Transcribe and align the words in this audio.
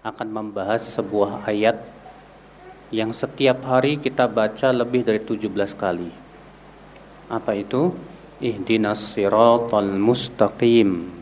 akan 0.00 0.28
membahas 0.32 0.80
sebuah 0.96 1.44
ayat 1.44 1.76
yang 2.88 3.12
setiap 3.12 3.60
hari 3.68 4.00
kita 4.00 4.24
baca 4.24 4.72
lebih 4.72 5.04
dari 5.04 5.20
17 5.20 5.76
kali. 5.76 6.08
Apa 7.28 7.52
itu? 7.52 7.92
Ihdinas 8.40 9.12
siratal 9.12 9.92
mustaqim. 10.00 11.12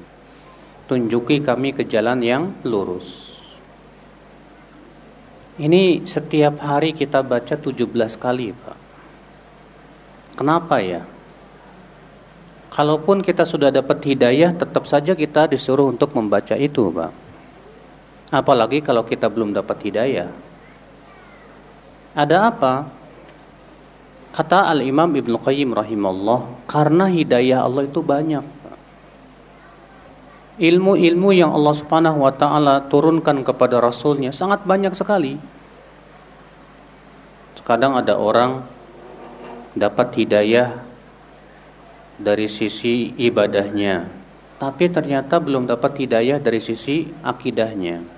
Tunjuki 0.87 1.43
kami 1.43 1.75
ke 1.75 1.85
jalan 1.91 2.23
yang 2.23 2.55
lurus. 2.63 3.35
Ini 5.59 6.07
setiap 6.07 6.63
hari 6.63 6.95
kita 6.95 7.27
baca 7.27 7.59
17 7.59 7.83
kali, 8.15 8.55
Pak. 8.55 8.79
Kenapa 10.39 10.79
ya? 10.79 11.03
Kalaupun 12.71 13.27
kita 13.27 13.43
sudah 13.43 13.75
dapat 13.75 13.99
hidayah, 14.07 14.55
tetap 14.55 14.87
saja 14.87 15.19
kita 15.19 15.51
disuruh 15.51 15.91
untuk 15.91 16.15
membaca 16.15 16.55
itu, 16.55 16.95
Pak. 16.95 17.28
Apalagi 18.29 18.85
kalau 18.85 19.09
kita 19.09 19.33
belum 19.33 19.57
dapat 19.57 19.89
hidayah. 19.89 20.29
Ada 22.13 22.53
apa? 22.53 22.85
Kata 24.35 24.69
Al-Imam 24.69 25.09
Ibn 25.09 25.33
Qayyim 25.41 25.73
rahimahullah, 25.73 26.69
karena 26.69 27.09
hidayah 27.09 27.65
Allah 27.65 27.89
itu 27.89 28.05
banyak. 28.05 28.45
Ilmu-ilmu 30.59 31.31
yang 31.33 31.55
Allah 31.55 31.75
Subhanahu 31.75 32.27
wa 32.27 32.35
taala 32.35 32.83
turunkan 32.91 33.47
kepada 33.47 33.79
rasulnya 33.79 34.35
sangat 34.35 34.67
banyak 34.67 34.91
sekali. 34.93 35.39
Kadang 37.63 38.01
ada 38.01 38.17
orang 38.17 38.65
dapat 39.77 40.09
hidayah 40.17 40.73
dari 42.17 42.49
sisi 42.49 43.13
ibadahnya, 43.15 44.09
tapi 44.57 44.89
ternyata 44.89 45.37
belum 45.37 45.69
dapat 45.69 46.01
hidayah 46.01 46.41
dari 46.41 46.65
sisi 46.65 47.07
akidahnya. 47.21 48.18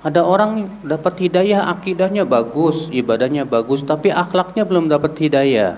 Ada 0.00 0.24
orang 0.24 0.80
dapat 0.80 1.28
hidayah 1.28 1.68
akidahnya 1.68 2.24
bagus, 2.24 2.88
ibadahnya 2.88 3.44
bagus, 3.44 3.84
tapi 3.84 4.08
akhlaknya 4.08 4.64
belum 4.64 4.88
dapat 4.88 5.12
hidayah. 5.20 5.76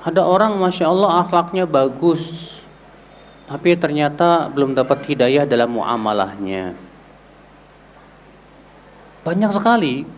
Ada 0.00 0.24
orang 0.24 0.56
masya 0.56 0.88
Allah 0.88 1.20
akhlaknya 1.20 1.68
bagus, 1.68 2.56
tapi 3.44 3.76
ternyata 3.76 4.48
belum 4.48 4.72
dapat 4.72 5.04
hidayah 5.04 5.44
dalam 5.44 5.76
muamalahnya. 5.76 6.72
Banyak 9.28 9.52
sekali 9.52 10.08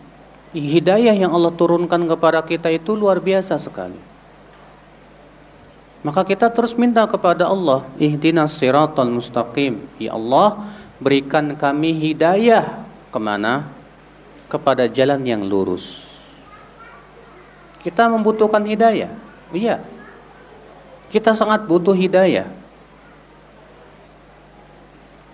hidayah 0.55 1.11
yang 1.11 1.35
Allah 1.35 1.51
turunkan 1.51 2.07
kepada 2.07 2.39
kita 2.39 2.71
itu 2.71 2.95
luar 2.95 3.19
biasa 3.19 3.59
sekali. 3.59 3.99
Maka 6.07 6.23
kita 6.23 6.49
terus 6.49 6.73
minta 6.73 7.05
kepada 7.05 7.45
Allah, 7.45 7.85
ihdinas 7.99 8.57
siratal 8.57 9.11
mustaqim. 9.11 9.85
Ya 10.01 10.17
Allah, 10.17 10.65
berikan 11.01 11.57
kami 11.57 11.97
hidayah 11.97 12.85
ke 13.09 13.19
mana? 13.19 13.67
Kepada 14.45 14.85
jalan 14.85 15.25
yang 15.25 15.41
lurus. 15.47 16.05
Kita 17.81 18.05
membutuhkan 18.11 18.61
hidayah. 18.61 19.09
Iya. 19.49 19.81
Kita 21.09 21.33
sangat 21.33 21.65
butuh 21.65 21.95
hidayah. 21.97 22.45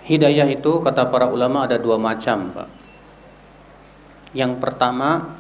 Hidayah 0.07 0.47
itu 0.47 0.79
kata 0.79 1.11
para 1.11 1.27
ulama 1.27 1.67
ada 1.67 1.75
dua 1.75 1.99
macam, 1.99 2.55
Pak. 2.55 2.69
Yang 4.31 4.53
pertama 4.63 5.35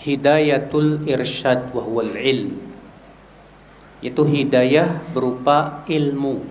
hidayatul 0.00 1.06
irsyad 1.06 1.70
wa 1.70 1.82
huwal 1.84 2.18
ilm. 2.18 2.58
Itu 4.02 4.26
hidayah 4.26 5.00
berupa 5.14 5.86
ilmu. 5.86 6.42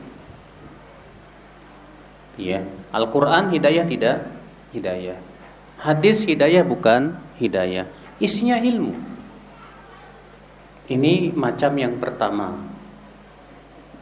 Ya, 2.39 2.65
Al-Qur'an 2.93 3.49
hidayah 3.49 3.85
tidak? 3.89 4.17
Hidayah. 4.69 5.17
Hadis 5.81 6.23
hidayah 6.23 6.61
bukan 6.61 7.17
hidayah. 7.41 7.89
Isinya 8.21 8.61
ilmu. 8.61 8.93
Ini 10.87 11.33
macam 11.33 11.73
yang 11.73 11.97
pertama. 11.97 12.53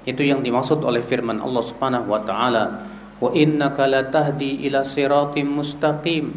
Itu 0.04 0.26
yang 0.26 0.44
dimaksud 0.44 0.82
oleh 0.84 1.00
firman 1.06 1.40
Allah 1.40 1.64
Subhanahu 1.64 2.10
wa 2.10 2.22
taala, 2.26 2.64
"Wa 3.22 3.32
innaka 3.38 3.86
latahdi 3.86 4.66
ila 4.66 4.82
siratim 4.82 5.62
mustaqim." 5.62 6.34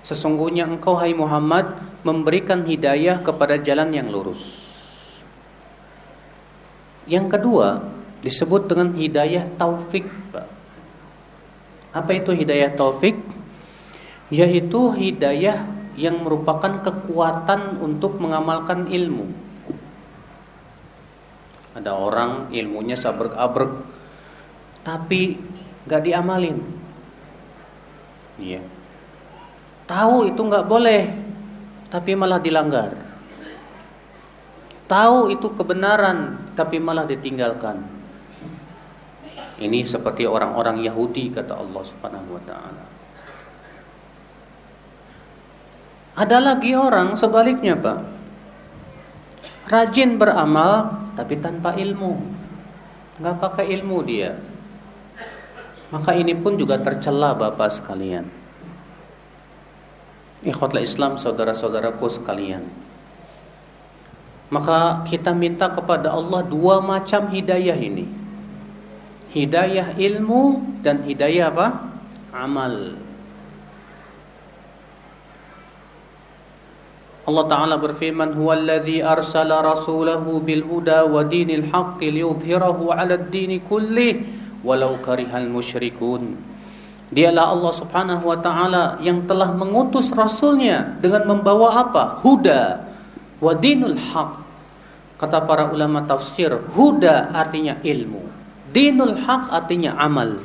Sesungguhnya 0.00 0.64
engkau 0.64 0.94
hai 0.96 1.10
Muhammad 1.12 1.66
memberikan 2.06 2.62
hidayah 2.62 3.18
kepada 3.20 3.58
jalan 3.58 3.90
yang 3.90 4.08
lurus. 4.08 4.40
Yang 7.10 7.26
kedua 7.36 7.82
disebut 8.22 8.70
dengan 8.70 8.94
hidayah 8.94 9.50
taufik. 9.58 10.06
Apa 11.98 12.14
itu 12.14 12.30
hidayah 12.30 12.70
taufik? 12.78 13.18
Yaitu 14.30 14.94
hidayah 14.94 15.66
yang 15.98 16.22
merupakan 16.22 16.78
kekuatan 16.78 17.82
untuk 17.82 18.22
mengamalkan 18.22 18.86
ilmu. 18.86 19.26
Ada 21.74 21.90
orang 21.90 22.54
ilmunya 22.54 22.94
sabrek-abrek 22.94 23.98
tapi 24.86 25.36
gak 25.84 26.06
diamalin. 26.06 26.58
Iya. 28.38 28.62
Tahu 29.88 30.30
itu 30.30 30.40
nggak 30.40 30.68
boleh, 30.68 31.02
tapi 31.88 32.12
malah 32.14 32.38
dilanggar. 32.38 32.92
Tahu 34.88 35.32
itu 35.32 35.52
kebenaran, 35.52 36.36
tapi 36.52 36.76
malah 36.80 37.04
ditinggalkan. 37.04 37.97
Ini 39.58 39.82
seperti 39.82 40.22
orang-orang 40.22 40.86
Yahudi 40.86 41.34
kata 41.34 41.58
Allah 41.58 41.82
Subhanahu 41.82 42.38
wa 42.38 42.42
taala. 42.46 42.84
Ada 46.18 46.38
lagi 46.42 46.74
orang 46.74 47.14
sebaliknya, 47.14 47.78
Pak. 47.78 47.98
Rajin 49.68 50.18
beramal 50.18 51.06
tapi 51.18 51.38
tanpa 51.38 51.74
ilmu. 51.74 52.38
nggak 53.18 53.36
pakai 53.42 53.66
ilmu 53.74 53.98
dia. 54.06 54.30
Maka 55.90 56.14
ini 56.14 56.38
pun 56.38 56.54
juga 56.54 56.78
tercela 56.78 57.34
Bapak 57.34 57.66
sekalian. 57.66 58.38
Ikhwatlah 60.38 60.86
Islam 60.86 61.18
saudara-saudaraku 61.18 62.06
sekalian 62.06 62.62
Maka 64.54 65.02
kita 65.02 65.34
minta 65.34 65.66
kepada 65.66 66.14
Allah 66.14 66.46
dua 66.46 66.78
macam 66.78 67.26
hidayah 67.26 67.74
ini 67.74 68.06
Hidayah 69.28 69.96
ilmu 70.00 70.42
dan 70.80 71.04
hidayah 71.04 71.52
apa? 71.52 71.66
Amal 72.32 72.96
Allah 77.28 77.44
Ta'ala 77.44 77.76
berfirman 77.76 78.32
Huwallazi 78.32 79.04
arsala 79.04 79.60
rasulahu 79.60 80.40
bilhuda 80.40 81.04
wa 81.04 81.20
dinil 81.28 81.68
haqqi 81.68 82.08
liyudhhirahu 82.08 82.88
ala 82.88 83.20
ad-dini 83.20 83.60
kulli 83.68 84.24
walau 84.64 84.96
karihal 85.04 85.44
musyrikun 85.44 86.40
Dialah 87.08 87.56
Allah 87.56 87.72
Subhanahu 87.72 88.24
wa 88.28 88.36
taala 88.36 89.00
yang 89.00 89.24
telah 89.24 89.56
mengutus 89.56 90.12
rasulnya 90.12 90.92
dengan 91.00 91.24
membawa 91.36 91.88
apa? 91.88 92.20
Huda 92.20 92.84
wa 93.40 93.52
dinul 93.56 93.96
haq. 93.96 94.44
Kata 95.16 95.40
para 95.48 95.72
ulama 95.72 96.04
tafsir, 96.04 96.52
huda 96.52 97.32
artinya 97.32 97.80
ilmu. 97.80 98.27
Dinul 98.68 99.16
haq 99.16 99.48
artinya 99.48 99.96
amal. 99.96 100.36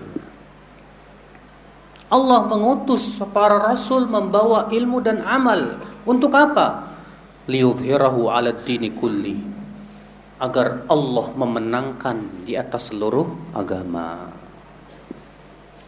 Allah 2.14 2.46
mengutus 2.46 3.18
para 3.34 3.58
rasul 3.74 4.06
membawa 4.06 4.70
ilmu 4.70 5.02
dan 5.02 5.26
amal. 5.26 5.82
Untuk 6.06 6.30
apa? 6.38 6.94
Liyudhirahu 7.50 8.30
ala 8.30 8.54
dini 8.54 8.94
kulli. 8.94 9.36
Agar 10.38 10.86
Allah 10.88 11.26
memenangkan 11.34 12.46
di 12.46 12.54
atas 12.54 12.94
seluruh 12.94 13.56
agama. 13.58 14.30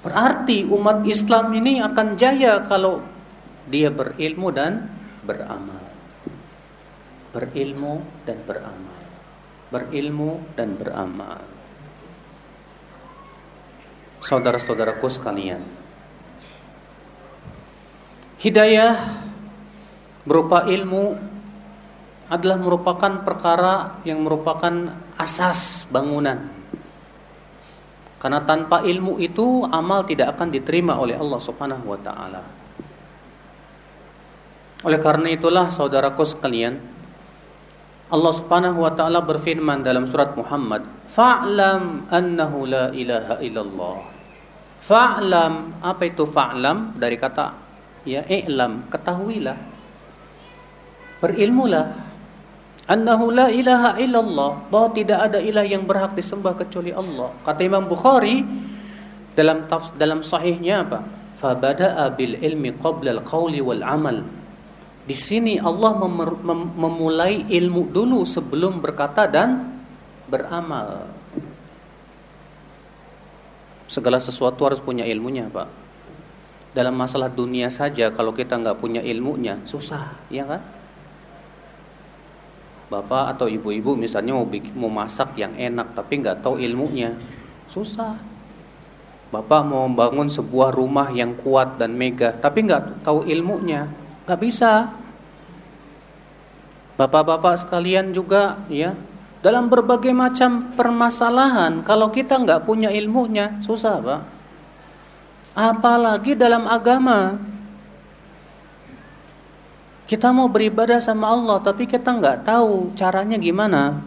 Berarti 0.02 0.66
umat 0.66 1.06
Islam 1.06 1.54
ini 1.56 1.82
akan 1.82 2.08
jaya 2.18 2.62
kalau 2.62 3.02
dia 3.70 3.90
berilmu 3.90 4.50
dan 4.50 4.86
beramal. 5.26 5.86
Berilmu 7.34 7.94
dan 8.26 8.38
beramal. 8.46 9.02
Berilmu 9.74 10.32
dan 10.54 10.78
beramal. 10.78 11.55
Saudara-saudaraku 14.26 15.06
sekalian. 15.06 15.62
Hidayah 18.42 18.98
berupa 20.26 20.66
ilmu 20.66 21.14
adalah 22.26 22.58
merupakan 22.58 23.22
perkara 23.22 24.02
yang 24.02 24.26
merupakan 24.26 24.98
asas 25.22 25.86
bangunan 25.94 26.56
karena 28.26 28.42
tanpa 28.42 28.82
ilmu 28.82 29.22
itu 29.22 29.70
amal 29.70 30.02
tidak 30.02 30.34
akan 30.34 30.50
diterima 30.50 30.98
oleh 30.98 31.14
Allah 31.14 31.38
Subhanahu 31.38 31.86
wa 31.86 32.00
taala. 32.02 32.42
Oleh 34.82 34.98
karena 34.98 35.30
itulah 35.30 35.70
saudaraku 35.70 36.26
sekalian, 36.26 36.82
Allah 38.10 38.34
Subhanahu 38.34 38.82
wa 38.82 38.90
taala 38.98 39.22
berfirman 39.22 39.86
dalam 39.86 40.10
surat 40.10 40.34
Muhammad, 40.34 40.90
"Fa'lam 41.14 42.10
annahu 42.10 42.66
la 42.66 42.90
ilaha 42.98 43.38
illallah." 43.46 44.15
Fa'lam, 44.86 45.82
apa 45.82 46.04
itu 46.06 46.30
fa'lam? 46.30 46.94
Dari 46.94 47.18
kata 47.18 47.46
ya 48.06 48.22
i'lam, 48.30 48.86
ketahuilah. 48.86 49.58
Berilmulah. 51.26 52.06
Annahu 52.86 53.34
la 53.34 53.50
ilaha 53.50 53.98
illallah, 53.98 54.70
bahwa 54.70 54.94
tidak 54.94 55.26
ada 55.26 55.42
ilah 55.42 55.66
yang 55.66 55.90
berhak 55.90 56.14
disembah 56.14 56.54
kecuali 56.54 56.94
Allah. 56.94 57.34
Kata 57.42 57.66
Imam 57.66 57.90
Bukhari 57.90 58.46
dalam 59.34 59.66
dalam 59.98 60.22
sahihnya 60.22 60.86
apa? 60.86 61.02
Fabada'a 61.42 62.14
bil 62.14 62.38
ilmi 62.38 62.78
qabla 62.78 63.18
al-qawli 63.18 63.66
wal 63.66 63.82
amal. 63.82 64.22
Di 65.02 65.18
sini 65.18 65.58
Allah 65.58 65.98
mem 65.98 66.14
mem 66.46 66.62
memulai 66.78 67.50
ilmu 67.50 67.90
dulu 67.90 68.22
sebelum 68.22 68.78
berkata 68.78 69.26
dan 69.26 69.82
beramal. 70.30 71.10
Segala 73.86 74.18
sesuatu 74.18 74.66
harus 74.66 74.82
punya 74.82 75.06
ilmunya, 75.06 75.46
Pak. 75.50 75.68
Dalam 76.76 76.98
masalah 76.98 77.32
dunia 77.32 77.72
saja, 77.72 78.12
kalau 78.12 78.36
kita 78.36 78.60
nggak 78.60 78.82
punya 78.82 79.00
ilmunya, 79.00 79.62
susah, 79.64 80.12
ya 80.28 80.44
kan? 80.44 80.62
Bapak 82.86 83.38
atau 83.38 83.50
ibu-ibu 83.50 83.98
misalnya 83.98 84.38
mau 84.38 84.46
bikin, 84.46 84.76
mau 84.78 84.92
masak 84.92 85.34
yang 85.40 85.56
enak, 85.58 85.96
tapi 85.98 86.22
nggak 86.22 86.44
tahu 86.44 86.62
ilmunya, 86.62 87.16
susah. 87.72 88.14
Bapak 89.34 89.62
mau 89.66 89.90
membangun 89.90 90.30
sebuah 90.30 90.70
rumah 90.76 91.10
yang 91.10 91.34
kuat 91.40 91.82
dan 91.82 91.98
megah, 91.98 92.38
tapi 92.38 92.68
nggak 92.68 93.02
tahu 93.02 93.26
ilmunya, 93.26 93.90
nggak 94.28 94.40
bisa. 94.42 94.92
Bapak-bapak 96.96 97.60
sekalian 97.60 98.14
juga, 98.14 98.60
ya, 98.72 98.94
dalam 99.46 99.70
berbagai 99.70 100.10
macam 100.10 100.74
permasalahan 100.74 101.86
kalau 101.86 102.10
kita 102.10 102.42
nggak 102.42 102.66
punya 102.66 102.90
ilmunya 102.90 103.62
susah 103.62 104.02
pak. 104.02 104.22
Apalagi 105.54 106.34
dalam 106.34 106.66
agama. 106.66 107.38
Kita 110.10 110.34
mau 110.34 110.50
beribadah 110.50 110.98
sama 110.98 111.30
Allah 111.30 111.62
tapi 111.62 111.86
kita 111.86 112.10
nggak 112.10 112.42
tahu 112.42 112.98
caranya 112.98 113.38
gimana. 113.38 114.02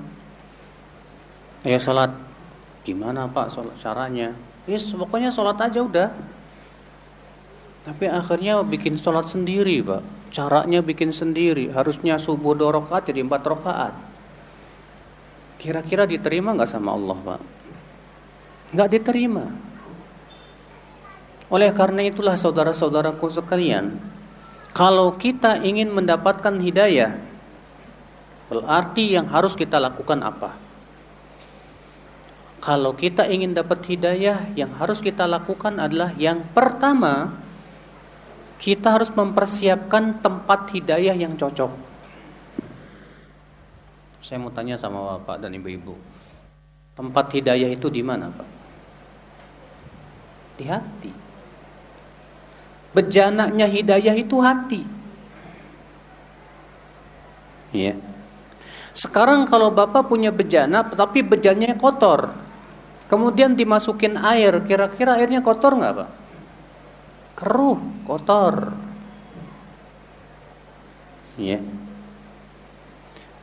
Ayo 1.63 1.79
sholat. 1.79 2.11
Gimana 2.83 3.31
pak 3.31 3.55
sholat 3.55 3.79
caranya? 3.79 4.35
Yes 4.67 4.91
pokoknya 4.91 5.31
sholat 5.31 5.55
aja 5.63 5.79
udah. 5.79 6.11
Tapi 7.87 8.11
akhirnya 8.11 8.59
bikin 8.67 8.99
sholat 8.99 9.31
sendiri 9.31 9.87
pak. 9.87 10.03
Caranya 10.35 10.83
bikin 10.83 11.15
sendiri. 11.15 11.71
Harusnya 11.71 12.19
subuh 12.19 12.59
dua 12.59 12.75
rakaat 12.75 13.07
jadi 13.07 13.23
empat 13.23 13.43
rakaat 13.47 14.08
Kira-kira 15.59 16.07
diterima 16.07 16.55
nggak 16.55 16.71
sama 16.71 16.95
Allah, 16.95 17.19
Pak? 17.19 17.41
Nggak 18.73 18.89
diterima. 18.95 19.45
Oleh 21.51 21.73
karena 21.75 22.05
itulah 22.05 22.39
saudara-saudaraku 22.39 23.27
sekalian, 23.33 23.99
kalau 24.77 25.17
kita 25.17 25.59
ingin 25.65 25.91
mendapatkan 25.91 26.55
hidayah, 26.61 27.17
berarti 28.53 29.17
yang 29.17 29.27
harus 29.33 29.57
kita 29.57 29.81
lakukan 29.81 30.21
apa? 30.23 30.55
Kalau 32.61 32.93
kita 32.93 33.25
ingin 33.27 33.57
dapat 33.57 33.81
hidayah, 33.89 34.53
yang 34.53 34.77
harus 34.77 35.01
kita 35.01 35.25
lakukan 35.25 35.81
adalah 35.81 36.13
yang 36.21 36.45
pertama, 36.53 37.33
kita 38.61 38.93
harus 38.93 39.09
mempersiapkan 39.09 40.21
tempat 40.21 40.69
hidayah 40.77 41.17
yang 41.17 41.33
cocok. 41.33 41.88
Saya 44.19 44.43
mau 44.43 44.51
tanya 44.51 44.75
sama 44.75 45.19
Bapak 45.19 45.43
dan 45.43 45.55
Ibu-ibu. 45.55 45.95
Tempat 46.99 47.31
hidayah 47.31 47.71
itu 47.71 47.87
di 47.87 48.03
mana, 48.03 48.27
Pak? 48.35 48.49
Di 50.59 50.65
hati. 50.67 51.13
Bejanaknya 52.91 53.67
hidayah 53.71 54.15
itu 54.19 54.37
hati. 54.43 54.83
Iya. 57.71 57.95
Sekarang 58.97 59.47
kalau 59.47 59.71
Bapak 59.71 60.11
punya 60.11 60.35
bejana 60.35 60.83
tapi 60.83 61.23
bejananya 61.23 61.79
kotor. 61.79 62.35
Kemudian 63.07 63.55
dimasukin 63.55 64.19
air, 64.19 64.53
kira-kira 64.67 65.17
airnya 65.17 65.41
kotor 65.41 65.79
nggak, 65.79 65.95
Pak? 65.97 66.11
Keruh, 67.39 67.79
kotor. 68.05 68.75
Iya. 71.39 71.63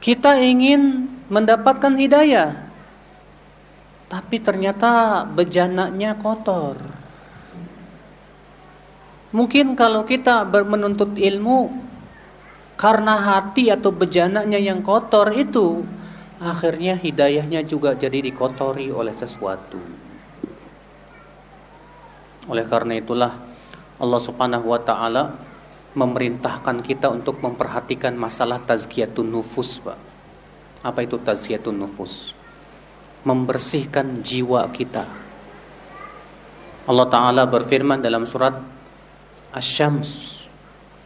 Kita 0.06 0.38
ingin 0.38 1.10
mendapatkan 1.34 1.98
hidayah, 1.98 2.54
tapi 4.06 4.38
ternyata 4.38 5.26
bejananya 5.26 6.14
kotor. 6.14 6.78
Mungkin 9.34 9.74
kalau 9.74 10.06
kita 10.06 10.46
menuntut 10.46 11.18
ilmu 11.18 11.74
karena 12.78 13.18
hati 13.18 13.74
atau 13.74 13.90
bejananya 13.90 14.62
yang 14.62 14.86
kotor 14.86 15.34
itu, 15.34 15.82
akhirnya 16.38 16.94
hidayahnya 17.02 17.66
juga 17.66 17.98
jadi 17.98 18.22
dikotori 18.22 18.94
oleh 18.94 19.18
sesuatu. 19.18 19.82
Oleh 22.46 22.66
karena 22.70 22.94
itulah 23.02 23.34
Allah 23.98 24.22
Subhanahu 24.22 24.70
wa 24.70 24.78
taala 24.86 25.34
memerintahkan 25.96 26.84
kita 26.84 27.08
untuk 27.08 27.40
memperhatikan 27.40 28.14
masalah 28.20 28.60
tazkiyatun 28.60 29.32
nufus, 29.32 29.80
Pak. 29.80 29.96
Apa 30.84 31.08
itu 31.08 31.16
tazkiyatun 31.16 31.72
nufus? 31.72 32.36
Membersihkan 33.24 34.20
jiwa 34.22 34.68
kita. 34.70 35.08
Allah 36.86 37.08
Ta'ala 37.10 37.44
berfirman 37.50 38.04
dalam 38.04 38.28
surat 38.28 38.54
Asy-Syams. 39.56 40.44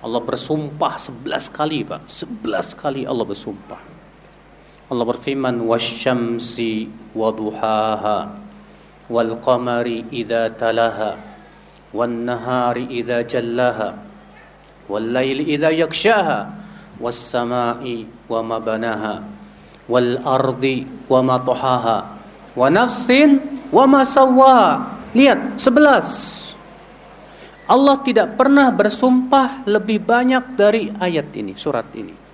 Allah 0.01 0.19
bersumpah 0.19 0.97
sebelas 0.97 1.47
kali, 1.47 1.85
Pak. 1.85 2.09
Sebelas 2.09 2.73
kali 2.73 3.05
Allah 3.05 3.23
bersumpah. 3.23 3.79
Allah 4.89 5.05
berfirman, 5.05 5.69
"Wasyamsi 5.69 6.89
waduhaha 7.13 8.41
wal 9.05 9.37
qamari 9.37 10.01
idza 10.09 10.49
talaha 10.57 11.13
wan 11.93 12.25
nahari 12.25 12.89
idza 12.89 13.21
jallaha." 13.21 14.08
والليل 14.88 15.48
إذا 15.48 15.70
يغشاها 15.70 16.40
والسماء 17.00 17.82
وما 18.28 18.58
بناها 18.58 19.14
والأرض 19.88 20.64
وما 21.10 21.36
طحاها 21.36 21.98
ونفس 22.56 23.08
وما 23.72 24.02
سواها 24.04 24.70
lihat 25.14 25.56
sebelas 25.56 26.06
Allah 27.64 27.96
tidak 28.04 28.36
pernah 28.36 28.68
bersumpah 28.68 29.64
lebih 29.64 30.04
banyak 30.04 30.52
dari 30.52 30.92
ayat 31.00 31.32
ini 31.32 31.56
surat 31.56 31.88
ini 31.96 32.24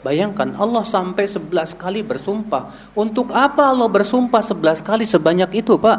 Bayangkan 0.00 0.56
Allah 0.56 0.80
sampai 0.80 1.28
sebelas 1.28 1.76
kali 1.76 2.00
bersumpah 2.00 2.92
Untuk 2.96 3.36
apa 3.36 3.68
Allah 3.68 3.84
bersumpah 3.84 4.40
sebelas 4.40 4.80
kali 4.80 5.04
sebanyak 5.04 5.60
itu 5.60 5.76
Pak 5.76 5.98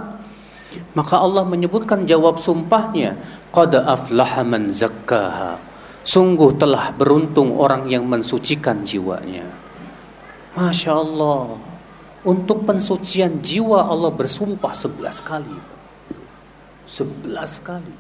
Maka 0.98 1.22
Allah 1.22 1.46
menyebutkan 1.46 2.10
jawab 2.10 2.42
sumpahnya 2.42 3.14
Qad 3.54 3.78
aflaha 3.78 4.42
man 4.42 4.74
zakkaha 4.74 5.62
Sungguh 6.07 6.55
telah 6.55 6.95
beruntung 6.95 7.59
orang 7.59 7.91
yang 7.91 8.07
mensucikan 8.07 8.87
jiwanya. 8.87 9.43
Masya 10.55 10.95
Allah. 10.95 11.59
Untuk 12.23 12.63
pensucian 12.63 13.43
jiwa 13.43 13.91
Allah 13.91 14.15
bersumpah 14.15 14.71
sebelas 14.71 15.19
kali. 15.19 15.59
Sebelas 16.87 17.59
kali. 17.59 17.91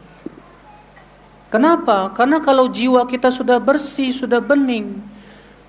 Kenapa? 1.50 2.14
Karena 2.14 2.38
kalau 2.38 2.70
jiwa 2.70 3.06
kita 3.10 3.34
sudah 3.34 3.58
bersih, 3.58 4.14
sudah 4.14 4.38
bening, 4.38 5.02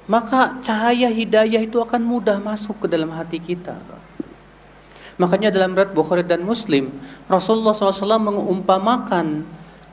maka 0.06 0.58
cahaya 0.62 1.10
hidayah 1.10 1.65
itu 1.65 1.82
akan 1.82 2.01
mudah 2.06 2.38
masuk 2.38 2.86
ke 2.86 2.88
dalam 2.89 3.13
hati 3.13 3.41
kita. 3.41 3.77
Makanya 5.17 5.50
dalam 5.50 5.74
berat 5.74 5.94
Bukhari 5.94 6.22
dan 6.22 6.46
Muslim, 6.46 6.94
Rasulullah 7.25 7.74
SAW 7.74 8.22
mengumpamakan 8.22 9.41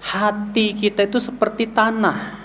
hati 0.05 0.77
kita 0.77 1.09
itu 1.09 1.17
seperti 1.17 1.73
tanah. 1.73 2.45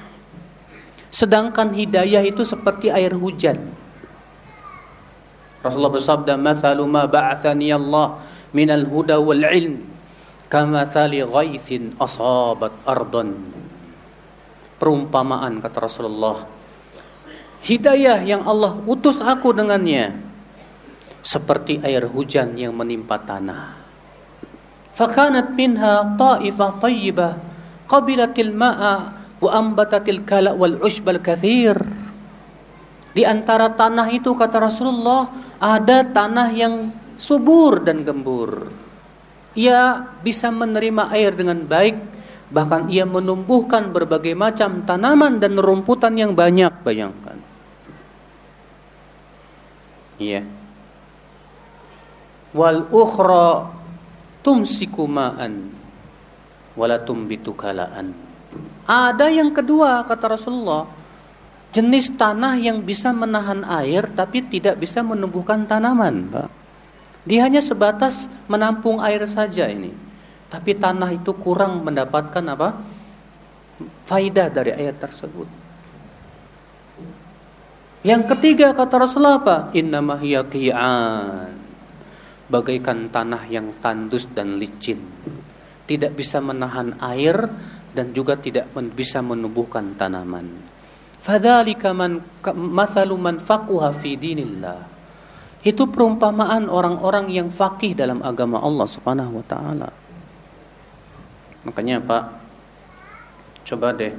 Sedangkan 1.12 1.76
hidayah 1.76 2.24
itu 2.24 2.48
seperti 2.48 2.88
air 2.88 3.12
hujan. 3.12 3.60
Rasulullah 5.60 5.92
bersabda, 5.92 6.40
"Mathalu 6.40 6.84
ma 6.88 7.04
ba'athani 7.04 7.76
Allah 7.76 8.24
minal 8.56 8.88
huda 8.88 9.20
wal 9.20 9.44
ilm 9.44 9.84
kamathali 10.48 11.20
ghaithin 11.20 12.00
asabat 12.00 12.72
ardan." 12.88 13.36
Perumpamaan 14.80 15.60
kata 15.60 15.84
Rasulullah, 15.84 16.48
hidayah 17.68 18.24
yang 18.24 18.48
Allah 18.48 18.80
utus 18.88 19.20
aku 19.20 19.52
dengannya 19.52 20.16
seperti 21.20 21.84
air 21.84 22.08
hujan 22.08 22.56
yang 22.56 22.72
menimpa 22.72 23.20
tanah. 23.20 23.76
Fakanat 24.96 25.52
minha 25.60 26.16
ta'ifah 26.16 26.80
tayyibah 26.80 27.49
qabilatil 27.90 28.54
ma'a 28.54 28.96
wa 29.42 29.50
ambatatil 29.50 30.22
kala 30.22 30.54
wal 30.54 30.78
kathir. 31.20 31.76
Di 33.10 33.26
antara 33.26 33.74
tanah 33.74 34.14
itu 34.14 34.38
kata 34.38 34.62
Rasulullah 34.62 35.34
ada 35.58 36.06
tanah 36.06 36.54
yang 36.54 36.94
subur 37.18 37.82
dan 37.82 38.06
gembur. 38.06 38.70
ia 39.58 40.06
bisa 40.22 40.54
menerima 40.54 41.10
air 41.12 41.34
dengan 41.34 41.66
baik, 41.66 41.98
bahkan 42.54 42.88
ia 42.88 43.04
menumbuhkan 43.04 43.92
berbagai 43.92 44.38
macam 44.38 44.86
tanaman 44.86 45.42
dan 45.42 45.58
rumputan 45.58 46.16
yang 46.16 46.32
banyak, 46.38 46.72
bayangkan. 46.86 47.42
Iya. 50.22 50.46
Wal 52.56 52.88
ukhra 52.94 53.74
tumsiku 54.46 55.10
ma'an 55.10 55.79
wala 56.80 56.96
tumbitu 57.04 57.52
kalaan. 57.52 58.16
Ada 58.88 59.28
yang 59.28 59.52
kedua 59.52 60.08
kata 60.08 60.40
Rasulullah, 60.40 60.88
jenis 61.76 62.16
tanah 62.16 62.56
yang 62.56 62.80
bisa 62.80 63.12
menahan 63.12 63.68
air 63.68 64.08
tapi 64.16 64.42
tidak 64.48 64.80
bisa 64.80 65.04
menumbuhkan 65.04 65.68
tanaman, 65.68 66.32
Pak. 66.32 66.48
Dia 67.28 67.46
hanya 67.46 67.60
sebatas 67.60 68.32
menampung 68.48 69.04
air 69.04 69.22
saja 69.28 69.68
ini. 69.68 69.92
Tapi 70.50 70.74
tanah 70.74 71.14
itu 71.14 71.30
kurang 71.38 71.86
mendapatkan 71.86 72.42
apa? 72.42 72.74
Faidah 74.10 74.50
dari 74.50 74.74
air 74.74 74.98
tersebut. 74.98 75.46
Yang 78.02 78.34
ketiga 78.34 78.72
kata 78.74 79.06
Rasulullah 79.06 79.38
apa? 79.38 79.58
Innama 79.76 80.18
hiya 80.18 80.42
Bagaikan 82.50 83.14
tanah 83.14 83.46
yang 83.46 83.70
tandus 83.78 84.26
dan 84.34 84.58
licin. 84.58 84.98
Tidak 85.90 86.14
bisa 86.14 86.38
menahan 86.38 86.94
air 87.02 87.50
dan 87.90 88.14
juga 88.14 88.38
tidak 88.38 88.70
bisa 88.94 89.26
menumbuhkan 89.26 89.98
tanaman. 89.98 90.46
Fadzalika 91.18 91.98
man 91.98 92.22
mathalu 92.54 93.18
man 93.18 93.42
faquha 93.42 93.90
fi 93.90 94.14
dinillah. 94.14 94.86
Itu 95.66 95.90
perumpamaan 95.90 96.70
orang-orang 96.70 97.34
yang 97.34 97.50
fakih 97.50 97.98
dalam 97.98 98.22
agama 98.22 98.62
Allah 98.62 98.88
Subhanahu 98.88 99.42
wa 99.42 99.46
taala. 99.50 99.90
Makanya 101.68 102.00
Pak, 102.00 102.24
coba 103.68 103.92
deh 103.92 104.16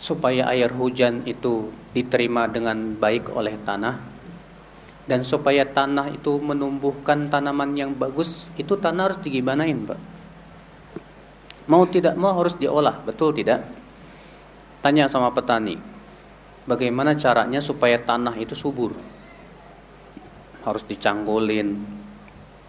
supaya 0.00 0.48
air 0.48 0.72
hujan 0.72 1.20
itu 1.28 1.68
diterima 1.92 2.48
dengan 2.48 2.96
baik 2.96 3.28
oleh 3.36 3.60
tanah 3.60 4.00
dan 5.04 5.20
supaya 5.26 5.68
tanah 5.68 6.08
itu 6.16 6.40
menumbuhkan 6.40 7.28
tanaman 7.28 7.76
yang 7.76 7.92
bagus, 7.92 8.48
itu 8.56 8.78
tanah 8.80 9.12
harus 9.12 9.20
digimanain, 9.20 9.76
Pak? 9.84 10.00
Mau 11.70 11.86
tidak 11.86 12.18
mau 12.18 12.34
harus 12.34 12.58
diolah, 12.58 12.98
betul 13.06 13.30
tidak? 13.30 13.62
Tanya 14.82 15.06
sama 15.06 15.30
petani. 15.30 15.78
Bagaimana 16.66 17.14
caranya 17.14 17.62
supaya 17.62 17.94
tanah 17.94 18.34
itu 18.42 18.58
subur? 18.58 18.90
harus 20.64 20.84
dicanggulin, 20.84 21.80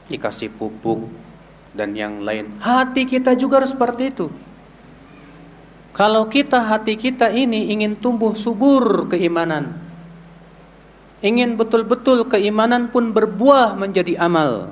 dikasih 0.08 0.52
pupuk 0.56 1.08
dan 1.76 1.96
yang 1.96 2.24
lain. 2.24 2.60
Hati 2.64 3.04
kita 3.08 3.36
juga 3.36 3.64
harus 3.64 3.76
seperti 3.76 4.04
itu. 4.12 4.28
Kalau 5.92 6.24
kita 6.32 6.64
hati 6.72 6.96
kita 6.96 7.36
ini 7.36 7.76
ingin 7.76 8.00
tumbuh 8.00 8.32
subur 8.32 9.12
keimanan, 9.12 9.76
ingin 11.20 11.60
betul-betul 11.60 12.32
keimanan 12.32 12.88
pun 12.88 13.12
berbuah 13.12 13.76
menjadi 13.76 14.16
amal. 14.24 14.72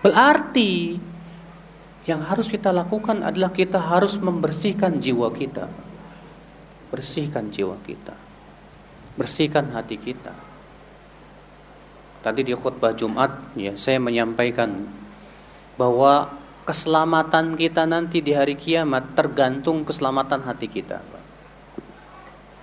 Berarti 0.00 0.96
yang 2.10 2.26
harus 2.26 2.50
kita 2.50 2.74
lakukan 2.74 3.22
adalah 3.22 3.54
kita 3.54 3.78
harus 3.78 4.18
membersihkan 4.18 4.98
jiwa 4.98 5.30
kita. 5.30 5.70
Bersihkan 6.90 7.54
jiwa 7.54 7.78
kita. 7.86 8.18
Bersihkan 9.14 9.70
hati 9.70 9.94
kita. 9.94 10.34
Tadi 12.20 12.42
di 12.44 12.52
khutbah 12.52 12.92
Jumat 12.92 13.54
ya 13.54 13.72
saya 13.78 14.02
menyampaikan 14.02 14.74
bahwa 15.78 16.28
keselamatan 16.68 17.56
kita 17.56 17.88
nanti 17.88 18.20
di 18.20 18.36
hari 18.36 18.58
kiamat 18.58 19.16
tergantung 19.16 19.86
keselamatan 19.86 20.44
hati 20.44 20.68
kita. 20.68 21.00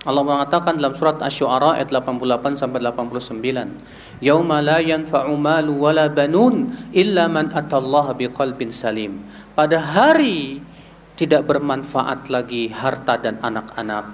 Allah 0.08 0.24
mengatakan 0.24 0.80
dalam 0.80 0.96
surat 0.96 1.20
Asy-Syu'ara 1.20 1.76
ayat 1.76 1.92
88 1.92 2.56
sampai 2.56 2.80
89, 2.80 3.76
"Yauma 4.24 4.64
la 4.64 4.80
yanfa'u 4.80 5.36
malu 5.36 5.84
wala 5.84 6.08
banun 6.08 6.72
illa 6.96 7.28
man 7.28 7.52
atallaha 7.52 8.16
biqalbin 8.16 8.72
salim." 8.72 9.20
Pada 9.52 9.76
hari 9.76 10.64
tidak 11.12 11.44
bermanfaat 11.44 12.32
lagi 12.32 12.72
harta 12.72 13.20
dan 13.20 13.36
anak-anak 13.44 14.08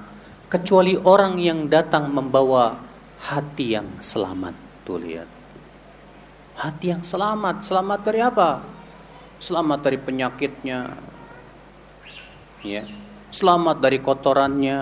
kecuali 0.51 0.99
orang 0.99 1.39
yang 1.39 1.71
datang 1.71 2.11
membawa 2.11 2.75
hati 3.31 3.79
yang 3.79 3.87
selamat. 4.03 4.83
Tuh 4.83 4.99
lihat. 4.99 5.31
Hati 6.59 6.91
yang 6.91 7.07
selamat. 7.07 7.63
Selamat 7.63 8.01
dari 8.03 8.19
apa? 8.19 8.67
Selamat 9.39 9.79
dari 9.79 9.99
penyakitnya. 10.03 10.81
Ya. 12.67 12.83
Selamat 13.31 13.79
dari 13.79 14.03
kotorannya. 14.03 14.81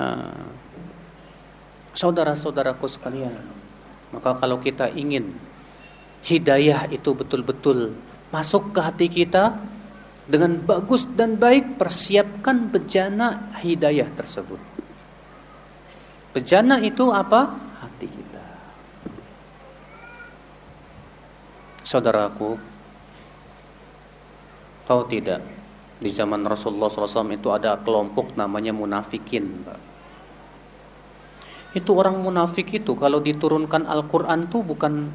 Saudara-saudaraku 1.93 2.89
sekalian. 2.89 3.37
Maka 4.13 4.37
kalau 4.37 4.61
kita 4.61 4.93
ingin 4.93 5.33
hidayah 6.25 6.89
itu 6.89 7.13
betul-betul 7.13 7.93
masuk 8.33 8.73
ke 8.73 8.81
hati 8.81 9.07
kita 9.13 9.57
dengan 10.25 10.57
bagus 10.63 11.05
dan 11.19 11.37
baik, 11.37 11.77
persiapkan 11.77 12.71
bejana 12.71 13.53
hidayah 13.61 14.09
tersebut. 14.15 14.61
Bejana 16.33 16.81
itu 16.81 17.13
apa? 17.13 17.53
Hati 17.83 18.07
kita. 18.09 18.45
Saudaraku, 21.83 22.57
tahu 24.87 25.03
tidak 25.13 25.43
di 26.01 26.09
zaman 26.09 26.47
Rasulullah 26.47 26.89
SAW 26.89 27.35
itu 27.35 27.53
ada 27.53 27.77
kelompok 27.83 28.33
namanya 28.39 28.73
munafikin, 28.73 29.67
Pak. 29.67 29.92
Itu 31.73 31.97
orang 31.97 32.21
munafik 32.21 32.69
itu 32.77 32.93
kalau 32.93 33.21
diturunkan 33.25 33.89
Al-Quran 33.89 34.45
tuh 34.53 34.61
bukan 34.61 35.09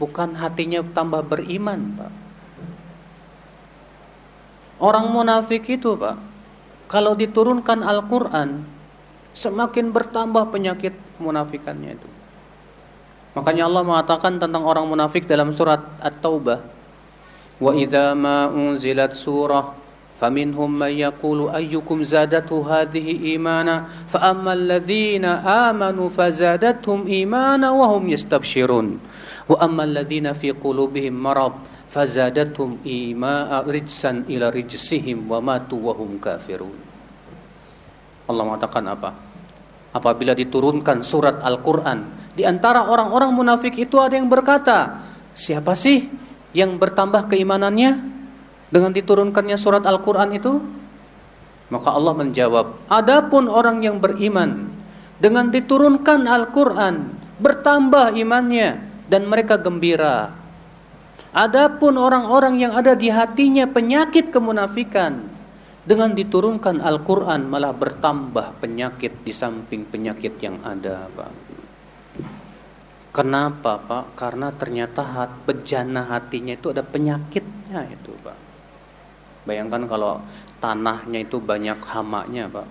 bukan 0.00 0.34
hatinya 0.34 0.80
tambah 0.82 1.22
beriman, 1.22 1.80
Pak. 1.94 2.12
Orang 4.82 5.14
munafik 5.14 5.62
itu, 5.70 5.94
Pak, 5.94 6.18
kalau 6.90 7.14
diturunkan 7.14 7.86
Al-Quran 7.86 8.66
semakin 9.30 9.94
bertambah 9.94 10.50
penyakit 10.50 10.96
munafikannya 11.22 11.94
itu. 11.94 12.08
Makanya 13.32 13.64
Allah 13.64 13.82
mengatakan 13.86 14.36
tentang 14.36 14.66
orang 14.66 14.84
munafik 14.84 15.24
dalam 15.24 15.54
surat 15.54 15.80
At-Taubah. 16.02 16.60
Wa 17.62 17.72
idza 17.78 18.12
ma 18.18 18.50
unzilat 18.50 19.14
surah 19.14 19.81
hadhihi 22.62 23.34
imana 23.34 23.90
fa 24.06 24.30
ammal 24.30 24.54
ladzina 24.54 25.42
amanu 25.66 26.06
fazadathum 26.06 27.10
imana 27.10 27.74
wa 27.74 27.90
hum 27.90 28.06
yastabshirun 28.14 29.02
wa 29.50 29.56
ammal 29.58 29.90
ladzina 29.90 30.30
fi 30.30 30.54
qulubihim 30.54 31.18
marad 31.18 31.58
fazadathum 31.90 32.86
imaa 32.86 33.66
rijsan 33.66 34.30
ila 34.30 34.54
rijsihim 34.54 35.26
wa 35.26 35.42
matu 35.42 35.76
wa 35.82 35.92
hum 35.98 36.22
kafirun. 36.22 36.72
Allah 38.30 38.42
mengatakan 38.46 38.86
apa? 38.86 39.10
apabila 39.92 40.32
diturunkan 40.32 41.04
surat 41.04 41.44
Al-Quran. 41.44 42.32
Di 42.32 42.48
antara 42.48 42.88
orang-orang 42.88 43.28
munafik 43.36 43.76
itu 43.76 44.00
ada 44.00 44.16
yang 44.16 44.24
berkata, 44.24 45.04
siapa 45.36 45.76
sih 45.76 46.08
yang 46.56 46.80
bertambah 46.80 47.28
keimanannya 47.28 48.11
dengan 48.72 48.90
diturunkannya 48.96 49.60
surat 49.60 49.84
Al-Quran 49.84 50.32
itu? 50.32 50.56
Maka 51.68 51.88
Allah 51.92 52.16
menjawab, 52.16 52.88
adapun 52.88 53.48
orang 53.48 53.84
yang 53.84 54.00
beriman 54.00 54.72
dengan 55.20 55.52
diturunkan 55.52 56.24
Al-Quran, 56.24 57.12
bertambah 57.36 58.16
imannya 58.16 58.80
dan 59.08 59.28
mereka 59.28 59.60
gembira. 59.60 60.32
Adapun 61.32 61.96
orang-orang 61.96 62.60
yang 62.60 62.72
ada 62.76 62.92
di 62.92 63.08
hatinya 63.08 63.64
penyakit 63.64 64.28
kemunafikan, 64.28 65.32
dengan 65.82 66.14
diturunkan 66.14 66.78
Al-Quran 66.78 67.48
malah 67.50 67.74
bertambah 67.74 68.62
penyakit 68.62 69.26
di 69.26 69.32
samping 69.34 69.82
penyakit 69.88 70.38
yang 70.38 70.60
ada 70.62 71.10
Pak. 71.10 71.32
Kenapa 73.12 73.76
Pak? 73.82 74.04
Karena 74.16 74.48
ternyata 74.54 75.02
hat, 75.04 75.44
bejana 75.44 76.06
hatinya 76.08 76.54
itu 76.54 76.70
ada 76.70 76.86
penyakitnya 76.86 77.90
itu 77.90 78.12
Pak. 78.22 78.51
Bayangkan 79.42 79.84
kalau 79.90 80.22
tanahnya 80.62 81.26
itu 81.26 81.42
banyak 81.42 81.78
hamanya 81.82 82.46
Pak. 82.46 82.68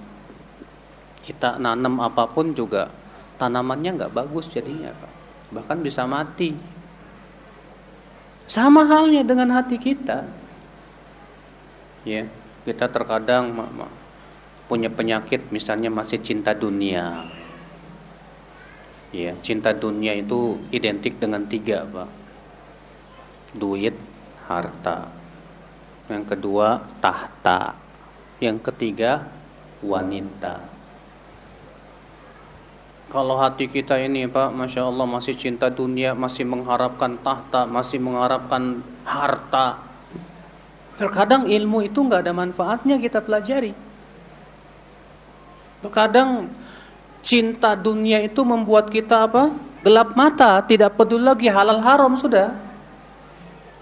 Kita 1.22 1.62
nanam 1.62 2.02
apa 2.02 2.26
pun 2.26 2.56
juga 2.56 2.90
tanamannya 3.38 3.98
nggak 4.00 4.14
bagus 4.16 4.48
jadinya 4.48 4.90
Pak. 4.96 5.12
Bahkan 5.52 5.78
bisa 5.84 6.08
mati. 6.08 6.56
Sama 8.48 8.84
halnya 8.84 9.24
dengan 9.24 9.52
hati 9.52 9.80
kita. 9.80 10.28
Ya. 12.04 12.28
Kita 12.62 12.86
terkadang 12.94 13.58
punya 14.70 14.86
penyakit 14.94 15.50
misalnya 15.50 15.90
masih 15.90 16.22
cinta 16.22 16.54
dunia. 16.54 17.26
Ya, 19.12 19.36
cinta 19.44 19.76
dunia 19.76 20.16
itu 20.16 20.56
identik 20.72 21.20
dengan 21.20 21.44
tiga, 21.44 21.84
Pak. 21.84 22.08
Duit, 23.52 23.92
harta. 24.48 25.12
Yang 26.10 26.24
kedua, 26.34 26.82
tahta. 27.04 27.78
Yang 28.42 28.72
ketiga, 28.72 29.28
wanita. 29.86 30.72
Kalau 33.12 33.36
hati 33.36 33.68
kita 33.68 34.00
ini 34.00 34.24
Pak, 34.24 34.56
Masya 34.56 34.88
Allah 34.88 35.04
masih 35.04 35.36
cinta 35.36 35.68
dunia, 35.68 36.16
masih 36.16 36.48
mengharapkan 36.48 37.20
tahta, 37.20 37.68
masih 37.68 38.00
mengharapkan 38.00 38.80
harta. 39.04 39.84
Terkadang 40.96 41.44
ilmu 41.44 41.84
itu 41.84 42.00
nggak 42.08 42.24
ada 42.24 42.32
manfaatnya 42.32 42.96
kita 42.96 43.20
pelajari. 43.20 43.76
Terkadang 45.84 46.48
cinta 47.20 47.76
dunia 47.76 48.24
itu 48.24 48.48
membuat 48.48 48.88
kita 48.88 49.28
apa? 49.28 49.52
Gelap 49.84 50.16
mata, 50.16 50.64
tidak 50.64 50.96
peduli 50.96 51.28
lagi 51.28 51.52
halal 51.52 51.84
haram 51.84 52.16
sudah. 52.16 52.54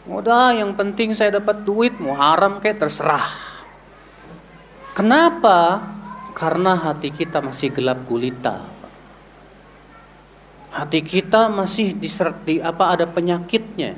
Udah, 0.09 0.57
yang 0.57 0.73
penting 0.73 1.13
saya 1.13 1.37
dapat 1.37 1.61
duit, 1.61 1.93
mau 2.01 2.17
haram 2.17 2.57
kayak 2.57 2.81
terserah. 2.81 3.29
Kenapa? 4.97 5.85
Karena 6.33 6.73
hati 6.73 7.13
kita 7.13 7.45
masih 7.45 7.69
gelap 7.69 8.01
gulita. 8.09 8.57
Hati 10.73 11.05
kita 11.05 11.45
masih 11.53 11.93
diseret 11.93 12.41
di 12.41 12.57
apa 12.57 12.97
ada 12.97 13.05
penyakitnya. 13.05 13.93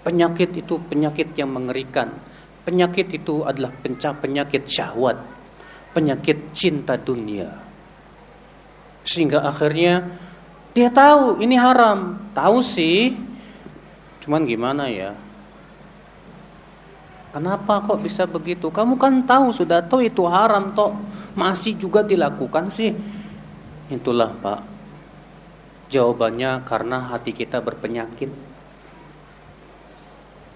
Penyakit 0.00 0.56
itu 0.56 0.80
penyakit 0.80 1.36
yang 1.36 1.52
mengerikan. 1.52 2.08
Penyakit 2.64 3.12
itu 3.20 3.44
adalah 3.44 3.72
penyakit 4.16 4.64
syahwat, 4.64 5.20
penyakit 5.92 6.56
cinta 6.56 6.96
dunia. 6.96 7.52
Sehingga 9.04 9.44
akhirnya 9.44 10.08
dia 10.72 10.88
tahu 10.88 11.36
ini 11.44 11.56
haram, 11.60 12.16
tahu 12.32 12.64
sih. 12.64 13.12
Cuman 14.24 14.48
gimana 14.48 14.88
ya? 14.88 15.12
Kenapa 17.30 17.78
kok 17.86 18.02
bisa 18.02 18.26
begitu? 18.26 18.74
Kamu 18.74 18.98
kan 18.98 19.22
tahu 19.22 19.54
sudah 19.54 19.78
tahu 19.86 20.02
itu 20.02 20.26
haram 20.26 20.74
toh, 20.74 20.98
masih 21.38 21.78
juga 21.78 22.02
dilakukan 22.02 22.66
sih. 22.66 22.90
Itulah 23.90 24.34
Pak 24.34 24.60
Jawabannya 25.90 26.62
karena 26.62 27.10
hati 27.10 27.34
kita 27.34 27.58
berpenyakit. 27.58 28.30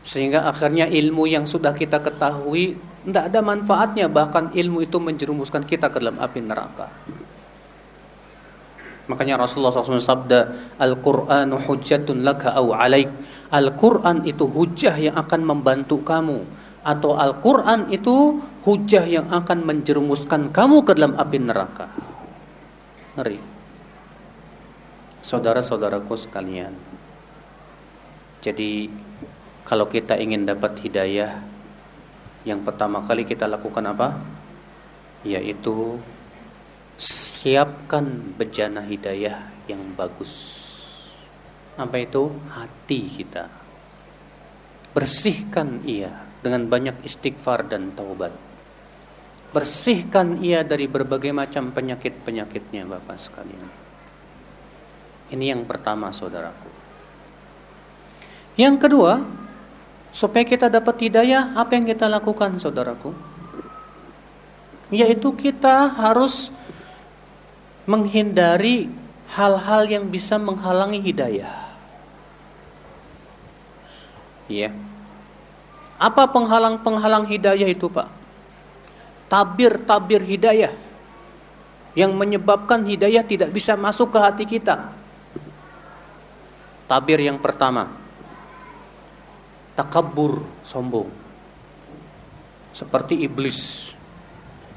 Sehingga 0.07 0.47
akhirnya 0.47 0.87
ilmu 0.87 1.27
yang 1.27 1.43
sudah 1.43 1.75
kita 1.75 1.99
ketahui 1.99 2.79
tidak 3.03 3.35
ada 3.35 3.41
manfaatnya 3.43 4.07
bahkan 4.07 4.55
ilmu 4.55 4.87
itu 4.87 5.03
menjerumuskan 5.03 5.67
kita 5.67 5.91
ke 5.91 5.99
dalam 5.99 6.23
api 6.23 6.39
neraka. 6.39 6.87
Makanya 9.05 9.37
Rasulullah 9.37 9.75
SAW 9.75 10.01
sabda 10.01 10.41
Al-Qur'anu 10.81 11.61
hujjatun 11.61 12.25
laka 12.25 12.55
au 12.57 12.73
alaik. 12.73 13.11
Al-Qur'an 13.51 14.23
itu 14.25 14.47
hujah 14.49 14.97
yang 14.97 15.19
akan 15.19 15.41
membantu 15.45 16.01
kamu 16.01 16.47
atau 16.85 17.17
Al-Qur'an 17.17 17.89
itu 17.89 18.39
hujah 18.69 19.09
yang 19.09 19.33
akan 19.33 19.65
menjerumuskan 19.65 20.53
kamu 20.53 20.85
ke 20.85 20.93
dalam 20.93 21.17
api 21.17 21.39
neraka. 21.41 21.89
Ngeri 23.17 23.55
saudara-saudaraku 25.25 26.15
sekalian. 26.21 26.77
Jadi 28.45 28.93
kalau 29.65 29.89
kita 29.89 30.21
ingin 30.21 30.45
dapat 30.45 30.77
hidayah, 30.85 31.41
yang 32.45 32.61
pertama 32.61 33.01
kali 33.09 33.25
kita 33.25 33.49
lakukan 33.49 33.89
apa? 33.89 34.21
Yaitu 35.25 35.97
siapkan 37.01 38.37
bejana 38.37 38.85
hidayah 38.85 39.49
yang 39.65 39.81
bagus. 39.97 40.61
Apa 41.81 42.05
itu? 42.05 42.29
Hati 42.53 43.01
kita. 43.09 43.49
Bersihkan 44.93 45.81
ia 45.89 46.24
dengan 46.45 46.69
banyak 46.69 47.01
istighfar 47.09 47.65
dan 47.65 47.97
taubat. 47.97 48.37
Bersihkan 49.57 50.45
ia 50.45 50.61
dari 50.61 50.85
berbagai 50.85 51.33
macam 51.33 51.73
penyakit-penyakitnya 51.73 52.85
Bapak 52.85 53.17
sekalian. 53.17 53.65
Ini 55.33 55.57
yang 55.57 55.65
pertama 55.65 56.13
saudaraku. 56.13 56.69
Yang 58.61 58.77
kedua, 58.87 59.25
supaya 60.13 60.45
kita 60.45 60.69
dapat 60.69 61.01
hidayah, 61.09 61.57
apa 61.57 61.75
yang 61.75 61.89
kita 61.89 62.07
lakukan 62.07 62.61
saudaraku? 62.61 63.17
Yaitu 64.93 65.33
kita 65.33 65.91
harus 65.91 66.53
menghindari 67.89 68.93
hal-hal 69.33 69.89
yang 69.89 70.07
bisa 70.07 70.39
menghalangi 70.39 71.01
hidayah. 71.01 71.65
Iya. 74.47 74.94
Apa 75.99 76.27
penghalang-penghalang 76.31 77.27
hidayah 77.31 77.69
itu, 77.71 77.87
Pak? 77.87 78.09
Tabir-tabir 79.31 80.21
hidayah 80.21 80.75
yang 81.95 82.13
menyebabkan 82.15 82.83
hidayah 82.83 83.23
tidak 83.23 83.55
bisa 83.55 83.79
masuk 83.79 84.11
ke 84.11 84.19
hati 84.19 84.45
kita. 84.45 84.91
Tabir 86.85 87.17
yang 87.21 87.41
pertama 87.41 87.89
Takabur 89.73 90.45
sombong 90.61 91.09
Seperti 92.77 93.25
iblis 93.25 93.89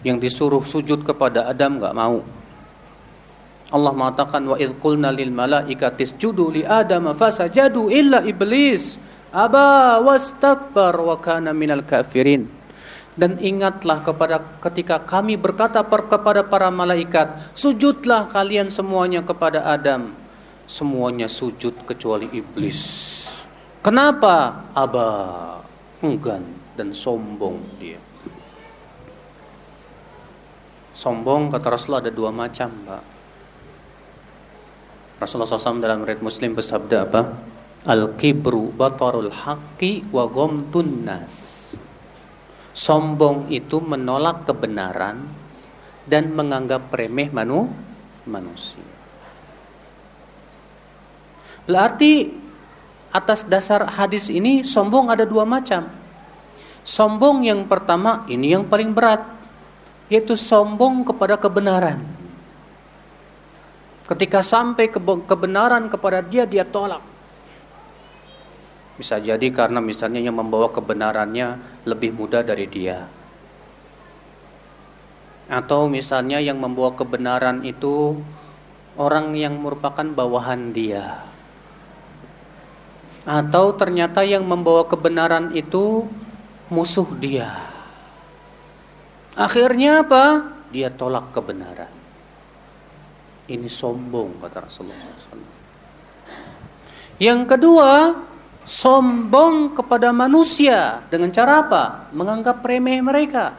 Yang 0.08 0.18
disuruh 0.32 0.64
sujud 0.64 1.04
kepada 1.04 1.52
Adam 1.52 1.84
gak 1.84 1.96
mau 1.96 2.24
Allah 3.68 3.92
mengatakan 3.92 4.48
wa 4.48 4.56
idh 4.56 4.80
qulna 4.80 5.12
lil 5.12 5.28
malaikati 5.28 6.08
isjudu 6.08 6.56
li 6.56 6.64
Adam 6.64 7.12
fasajadu 7.12 7.92
illa 7.92 8.24
iblis 8.24 8.96
aba 9.34 10.00
wastakbar 10.04 10.98
wa 11.00 11.18
kana 11.20 11.52
minal 11.52 11.84
kafirin 11.84 12.48
dan 13.18 13.42
ingatlah 13.42 14.06
kepada 14.06 14.38
ketika 14.62 15.02
kami 15.02 15.36
berkata 15.36 15.82
kepada 15.84 16.46
para 16.46 16.70
malaikat 16.70 17.52
sujudlah 17.58 18.30
kalian 18.30 18.70
semuanya 18.70 19.26
kepada 19.26 19.66
Adam 19.66 20.28
semuanya 20.68 21.32
sujud 21.32 21.88
kecuali 21.88 22.28
iblis. 22.36 23.16
Kenapa? 23.80 24.68
Aba, 24.76 25.10
enggan 26.04 26.44
dan 26.76 26.92
sombong 26.92 27.80
dia. 27.80 27.98
Sombong 30.92 31.48
kata 31.48 31.72
Rasulullah 31.72 32.04
ada 32.04 32.12
dua 32.12 32.36
macam, 32.36 32.68
Pak. 32.84 33.04
Rasulullah 35.18 35.50
SAW 35.50 35.82
dalam 35.82 36.06
riwayat 36.06 36.22
Muslim 36.22 36.54
bersabda 36.54 36.98
apa? 37.10 37.22
Al-kibru 37.88 38.76
batarul 38.76 39.32
haqqi 39.32 40.12
wa 40.12 40.28
ghamtun 40.28 41.08
nas. 41.08 41.56
Sombong 42.76 43.48
itu 43.48 43.80
menolak 43.80 44.44
kebenaran 44.44 45.24
dan 46.04 46.36
menganggap 46.36 46.92
remeh 46.92 47.32
manu, 47.32 47.72
manusia. 48.28 48.84
Berarti 51.68 52.32
atas 53.12 53.44
dasar 53.48 53.88
hadis 53.92 54.28
ini 54.32 54.68
sombong 54.68 55.08
ada 55.08 55.24
dua 55.24 55.48
macam. 55.48 55.88
Sombong 56.88 57.44
yang 57.44 57.68
pertama 57.68 58.24
ini 58.32 58.56
yang 58.56 58.64
paling 58.68 58.96
berat 58.96 59.24
yaitu 60.08 60.36
sombong 60.40 61.04
kepada 61.04 61.36
kebenaran. 61.36 62.00
Ketika 64.08 64.40
sampai 64.40 64.88
kebenaran 65.28 65.92
kepada 65.92 66.24
dia 66.24 66.48
dia 66.48 66.64
tolak. 66.64 67.17
Bisa 68.98 69.22
jadi 69.22 69.48
karena 69.54 69.78
misalnya 69.78 70.20
yang 70.20 70.36
membawa 70.36 70.74
kebenarannya 70.74 71.62
lebih 71.86 72.18
mudah 72.18 72.42
dari 72.42 72.66
dia. 72.66 73.06
Atau 75.48 75.88
misalnya 75.88 76.42
yang 76.44 76.60
membawa 76.60 76.92
kebenaran 76.98 77.64
itu 77.64 78.20
orang 78.98 79.38
yang 79.38 79.62
merupakan 79.62 80.04
bawahan 80.04 80.74
dia 80.74 81.28
atau 83.28 83.76
ternyata 83.76 84.24
yang 84.24 84.48
membawa 84.48 84.88
kebenaran 84.88 85.52
itu 85.52 86.08
musuh 86.72 87.12
dia. 87.20 87.52
Akhirnya 89.36 90.00
apa? 90.00 90.48
Dia 90.72 90.88
tolak 90.88 91.36
kebenaran. 91.36 91.92
Ini 93.52 93.68
sombong 93.68 94.40
kata 94.40 94.64
Rasulullah. 94.64 95.12
Yang 97.20 97.42
kedua, 97.52 97.92
sombong 98.68 99.72
kepada 99.80 100.12
manusia 100.12 101.00
dengan 101.08 101.32
cara 101.32 101.64
apa? 101.64 101.84
Menganggap 102.12 102.60
remeh 102.60 103.00
mereka. 103.00 103.56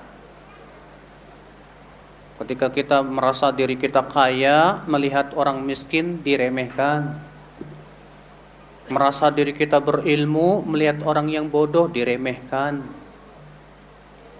Ketika 2.38 2.70
kita 2.70 3.02
merasa 3.02 3.50
diri 3.50 3.74
kita 3.74 4.04
kaya, 4.04 4.84
melihat 4.86 5.34
orang 5.34 5.64
miskin 5.64 6.22
diremehkan 6.22 7.26
merasa 8.88 9.28
diri 9.28 9.52
kita 9.52 9.78
berilmu, 9.78 10.64
melihat 10.64 11.04
orang 11.04 11.28
yang 11.28 11.46
bodoh 11.46 11.86
diremehkan. 11.86 12.80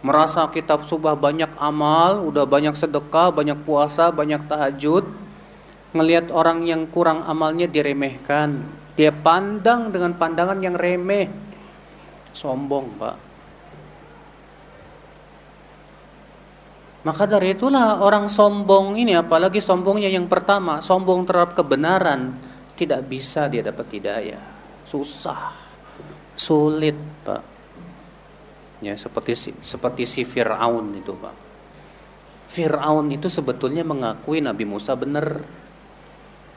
Merasa 0.01 0.49
kita 0.49 0.81
sudah 0.89 1.15
banyak 1.19 1.53
amal, 1.59 2.25
udah 2.25 2.49
banyak 2.49 2.75
sedekah, 2.75 3.35
banyak 3.35 3.59
puasa, 3.67 4.09
banyak 4.15 4.41
tahajud, 4.47 5.05
ngelihat 5.93 6.33
orang 6.33 6.65
yang 6.65 6.87
kurang 6.89 7.25
amalnya 7.27 7.69
diremehkan. 7.69 8.63
Dia 8.99 9.15
pandang 9.15 9.95
dengan 9.95 10.19
pandangan 10.19 10.59
yang 10.59 10.75
remeh. 10.75 11.31
Sombong, 12.35 12.87
Pak. 12.99 13.17
Maka 17.07 17.31
dari 17.31 17.55
itulah 17.55 18.03
orang 18.03 18.27
sombong 18.27 18.99
ini 18.99 19.15
apalagi 19.15 19.63
sombongnya 19.63 20.11
yang 20.11 20.27
pertama, 20.27 20.83
sombong 20.83 21.23
terhadap 21.23 21.55
kebenaran, 21.55 22.35
tidak 22.75 23.07
bisa 23.07 23.47
dia 23.47 23.63
dapat 23.63 23.87
hidayah. 23.87 24.43
Susah. 24.83 25.55
Sulit, 26.35 26.99
Pak. 27.23 27.43
Ya, 28.83 28.99
seperti 28.99 29.55
seperti 29.63 30.11
si 30.11 30.27
Firaun 30.27 30.91
itu, 30.99 31.15
Pak. 31.15 31.37
Firaun 32.51 33.15
itu 33.15 33.31
sebetulnya 33.31 33.87
mengakui 33.87 34.43
Nabi 34.43 34.67
Musa 34.67 34.99
benar. 34.99 35.39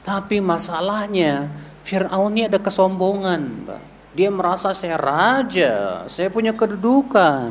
Tapi 0.02 0.42
masalahnya 0.42 1.46
Firaun 1.82 2.32
ini 2.38 2.46
ada 2.46 2.62
kesombongan. 2.62 3.66
Dia 4.12 4.28
merasa 4.28 4.76
saya 4.76 5.00
raja, 5.00 6.04
saya 6.06 6.28
punya 6.28 6.52
kedudukan. 6.52 7.50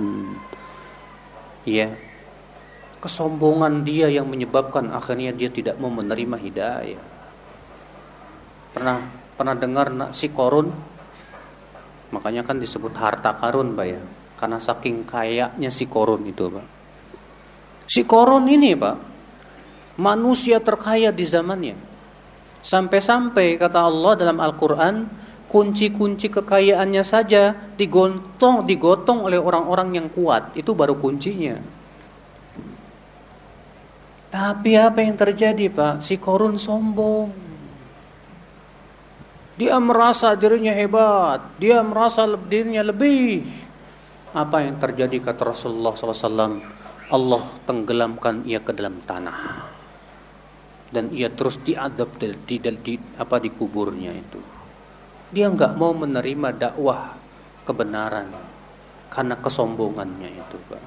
Iya. 1.67 1.91
Kesombongan 3.02 3.82
dia 3.82 4.13
yang 4.13 4.30
menyebabkan 4.30 4.94
akhirnya 4.94 5.34
dia 5.34 5.50
tidak 5.50 5.76
mau 5.82 5.89
menerima 5.89 6.38
hidayah. 6.38 7.04
Pernah 8.72 8.98
pernah 9.34 9.56
dengar 9.58 9.89
si 10.13 10.30
korun? 10.30 10.70
Makanya 12.13 12.46
kan 12.46 12.62
disebut 12.62 12.94
harta 12.94 13.34
karun, 13.41 13.74
Pak 13.74 13.88
ya. 13.88 14.02
Karena 14.38 14.58
saking 14.62 15.08
kayaknya 15.08 15.70
si 15.74 15.89
korun 15.89 16.22
itu, 16.30 16.46
Pak. 16.46 16.67
Si 17.89 18.06
korun 18.06 18.46
ini, 18.48 18.78
Pak, 18.78 18.98
manusia 19.98 20.62
terkaya 20.62 21.10
di 21.10 21.26
zamannya. 21.26 21.90
Sampai-sampai 22.62 23.58
kata 23.58 23.82
Allah 23.82 24.13
dalam 24.13 24.38
Al-Quran, 24.38 25.10
kunci-kunci 25.50 26.30
kekayaannya 26.30 27.04
saja 27.04 27.52
digotong 27.76 28.63
digotong 28.63 29.26
oleh 29.26 29.41
orang-orang 29.41 29.97
yang 29.97 30.08
kuat. 30.13 30.54
Itu 30.54 30.78
baru 30.78 30.95
kuncinya. 30.95 31.58
Tapi 34.32 34.80
apa 34.80 35.04
yang 35.04 35.19
terjadi 35.19 35.67
pak? 35.67 36.00
Si 36.00 36.15
korun 36.15 36.56
sombong. 36.56 37.34
Dia 39.60 39.76
merasa 39.84 40.32
dirinya 40.39 40.71
hebat. 40.71 41.60
Dia 41.60 41.84
merasa 41.84 42.24
dirinya 42.26 42.80
lebih. 42.88 43.43
Apa 44.32 44.63
yang 44.63 44.80
terjadi 44.80 45.19
kata 45.19 45.52
Rasulullah 45.52 45.91
SAW 45.91 46.63
Allah 47.12 47.43
tenggelamkan 47.67 48.47
ia 48.47 48.63
ke 48.63 48.71
dalam 48.71 49.04
tanah 49.04 49.70
dan 50.91 51.08
ia 51.15 51.32
terus 51.32 51.56
diadab 51.63 52.19
di, 52.19 52.36
di, 52.45 52.56
di 52.60 52.93
apa 53.15 53.39
di 53.39 53.49
kuburnya 53.49 54.12
itu 54.12 54.39
dia 55.32 55.47
nggak 55.47 55.80
mau 55.80 55.95
menerima 55.95 56.51
dakwah 56.51 57.15
kebenaran 57.63 58.27
karena 59.12 59.36
kesombongannya 59.36 60.30
itu, 60.39 60.58
Pak. 60.71 60.84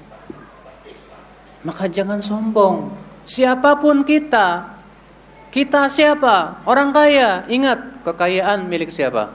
Maka 1.68 1.84
jangan 1.92 2.24
sombong. 2.24 2.88
Siapa 3.28 3.76
pun 3.76 4.00
kita, 4.00 4.64
kita 5.52 5.92
siapa? 5.92 6.64
Orang 6.64 6.92
kaya. 6.96 7.44
Ingat, 7.48 8.04
kekayaan 8.04 8.64
milik 8.64 8.88
siapa? 8.88 9.28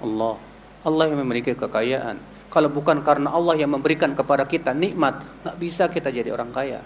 Allah. 0.00 0.36
Allah 0.80 1.04
yang 1.12 1.20
memiliki 1.20 1.52
kekayaan. 1.52 2.16
Kalau 2.48 2.72
bukan 2.72 3.04
karena 3.04 3.36
Allah 3.36 3.56
yang 3.60 3.76
memberikan 3.76 4.16
kepada 4.16 4.48
kita 4.48 4.72
nikmat, 4.72 5.20
nggak 5.44 5.56
bisa 5.60 5.84
kita 5.92 6.08
jadi 6.08 6.32
orang 6.32 6.48
kaya. 6.56 6.80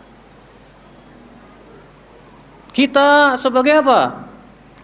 Kita 2.74 3.38
sebagai 3.38 3.86
apa? 3.86 4.26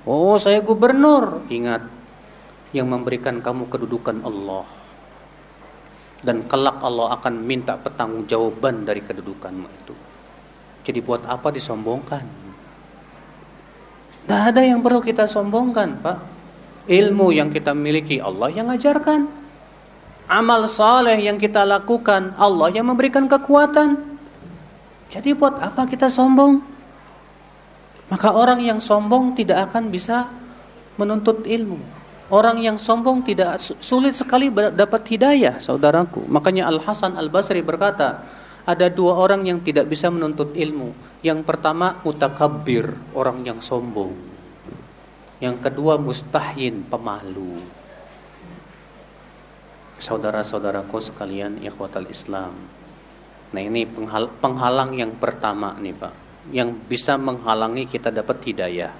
Oh, 0.07 0.39
saya 0.39 0.63
gubernur. 0.63 1.43
Ingat, 1.51 1.83
yang 2.71 2.87
memberikan 2.87 3.43
kamu 3.43 3.67
kedudukan 3.67 4.23
Allah. 4.23 4.63
Dan 6.23 6.47
kelak 6.47 6.79
Allah 6.87 7.19
akan 7.19 7.35
minta 7.43 7.75
pertanggungjawaban 7.75 8.87
dari 8.87 9.03
kedudukanmu 9.03 9.69
itu. 9.83 9.95
Jadi 10.87 10.99
buat 11.03 11.27
apa 11.27 11.51
disombongkan? 11.51 12.25
Tidak 14.23 14.43
ada 14.55 14.63
yang 14.63 14.79
perlu 14.79 15.03
kita 15.03 15.27
sombongkan, 15.27 15.99
Pak. 15.99 16.19
Ilmu 16.87 17.35
yang 17.35 17.51
kita 17.51 17.75
miliki 17.75 18.23
Allah 18.23 18.55
yang 18.55 18.71
ajarkan. 18.71 19.27
Amal 20.31 20.71
saleh 20.71 21.19
yang 21.19 21.43
kita 21.43 21.67
lakukan 21.67 22.39
Allah 22.39 22.71
yang 22.71 22.87
memberikan 22.87 23.27
kekuatan. 23.27 23.99
Jadi 25.11 25.35
buat 25.35 25.59
apa 25.59 25.91
kita 25.91 26.07
sombong? 26.07 26.70
Maka 28.11 28.35
orang 28.35 28.59
yang 28.61 28.83
sombong 28.83 29.39
tidak 29.39 29.71
akan 29.71 29.89
bisa 29.89 30.27
menuntut 30.99 31.47
ilmu. 31.47 31.79
Orang 32.31 32.63
yang 32.63 32.79
sombong 32.79 33.27
tidak 33.27 33.59
sulit 33.83 34.15
sekali 34.15 34.51
dapat 34.51 35.03
hidayah, 35.07 35.59
saudaraku. 35.59 36.27
Makanya 36.31 36.71
Al 36.71 36.79
Hasan 36.83 37.19
Al 37.19 37.27
Basri 37.27 37.59
berkata, 37.63 38.23
ada 38.67 38.87
dua 38.87 39.19
orang 39.19 39.43
yang 39.47 39.59
tidak 39.63 39.91
bisa 39.91 40.11
menuntut 40.11 40.55
ilmu. 40.55 40.95
Yang 41.27 41.43
pertama 41.43 41.99
mutakabbir, 42.07 42.95
orang 43.19 43.43
yang 43.43 43.59
sombong. 43.59 44.15
Yang 45.43 45.57
kedua 45.71 45.99
mustahin, 45.99 46.87
pemalu. 46.87 47.59
Saudara-saudaraku 49.99 51.03
sekalian, 51.03 51.59
ikhwatal 51.67 52.07
Islam. 52.07 52.55
Nah 53.51 53.63
ini 53.67 53.83
penghal 53.91 54.31
penghalang 54.39 54.95
yang 54.95 55.19
pertama 55.19 55.75
nih 55.83 55.91
Pak, 55.91 56.15
yang 56.49 56.73
bisa 56.89 57.21
menghalangi 57.21 57.85
kita 57.85 58.09
dapat 58.09 58.41
hidayah. 58.49 58.93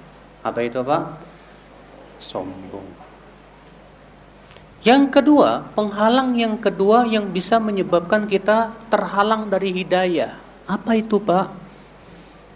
Apa 0.45 0.61
itu 0.61 0.85
Pak? 0.85 1.03
Sombong. 2.21 3.01
Yang 4.81 5.03
kedua, 5.13 5.61
penghalang 5.77 6.33
yang 6.33 6.57
kedua 6.57 7.05
yang 7.05 7.29
bisa 7.29 7.61
menyebabkan 7.61 8.25
kita 8.25 8.73
terhalang 8.89 9.45
dari 9.45 9.69
hidayah. 9.77 10.33
Apa 10.65 10.97
itu, 10.97 11.21
Pak? 11.21 11.53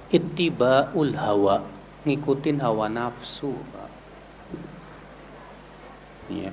Ittiba'ul 0.10 1.14
hawa, 1.14 1.62
ngikutin 2.02 2.58
hawa 2.66 2.90
nafsu, 2.90 3.54
Pak. 3.54 3.90
Ya. 6.34 6.50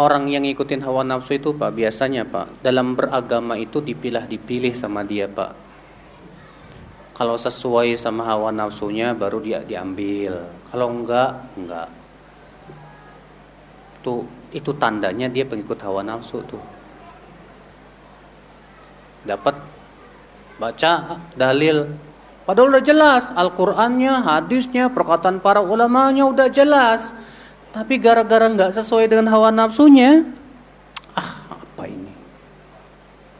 Orang 0.00 0.28
yang 0.32 0.48
ngikutin 0.48 0.80
hawa 0.84 1.04
nafsu 1.04 1.36
itu, 1.36 1.52
Pak, 1.52 1.76
biasanya, 1.76 2.24
Pak, 2.24 2.64
dalam 2.64 2.96
beragama 2.96 3.60
itu 3.60 3.84
dipilah-dipilih 3.84 4.72
sama 4.72 5.04
dia, 5.04 5.28
Pak. 5.28 5.52
Kalau 7.12 7.36
sesuai 7.36 8.00
sama 8.00 8.24
hawa 8.24 8.48
nafsunya 8.48 9.12
baru 9.12 9.44
dia 9.44 9.60
diambil. 9.60 10.48
Kalau 10.72 10.88
enggak, 10.88 11.44
enggak 11.60 11.88
itu 14.02 14.26
itu 14.50 14.70
tandanya 14.74 15.30
dia 15.30 15.46
pengikut 15.46 15.78
hawa 15.86 16.02
nafsu 16.02 16.42
tuh 16.42 16.58
dapat 19.22 19.54
baca 20.58 21.22
dalil 21.38 21.86
padahal 22.42 22.74
udah 22.74 22.82
jelas 22.82 23.30
Al-Qur'annya 23.30 24.26
hadisnya 24.26 24.90
perkataan 24.90 25.38
para 25.38 25.62
ulamanya 25.62 26.26
udah 26.26 26.50
jelas 26.50 27.14
tapi 27.72 27.96
gara-gara 27.96 28.46
nggak 28.52 28.76
sesuai 28.76 29.08
dengan 29.08 29.32
hawa 29.32 29.48
nafsunya 29.48 30.28
ah 31.16 31.32
apa 31.48 31.82
ini? 31.88 32.12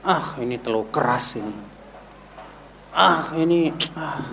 Ah 0.03 0.35
ini 0.41 0.57
terlalu 0.59 0.89
keras 0.89 1.37
ini. 1.37 1.57
Ah 2.93 3.33
ini 3.37 3.73
ah. 3.95 4.25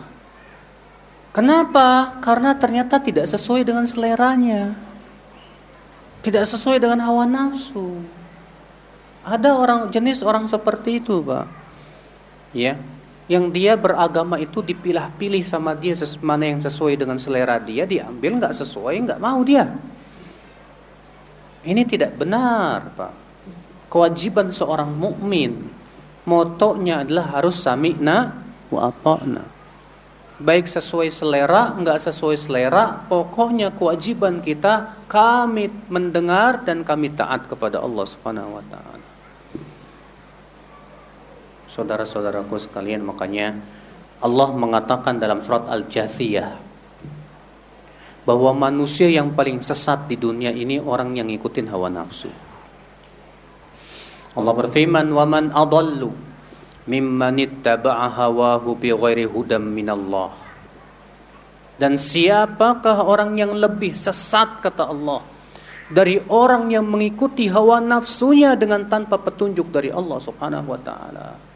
Kenapa? 1.29 2.19
Karena 2.25 2.57
ternyata 2.57 2.97
tidak 2.97 3.29
sesuai 3.29 3.61
dengan 3.61 3.85
seleranya. 3.85 4.73
Tidak 6.25 6.43
sesuai 6.43 6.81
dengan 6.81 7.05
hawa 7.05 7.23
nafsu. 7.23 8.01
Ada 9.23 9.55
orang 9.55 9.93
jenis 9.93 10.25
orang 10.25 10.49
seperti 10.49 10.99
itu, 10.99 11.21
Pak. 11.21 11.45
Ya, 12.51 12.81
yang 13.29 13.53
dia 13.53 13.77
beragama 13.77 14.41
itu 14.41 14.65
dipilah-pilih 14.65 15.45
sama 15.45 15.77
dia 15.77 15.93
mana 16.25 16.49
yang 16.49 16.59
sesuai 16.59 16.97
dengan 16.97 17.21
selera 17.21 17.61
dia 17.61 17.85
diambil 17.85 18.41
nggak 18.41 18.55
sesuai 18.57 18.95
nggak 19.05 19.21
mau 19.21 19.39
dia. 19.45 19.69
Ini 21.59 21.83
tidak 21.85 22.17
benar, 22.17 22.89
Pak. 22.97 23.13
Kewajiban 23.91 24.49
seorang 24.49 24.89
mukmin 24.89 25.69
motonya 26.25 27.05
adalah 27.05 27.37
harus 27.37 27.61
sami'na 27.61 28.33
wa 28.73 28.89
ata'na 28.89 29.59
baik 30.39 30.71
sesuai 30.71 31.11
selera, 31.11 31.75
enggak 31.75 31.99
sesuai 31.99 32.37
selera, 32.39 32.95
pokoknya 33.11 33.75
kewajiban 33.75 34.39
kita 34.39 34.95
kami 35.11 35.67
mendengar 35.91 36.63
dan 36.63 36.87
kami 36.87 37.11
taat 37.11 37.45
kepada 37.45 37.83
Allah 37.83 38.05
Subhanahu 38.07 38.55
wa 38.55 38.63
taala. 38.71 38.98
Saudara-saudaraku 41.79 42.59
sekalian, 42.59 43.07
makanya 43.07 43.55
Allah 44.19 44.51
mengatakan 44.51 45.15
dalam 45.15 45.39
surat 45.39 45.71
Al-Jathiyah 45.71 46.59
bahwa 48.27 48.51
manusia 48.67 49.07
yang 49.07 49.31
paling 49.31 49.63
sesat 49.63 50.11
di 50.11 50.19
dunia 50.19 50.51
ini 50.51 50.75
orang 50.75 51.15
yang 51.15 51.31
ngikutin 51.31 51.71
hawa 51.71 51.87
nafsu. 51.87 52.27
Allah 54.35 54.53
berfirman, 54.59 55.07
"Wa 55.07 55.23
man 55.23 55.55
adallu 55.55 56.11
mimman 56.89 57.37
ittaba'a 57.37 58.09
hawahu 58.17 58.73
bighairi 58.73 59.29
hudam 59.29 59.61
minallah. 59.61 60.33
Dan 61.79 61.95
siapakah 61.95 63.05
orang 63.05 63.39
yang 63.39 63.55
lebih 63.55 63.95
sesat 63.95 64.59
kata 64.59 64.89
Allah 64.89 65.23
dari 65.87 66.19
orang 66.27 66.67
yang 66.73 66.83
mengikuti 66.83 67.47
hawa 67.47 67.79
nafsunya 67.79 68.57
dengan 68.59 68.83
tanpa 68.89 69.15
petunjuk 69.15 69.71
dari 69.71 69.93
Allah 69.93 70.19
Subhanahu 70.19 70.75
wa 70.75 70.79
taala. 70.81 71.48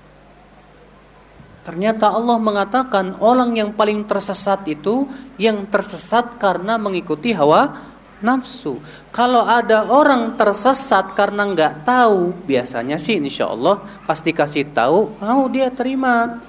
Ternyata 1.63 2.11
Allah 2.11 2.35
mengatakan 2.35 3.15
orang 3.23 3.55
yang 3.55 3.71
paling 3.71 4.03
tersesat 4.03 4.67
itu 4.67 5.07
yang 5.39 5.63
tersesat 5.71 6.35
karena 6.35 6.75
mengikuti 6.75 7.31
hawa 7.31 7.71
nafsu. 8.19 8.83
Kalau 9.15 9.47
ada 9.47 9.87
orang 9.87 10.35
tersesat 10.35 11.15
karena 11.15 11.47
nggak 11.47 11.87
tahu, 11.87 12.35
biasanya 12.43 12.99
sih 12.99 13.15
insya 13.15 13.47
Allah 13.47 13.79
pasti 14.03 14.35
kasih 14.35 14.75
tahu, 14.75 15.23
mau 15.23 15.47
dia 15.47 15.71
terima. 15.71 16.43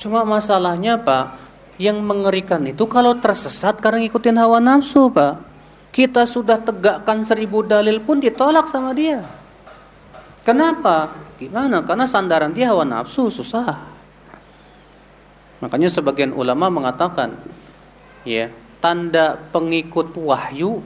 Cuma 0.00 0.24
masalahnya 0.24 0.96
Pak, 0.96 1.36
yang 1.76 2.00
mengerikan 2.00 2.64
itu 2.64 2.88
kalau 2.88 3.12
tersesat 3.20 3.84
karena 3.84 4.00
ngikutin 4.08 4.40
hawa 4.40 4.64
nafsu 4.64 5.12
Pak. 5.12 5.52
Kita 5.92 6.24
sudah 6.24 6.56
tegakkan 6.56 7.20
seribu 7.20 7.60
dalil 7.60 8.00
pun 8.00 8.16
ditolak 8.16 8.64
sama 8.64 8.96
dia. 8.96 9.20
Kenapa? 10.40 11.12
Gimana? 11.36 11.84
Karena 11.84 12.08
sandaran 12.08 12.56
dia 12.56 12.72
hawa 12.72 12.88
nafsu 12.88 13.28
susah. 13.28 13.91
Makanya 15.62 15.86
sebagian 15.86 16.34
ulama 16.34 16.66
mengatakan, 16.66 17.38
ya 18.26 18.50
tanda 18.82 19.38
pengikut 19.38 20.18
wahyu 20.18 20.82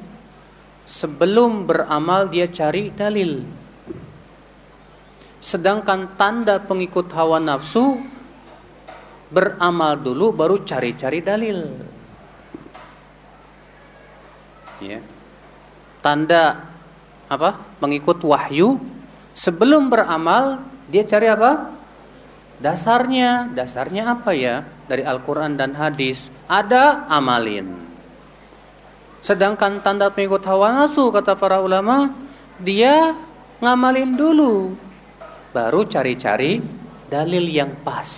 sebelum 0.84 1.64
beramal 1.64 2.28
dia 2.28 2.44
cari 2.52 2.92
dalil. 2.92 3.40
Sedangkan 5.40 6.20
tanda 6.20 6.60
pengikut 6.60 7.08
hawa 7.16 7.40
nafsu 7.40 8.04
beramal 9.32 9.96
dulu 9.98 10.30
baru 10.30 10.62
cari-cari 10.62 11.18
dalil 11.24 11.58
ya. 14.80 15.00
Tanda 16.04 16.62
apa? 17.26 17.58
Mengikut 17.82 18.22
wahyu 18.22 18.78
sebelum 19.34 19.90
beramal 19.90 20.62
dia 20.86 21.02
cari 21.02 21.26
apa? 21.26 21.72
Dasarnya, 22.56 23.52
dasarnya 23.52 24.16
apa 24.16 24.32
ya? 24.32 24.64
Dari 24.88 25.04
Al-Qur'an 25.04 25.60
dan 25.60 25.76
hadis. 25.76 26.32
Ada 26.48 27.04
amalin. 27.10 27.68
Sedangkan 29.20 29.82
tanda 29.82 30.08
pengikut 30.08 30.40
hawa 30.46 30.72
nafsu 30.72 31.10
kata 31.10 31.34
para 31.34 31.58
ulama, 31.58 32.14
dia 32.62 33.12
ngamalin 33.58 34.14
dulu 34.14 34.72
baru 35.50 35.82
cari-cari 35.88 36.62
dalil 37.08 37.44
yang 37.48 37.72
pas. 37.80 38.08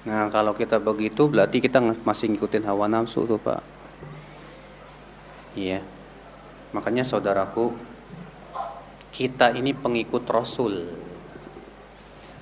Nah, 0.00 0.32
kalau 0.32 0.56
kita 0.56 0.80
begitu 0.80 1.28
berarti 1.28 1.60
kita 1.60 1.76
masih 2.02 2.32
ngikutin 2.32 2.64
hawa 2.64 2.88
nafsu 2.88 3.28
tuh, 3.28 3.36
Pak. 3.36 3.60
Iya. 5.54 5.84
Makanya 6.72 7.04
saudaraku, 7.04 7.70
kita 9.12 9.52
ini 9.52 9.76
pengikut 9.76 10.24
Rasul. 10.24 10.88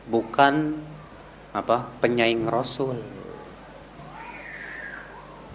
Bukan 0.08 0.76
apa? 1.52 1.88
penyaing 2.00 2.48
Rasul. 2.48 3.00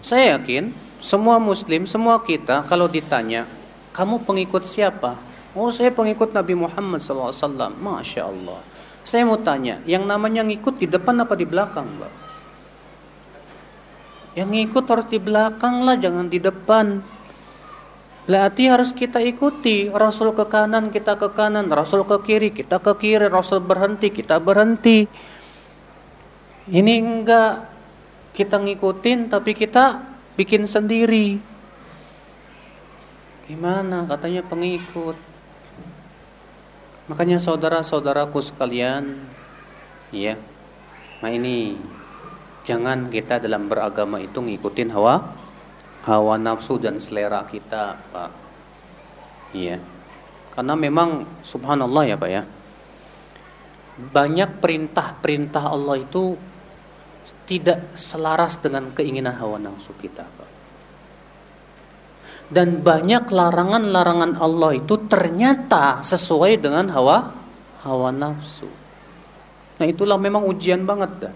Saya 0.03 0.37
yakin 0.37 0.73
semua 0.99 1.39
muslim, 1.39 1.87
semua 1.87 2.19
kita 2.19 2.63
kalau 2.67 2.87
ditanya, 2.91 3.47
"Kamu 3.95 4.23
pengikut 4.23 4.63
siapa?" 4.63 5.15
"Oh, 5.55 5.71
saya 5.71 5.91
pengikut 5.91 6.35
Nabi 6.35 6.55
Muhammad 6.55 6.99
SAW." 6.99 7.73
Masya 7.75 8.21
Allah. 8.27 8.59
Saya 9.03 9.27
mau 9.27 9.35
tanya, 9.35 9.83
yang 9.83 10.07
namanya 10.07 10.47
ngikut 10.47 10.79
di 10.79 10.87
depan 10.87 11.19
apa 11.19 11.35
di 11.35 11.43
belakang, 11.43 11.83
Mbak? 11.83 12.13
Yang 14.33 14.49
ngikut 14.49 14.85
harus 14.89 15.07
di 15.11 15.19
belakang 15.19 15.83
lah, 15.85 15.95
jangan 15.99 16.25
di 16.31 16.39
depan. 16.39 17.03
Berarti 18.23 18.71
harus 18.71 18.95
kita 18.95 19.19
ikuti. 19.19 19.91
Rasul 19.91 20.31
ke 20.31 20.47
kanan 20.47 20.87
kita 20.89 21.19
ke 21.19 21.27
kanan. 21.35 21.67
Rasul 21.67 22.07
ke 22.07 22.17
kiri 22.23 22.49
kita 22.55 22.79
ke 22.79 22.95
kiri. 22.95 23.27
Rasul 23.27 23.59
berhenti 23.59 24.07
kita 24.15 24.39
berhenti. 24.39 25.03
Ini 26.71 26.93
enggak. 27.03 27.55
Kita 28.31 28.57
ngikutin 28.57 29.27
tapi 29.27 29.51
kita 29.51 29.99
bikin 30.39 30.63
sendiri. 30.65 31.37
Gimana? 33.43 34.07
Katanya 34.07 34.41
pengikut. 34.47 35.19
Makanya 37.11 37.35
saudara-saudaraku 37.35 38.39
sekalian 38.39 39.19
Ya 40.15 40.39
Nah 41.19 41.35
ini 41.35 41.75
Jangan 42.63 43.11
kita 43.11 43.43
dalam 43.43 43.67
beragama 43.67 44.23
itu 44.23 44.39
ngikutin 44.39 44.95
hawa 44.95 45.19
hawa 46.03 46.35
nafsu 46.35 46.75
dan 46.79 46.99
selera 46.99 47.47
kita, 47.47 47.95
Pak. 48.11 48.31
Iya. 49.55 49.79
Karena 50.53 50.73
memang 50.75 51.41
subhanallah 51.41 52.03
ya, 52.05 52.15
Pak 52.19 52.29
ya. 52.29 52.43
Banyak 53.93 54.59
perintah-perintah 54.59 55.63
Allah 55.69 55.95
itu 56.01 56.35
tidak 57.47 57.95
selaras 57.95 58.59
dengan 58.59 58.91
keinginan 58.91 59.37
hawa 59.39 59.57
nafsu 59.61 59.95
kita, 59.97 60.25
Pak. 60.27 60.49
Dan 62.53 62.83
banyak 62.83 63.31
larangan-larangan 63.31 64.37
Allah 64.37 64.77
itu 64.77 65.07
ternyata 65.07 66.03
sesuai 66.03 66.59
dengan 66.59 66.85
hawa 66.91 67.31
hawa 67.87 68.09
nafsu. 68.11 68.67
Nah, 69.79 69.85
itulah 69.89 70.19
memang 70.21 70.45
ujian 70.45 70.85
banget 70.85 71.11
dah. 71.27 71.33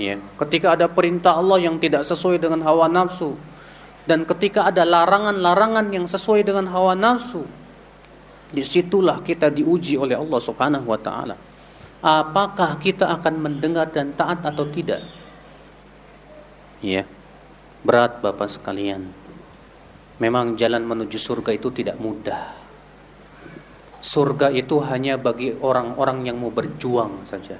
Ya, 0.00 0.16
ketika 0.40 0.72
ada 0.72 0.88
perintah 0.88 1.36
Allah 1.36 1.68
yang 1.68 1.76
tidak 1.76 2.02
sesuai 2.08 2.40
dengan 2.40 2.64
hawa 2.64 2.88
nafsu 2.88 3.36
dan 4.08 4.24
ketika 4.24 4.66
ada 4.66 4.88
larangan-larangan 4.88 5.84
yang 5.92 6.08
sesuai 6.08 6.42
dengan 6.42 6.66
hawa 6.72 6.96
nafsu, 6.96 7.44
di 8.52 8.60
situlah 8.60 9.20
kita 9.24 9.48
diuji 9.48 9.96
oleh 9.96 10.16
Allah 10.16 10.40
Subhanahu 10.40 10.86
wa 10.88 11.00
taala. 11.00 11.36
Apakah 12.02 12.76
kita 12.82 13.08
akan 13.14 13.34
mendengar 13.38 13.88
dan 13.88 14.12
taat 14.12 14.42
atau 14.42 14.66
tidak? 14.68 15.00
Ya. 16.82 17.06
Berat 17.82 18.22
Bapak 18.22 18.50
sekalian. 18.50 19.10
Memang 20.18 20.54
jalan 20.54 20.86
menuju 20.86 21.18
surga 21.18 21.50
itu 21.54 21.70
tidak 21.74 21.98
mudah. 21.98 22.54
Surga 24.02 24.50
itu 24.50 24.82
hanya 24.82 25.14
bagi 25.14 25.54
orang-orang 25.54 26.26
yang 26.26 26.38
mau 26.42 26.50
berjuang 26.50 27.22
saja. 27.22 27.58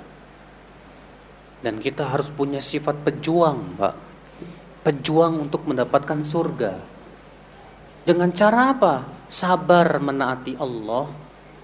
Dan 1.63 1.79
kita 1.79 2.11
harus 2.11 2.27
punya 2.29 2.59
sifat 2.59 3.07
pejuang, 3.07 3.79
Pak. 3.79 3.95
Pejuang 4.83 5.47
untuk 5.47 5.63
mendapatkan 5.71 6.27
surga. 6.27 6.75
Dengan 8.03 8.35
cara 8.35 8.75
apa? 8.75 8.95
Sabar 9.31 10.03
menaati 10.03 10.59
Allah, 10.59 11.07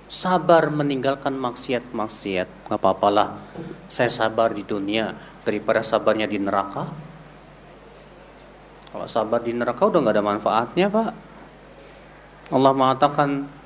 sabar 0.07 0.71
meninggalkan 0.71 1.35
maksiat-maksiat. 1.35 2.71
Gak 2.71 2.79
apa-apalah. 2.79 3.43
Saya 3.91 4.07
sabar 4.07 4.55
di 4.55 4.63
dunia 4.63 5.11
daripada 5.43 5.83
sabarnya 5.83 6.31
di 6.31 6.39
neraka. 6.39 6.87
Kalau 8.95 9.07
sabar 9.11 9.43
di 9.43 9.51
neraka 9.51 9.83
udah 9.83 9.99
gak 9.99 10.15
ada 10.15 10.25
manfaatnya, 10.25 10.87
Pak. 10.87 11.11
Allah 12.55 12.73
mengatakan 12.73 13.58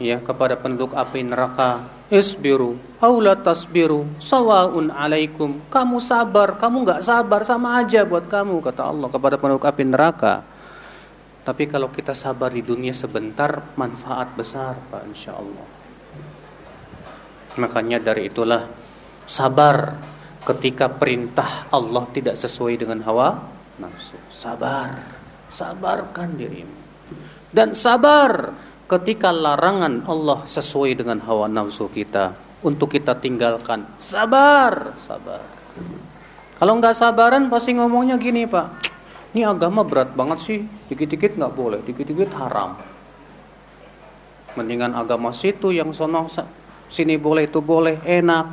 ya 0.00 0.20
kepada 0.20 0.56
penduduk 0.58 0.92
api 0.96 1.24
neraka. 1.24 1.84
Isbiru 2.06 2.78
aula 3.02 3.34
tasbiru 3.34 4.22
sawaun 4.22 4.94
alaikum. 4.94 5.66
Kamu 5.66 5.98
sabar 5.98 6.54
kamu 6.54 6.86
nggak 6.86 7.02
sabar 7.02 7.42
sama 7.42 7.82
aja 7.82 8.06
buat 8.06 8.30
kamu 8.30 8.62
kata 8.62 8.82
Allah 8.86 9.08
kepada 9.10 9.36
penduduk 9.40 9.66
api 9.66 9.82
neraka. 9.82 10.44
Tapi 11.46 11.70
kalau 11.70 11.90
kita 11.90 12.14
sabar 12.14 12.50
di 12.50 12.62
dunia 12.62 12.90
sebentar 12.90 13.74
manfaat 13.78 14.34
besar 14.34 14.74
Pak 14.90 15.02
insya 15.06 15.38
Allah 15.38 15.76
makanya 17.56 17.98
dari 18.00 18.28
itulah 18.28 18.62
sabar 19.24 19.96
ketika 20.46 20.92
perintah 20.92 21.66
Allah 21.72 22.04
tidak 22.12 22.38
sesuai 22.38 22.86
dengan 22.86 23.02
hawa 23.02 23.34
nafsu. 23.82 24.16
Sabar 24.30 24.94
sabarkan 25.50 26.36
dirimu. 26.36 26.78
Dan 27.50 27.72
sabar 27.72 28.52
ketika 28.86 29.34
larangan 29.34 30.06
Allah 30.06 30.46
sesuai 30.46 30.94
dengan 30.94 31.18
hawa 31.26 31.50
nafsu 31.50 31.90
kita 31.90 32.38
untuk 32.62 32.94
kita 32.94 33.18
tinggalkan. 33.18 33.82
Sabar 33.98 34.94
sabar. 34.94 35.42
Kalau 36.56 36.72
nggak 36.80 36.94
sabaran 36.96 37.50
pasti 37.52 37.76
ngomongnya 37.76 38.16
gini 38.16 38.46
pak. 38.46 38.88
Ini 39.34 39.44
agama 39.44 39.84
berat 39.84 40.14
banget 40.16 40.38
sih. 40.40 40.60
Dikit-dikit 40.88 41.36
nggak 41.36 41.52
boleh 41.52 41.82
dikit-dikit 41.82 42.32
haram. 42.38 42.78
Mendingan 44.56 44.96
agama 44.96 45.34
situ 45.36 45.68
yang 45.74 45.92
sono 45.92 46.30
sini 46.88 47.18
boleh 47.20 47.50
itu 47.50 47.60
boleh 47.60 48.00
enak. 48.06 48.46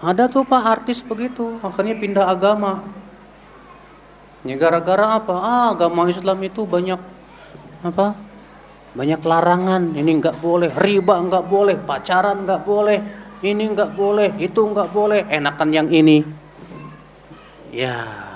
Ada 0.00 0.32
tuh 0.32 0.48
pak 0.48 0.64
artis 0.64 1.04
begitu 1.04 1.60
akhirnya 1.60 1.98
pindah 1.98 2.30
agama. 2.30 2.80
Ya 4.46 4.56
gara-gara 4.56 5.20
apa? 5.20 5.36
Ah 5.36 5.66
agama 5.76 6.08
Islam 6.08 6.40
itu 6.40 6.64
banyak 6.64 6.96
apa 7.84 8.29
banyak 8.90 9.22
larangan, 9.22 9.94
ini 9.94 10.18
nggak 10.18 10.42
boleh, 10.42 10.70
riba 10.74 11.22
nggak 11.22 11.46
boleh, 11.46 11.76
pacaran 11.78 12.42
nggak 12.42 12.62
boleh, 12.66 12.98
ini 13.46 13.64
nggak 13.70 13.94
boleh, 13.94 14.28
itu 14.42 14.60
nggak 14.60 14.90
boleh, 14.90 15.30
enakan 15.30 15.70
yang 15.70 15.88
ini. 15.88 16.18
Ya, 17.70 18.26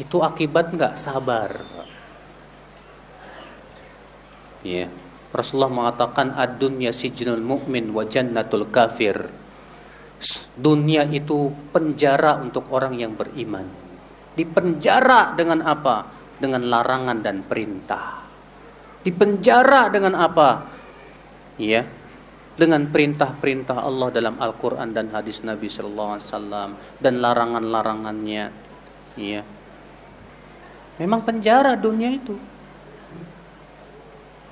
Itu 0.00 0.24
akibat 0.24 0.72
nggak 0.72 0.96
sabar. 0.96 1.60
Ya. 4.64 4.88
Rasulullah 5.30 5.70
mengatakan 5.70 6.34
ad-dunya 6.34 6.90
sijnul 6.90 7.38
mu'min 7.38 7.94
wa 7.94 8.02
jannatul 8.02 8.66
kafir. 8.72 9.28
Dunia 10.56 11.06
itu 11.06 11.52
penjara 11.70 12.40
untuk 12.42 12.68
orang 12.74 12.98
yang 12.98 13.14
beriman. 13.14 13.64
Dipenjara 14.34 15.36
dengan 15.38 15.62
apa? 15.64 16.10
Dengan 16.40 16.66
larangan 16.66 17.20
dan 17.22 17.44
perintah. 17.46 18.19
Dipenjara 19.00 19.88
dengan 19.88 20.16
apa? 20.16 20.68
Ya, 21.56 21.88
dengan 22.60 22.84
perintah-perintah 22.84 23.80
Allah 23.80 24.08
dalam 24.12 24.36
Al-Quran 24.36 24.92
dan 24.92 25.08
hadis 25.08 25.40
Nabi 25.40 25.72
Sallallahu 25.72 26.10
Alaihi 26.16 26.26
Wasallam 26.28 26.70
dan 27.00 27.14
larangan-larangannya. 27.24 28.44
Ya, 29.16 29.42
memang 31.00 31.24
penjara 31.24 31.72
dunia 31.76 32.12
itu. 32.12 32.36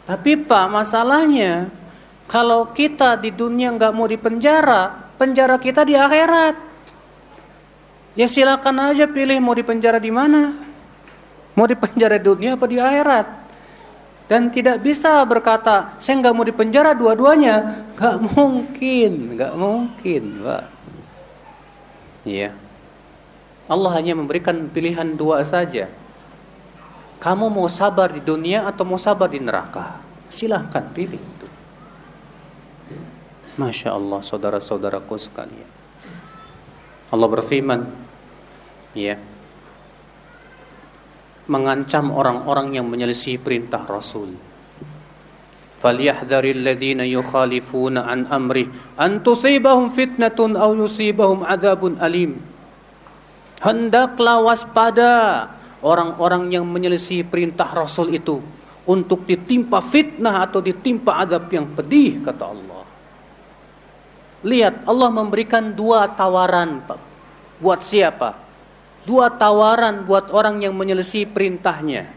Tapi 0.09 0.41
pak 0.41 0.67
masalahnya 0.73 1.69
kalau 2.25 2.73
kita 2.73 3.21
di 3.21 3.29
dunia 3.29 3.73
nggak 3.73 3.93
mau 3.93 4.09
dipenjara, 4.09 5.13
penjara 5.21 5.61
kita 5.61 5.85
di 5.85 5.97
akhirat. 5.97 6.57
Ya 8.17 8.25
silakan 8.25 8.93
aja 8.93 9.05
pilih 9.05 9.37
mau 9.41 9.53
dipenjara 9.53 10.01
di 10.01 10.09
mana. 10.09 10.57
Mau 11.53 11.69
dipenjara 11.69 12.17
di 12.17 12.25
dunia 12.25 12.57
apa 12.57 12.65
di 12.69 12.77
akhirat. 12.81 13.48
Dan 14.29 14.53
tidak 14.53 14.85
bisa 14.85 15.25
berkata, 15.25 15.97
saya 15.97 16.21
nggak 16.21 16.35
mau 16.37 16.45
dipenjara 16.45 16.93
dua-duanya. 16.93 17.89
Nggak 17.97 18.17
mungkin, 18.37 19.13
nggak 19.35 19.55
mungkin, 19.57 20.23
Pak. 20.45 20.65
Iya. 22.29 22.53
Allah 23.73 23.91
hanya 23.97 24.13
memberikan 24.13 24.69
pilihan 24.69 25.17
dua 25.17 25.41
saja. 25.41 25.89
Kamu 27.19 27.49
mau 27.49 27.73
sabar 27.73 28.13
di 28.13 28.21
dunia 28.21 28.69
atau 28.69 28.85
mau 28.85 29.01
sabar 29.01 29.33
di 29.33 29.41
neraka? 29.41 29.97
Silahkan 30.29 30.85
pilih 30.93 31.19
itu. 31.19 31.49
Masya 33.57 33.97
Allah 33.97 34.21
saudara-saudaraku 34.21 35.17
sekalian. 35.17 35.67
Allah 37.09 37.29
berfirman, 37.33 37.89
ya, 38.93 39.17
mengancam 41.48 42.12
orang-orang 42.16 42.80
yang 42.80 42.88
menyelisih 42.88 43.40
perintah 43.40 43.84
Rasul. 43.84 44.54
فَلْيَحْذَرِ 45.84 46.46
الَّذِينَ 46.64 47.04
يُخَالِفُونَ 47.04 47.96
عَنْ 48.00 48.20
أَمْرِهِ 48.32 48.96
أَنْ 48.96 49.20
تُصِيبَهُمْ 49.20 49.92
فِتْنَةٌ 49.92 50.40
أَوْ 50.40 50.72
يُصِيبَهُمْ 50.80 51.44
عَذَابٌ 51.44 51.82
أَلِيمٌ 52.00 52.32
Hendaklah 53.60 54.40
waspada 54.40 55.12
orang-orang 55.84 56.56
yang 56.56 56.64
menyelisih 56.64 57.28
perintah 57.28 57.68
Rasul 57.68 58.16
itu 58.16 58.40
untuk 58.88 59.28
ditimpa 59.28 59.84
fitnah 59.84 60.48
atau 60.48 60.60
ditimpa 60.64 61.20
adab 61.20 61.52
yang 61.52 61.68
pedih 61.72 62.24
kata 62.24 62.44
Allah. 62.48 62.84
Lihat 64.44 64.84
Allah 64.84 65.10
memberikan 65.12 65.72
dua 65.72 66.12
tawaran 66.12 66.84
buat 67.64 67.80
siapa? 67.80 68.36
Dua 69.09 69.33
tawaran 69.33 70.05
buat 70.05 70.29
orang 70.29 70.61
yang 70.61 70.77
menyelisih 70.77 71.33
perintahnya. 71.33 72.13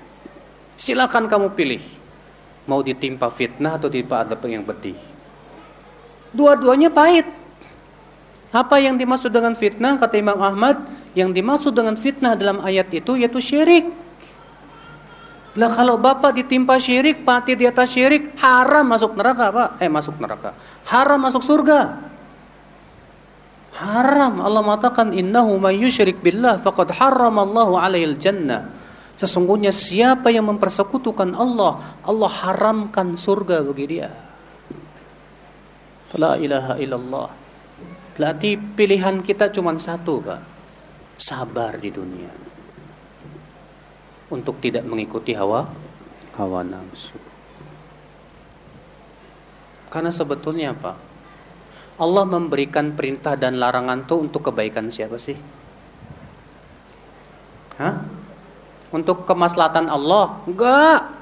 Silakan 0.75 1.31
kamu 1.31 1.55
pilih. 1.55 1.79
Mau 2.67 2.83
ditimpa 2.83 3.31
fitnah 3.31 3.79
atau 3.79 3.87
ditimpa 3.87 4.27
adab 4.27 4.43
yang 4.43 4.67
pedih. 4.67 4.99
Dua-duanya 6.35 6.91
pahit. 6.91 7.23
Apa 8.51 8.83
yang 8.83 8.99
dimaksud 8.99 9.31
dengan 9.31 9.55
fitnah 9.55 9.95
kata 9.95 10.19
Imam 10.19 10.35
Ahmad? 10.43 10.83
Yang 11.15 11.39
dimaksud 11.39 11.71
dengan 11.71 11.95
fitnah 11.95 12.35
dalam 12.35 12.59
ayat 12.59 12.91
itu 12.91 13.15
yaitu 13.15 13.39
syirik. 13.39 13.87
Lah 15.55 15.71
kalau 15.71 15.95
bapak 15.95 16.35
ditimpa 16.43 16.75
syirik, 16.75 17.23
mati 17.23 17.55
di 17.55 17.67
atas 17.67 17.95
syirik, 17.95 18.35
haram 18.39 18.83
masuk 18.83 19.15
neraka, 19.15 19.47
Pak. 19.47 19.69
Eh 19.79 19.87
masuk 19.87 20.19
neraka. 20.19 20.55
Haram 20.91 21.23
masuk 21.23 21.39
surga. 21.39 22.10
Haram. 23.79 24.43
Allah 24.43 24.59
mengatakan 24.59 25.15
innahu 25.15 25.55
may 25.55 25.79
yusyrik 25.79 26.19
billah 26.19 26.59
faqad 26.59 26.91
harramallahu 26.91 27.79
alaihil 27.79 28.19
jannah. 28.19 28.67
Sesungguhnya 29.15 29.69
siapa 29.69 30.33
yang 30.33 30.49
mempersekutukan 30.49 31.37
Allah, 31.37 31.77
Allah 32.01 32.31
haramkan 32.41 33.13
surga 33.15 33.61
bagi 33.61 33.85
dia. 33.85 34.09
La 36.17 36.35
ilaha 36.35 36.75
illallah. 36.75 37.29
Berarti 38.17 38.59
pilihan 38.59 39.23
kita 39.23 39.53
cuma 39.53 39.71
satu, 39.79 40.19
Pak. 40.19 40.41
Sabar 41.15 41.79
di 41.79 41.93
dunia. 41.93 42.33
Untuk 44.33 44.59
tidak 44.59 44.83
mengikuti 44.89 45.31
hawa 45.37 45.63
hawa 46.35 46.65
nafsu. 46.65 47.15
Karena 49.91 50.09
sebetulnya 50.09 50.71
apa? 50.71 51.10
Allah 52.01 52.25
memberikan 52.25 52.97
perintah 52.97 53.37
dan 53.37 53.61
larangan 53.61 54.01
itu 54.01 54.17
untuk 54.17 54.49
kebaikan 54.49 54.89
siapa 54.89 55.21
sih? 55.21 55.37
Hah? 57.77 58.01
Untuk 58.89 59.29
kemaslahatan 59.29 59.85
Allah? 59.85 60.41
Enggak. 60.49 61.13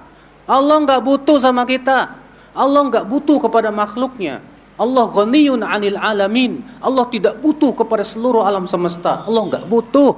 Allah 0.48 0.76
enggak 0.80 1.04
butuh 1.04 1.36
sama 1.36 1.68
kita. 1.68 2.16
Allah 2.56 2.82
enggak 2.88 3.06
butuh 3.12 3.44
kepada 3.44 3.76
makhluknya. 3.76 4.40
Allah 4.80 5.06
ghaniyun 5.12 5.60
'anil 5.68 6.00
alamin. 6.00 6.64
Allah 6.80 7.04
tidak 7.12 7.36
butuh 7.44 7.76
kepada 7.76 8.08
seluruh 8.08 8.48
alam 8.48 8.64
semesta. 8.64 9.28
Allah 9.28 9.44
enggak 9.52 9.68
butuh. 9.68 10.16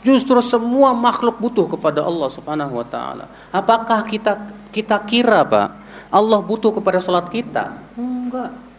Justru 0.00 0.40
semua 0.40 0.96
makhluk 0.96 1.36
butuh 1.36 1.68
kepada 1.68 2.00
Allah 2.00 2.32
Subhanahu 2.32 2.80
wa 2.80 2.86
taala. 2.88 3.28
Apakah 3.52 4.00
kita 4.08 4.48
kita 4.72 4.96
kira, 5.04 5.44
Pak, 5.44 5.68
Allah 6.08 6.40
butuh 6.40 6.72
kepada 6.72 7.04
salat 7.04 7.28
kita? 7.28 7.76
Enggak. 8.00 8.69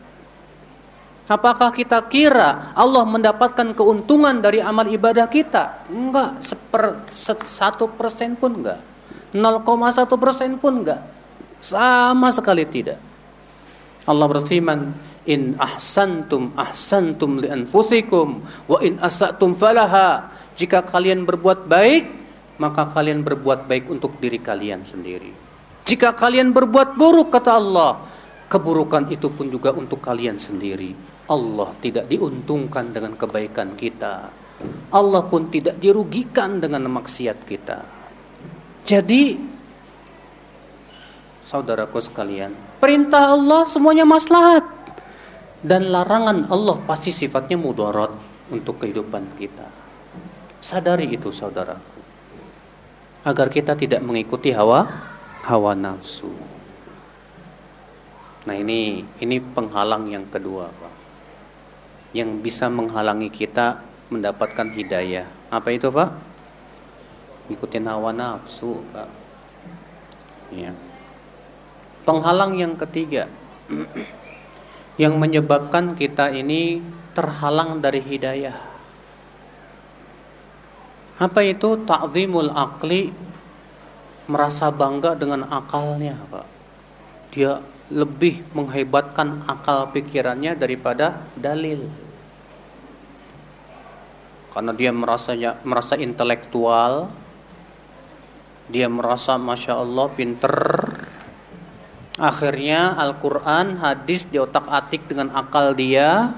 Apakah 1.31 1.71
kita 1.71 2.03
kira 2.11 2.75
Allah 2.75 3.07
mendapatkan 3.07 3.71
keuntungan 3.71 4.43
dari 4.43 4.59
amal 4.59 4.83
ibadah 4.83 5.31
kita? 5.31 5.87
Enggak, 5.87 6.43
seper, 6.43 7.07
satu 7.47 7.87
persen 7.95 8.35
pun 8.35 8.59
enggak. 8.59 8.83
0,1 9.31 10.11
persen 10.19 10.59
pun 10.59 10.83
enggak. 10.83 10.99
Sama 11.63 12.35
sekali 12.35 12.67
tidak. 12.67 12.99
Allah 14.03 14.27
berfirman, 14.27 14.91
"In 15.23 15.55
ahsantum 15.55 16.51
ahsantum 16.59 17.39
li 17.39 17.47
anfusikum 17.47 18.43
wa 18.67 18.77
in 18.83 18.99
asatum 18.99 19.55
falaha." 19.55 20.27
Jika 20.59 20.83
kalian 20.83 21.23
berbuat 21.23 21.63
baik, 21.63 22.03
maka 22.59 22.91
kalian 22.91 23.23
berbuat 23.23 23.71
baik 23.71 23.87
untuk 23.87 24.19
diri 24.19 24.43
kalian 24.43 24.83
sendiri. 24.83 25.31
Jika 25.87 26.11
kalian 26.11 26.51
berbuat 26.51 26.99
buruk 26.99 27.31
kata 27.31 27.55
Allah, 27.55 28.03
keburukan 28.51 29.07
itu 29.07 29.31
pun 29.31 29.47
juga 29.47 29.71
untuk 29.71 30.03
kalian 30.03 30.35
sendiri. 30.35 30.91
Allah 31.31 31.71
tidak 31.79 32.11
diuntungkan 32.11 32.91
dengan 32.91 33.15
kebaikan 33.15 33.79
kita. 33.79 34.27
Allah 34.91 35.23
pun 35.25 35.47
tidak 35.47 35.79
dirugikan 35.79 36.59
dengan 36.59 36.91
maksiat 36.91 37.47
kita. 37.47 37.79
Jadi 38.83 39.39
saudaraku 41.47 42.03
sekalian, 42.03 42.51
perintah 42.83 43.31
Allah 43.31 43.63
semuanya 43.63 44.03
maslahat 44.03 44.67
dan 45.63 45.87
larangan 45.87 46.51
Allah 46.51 46.77
pasti 46.83 47.15
sifatnya 47.15 47.55
mudarat 47.55 48.11
untuk 48.51 48.83
kehidupan 48.83 49.39
kita. 49.39 49.65
Sadari 50.59 51.09
itu 51.09 51.31
saudaraku. 51.31 52.03
Agar 53.23 53.47
kita 53.47 53.73
tidak 53.79 54.03
mengikuti 54.03 54.51
hawa 54.51 54.85
hawa 55.47 55.73
nafsu. 55.73 56.29
Nah 58.45 58.55
ini 58.57 59.05
ini 59.21 59.37
penghalang 59.37 60.09
yang 60.09 60.25
kedua, 60.29 60.69
Pak. 60.69 61.00
Yang 62.11 62.29
bisa 62.43 62.67
menghalangi 62.67 63.31
kita 63.31 63.79
mendapatkan 64.11 64.67
hidayah. 64.75 65.27
Apa 65.47 65.71
itu, 65.71 65.87
Pak? 65.87 66.11
Ikutin 67.51 67.87
hawa 67.87 68.11
nafsu, 68.11 68.83
Pak. 68.91 69.09
Ya. 70.51 70.75
Penghalang 72.03 72.59
yang 72.59 72.75
ketiga 72.75 73.31
yang 75.01 75.15
menyebabkan 75.15 75.95
kita 75.95 76.33
ini 76.33 76.83
terhalang 77.15 77.79
dari 77.79 78.03
hidayah. 78.03 78.57
Apa 81.21 81.45
itu 81.45 81.77
ta'zimul 81.85 82.51
akli? 82.51 83.13
Merasa 84.31 84.71
bangga 84.71 85.13
dengan 85.13 85.43
akalnya, 85.49 86.15
Pak. 86.31 86.47
Dia 87.35 87.59
lebih 87.91 88.47
menghebatkan 88.55 89.43
akal 89.45 89.91
pikirannya 89.91 90.55
daripada 90.55 91.19
dalil. 91.35 91.83
Karena 94.51 94.71
dia 94.75 94.91
merasa 94.91 95.31
merasa 95.63 95.95
intelektual, 95.95 97.07
dia 98.67 98.91
merasa 98.91 99.39
masya 99.39 99.79
Allah 99.79 100.07
pinter, 100.11 100.55
Akhirnya 102.21 102.93
Al-Quran, 103.01 103.81
hadis 103.81 104.29
di 104.29 104.37
otak 104.37 104.69
atik 104.69 105.09
dengan 105.09 105.33
akal 105.33 105.73
dia. 105.73 106.29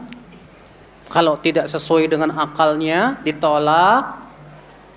Kalau 1.11 1.35
tidak 1.43 1.67
sesuai 1.67 2.07
dengan 2.07 2.31
akalnya, 2.39 3.19
ditolak. 3.25 4.21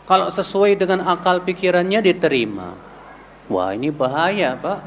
Kalau 0.07 0.31
sesuai 0.31 0.79
dengan 0.79 1.03
akal 1.11 1.43
pikirannya 1.43 1.99
diterima. 1.99 2.79
Wah 3.51 3.75
ini 3.75 3.91
bahaya 3.91 4.55
pak. 4.55 4.79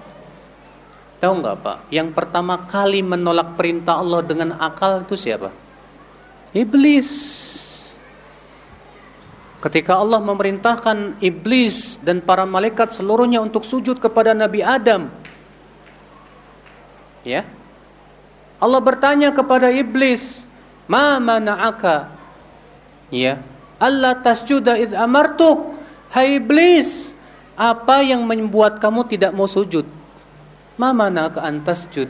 Tahu 1.20 1.44
nggak 1.44 1.58
pak? 1.60 1.78
Yang 1.92 2.16
pertama 2.16 2.64
kali 2.64 3.04
menolak 3.04 3.60
perintah 3.60 4.00
Allah 4.00 4.24
dengan 4.24 4.56
akal 4.56 5.04
itu 5.04 5.20
siapa? 5.20 5.52
Iblis. 6.56 7.10
Ketika 9.60 10.00
Allah 10.00 10.24
memerintahkan 10.24 11.20
iblis 11.20 12.00
dan 12.00 12.24
para 12.24 12.48
malaikat 12.48 12.96
seluruhnya 12.96 13.44
untuk 13.44 13.68
sujud 13.68 14.00
kepada 14.00 14.32
Nabi 14.32 14.64
Adam. 14.64 15.12
Ya. 17.28 17.44
Allah 18.56 18.80
bertanya 18.80 19.36
kepada 19.36 19.68
iblis, 19.68 20.48
"Ma 20.88 21.20
mana'aka?" 21.20 22.08
Ya. 23.12 23.44
Allah 23.76 24.16
tasjuda 24.16 24.80
id 24.80 24.96
amartuk. 24.96 25.76
Hai 26.10 26.40
iblis, 26.40 27.12
apa 27.60 28.00
yang 28.02 28.24
membuat 28.24 28.80
kamu 28.80 29.06
tidak 29.12 29.36
mau 29.36 29.46
sujud? 29.46 29.84
Ma 30.80 30.96
mana'aka 30.96 31.44
antas 31.44 31.84
sujud? 31.84 32.08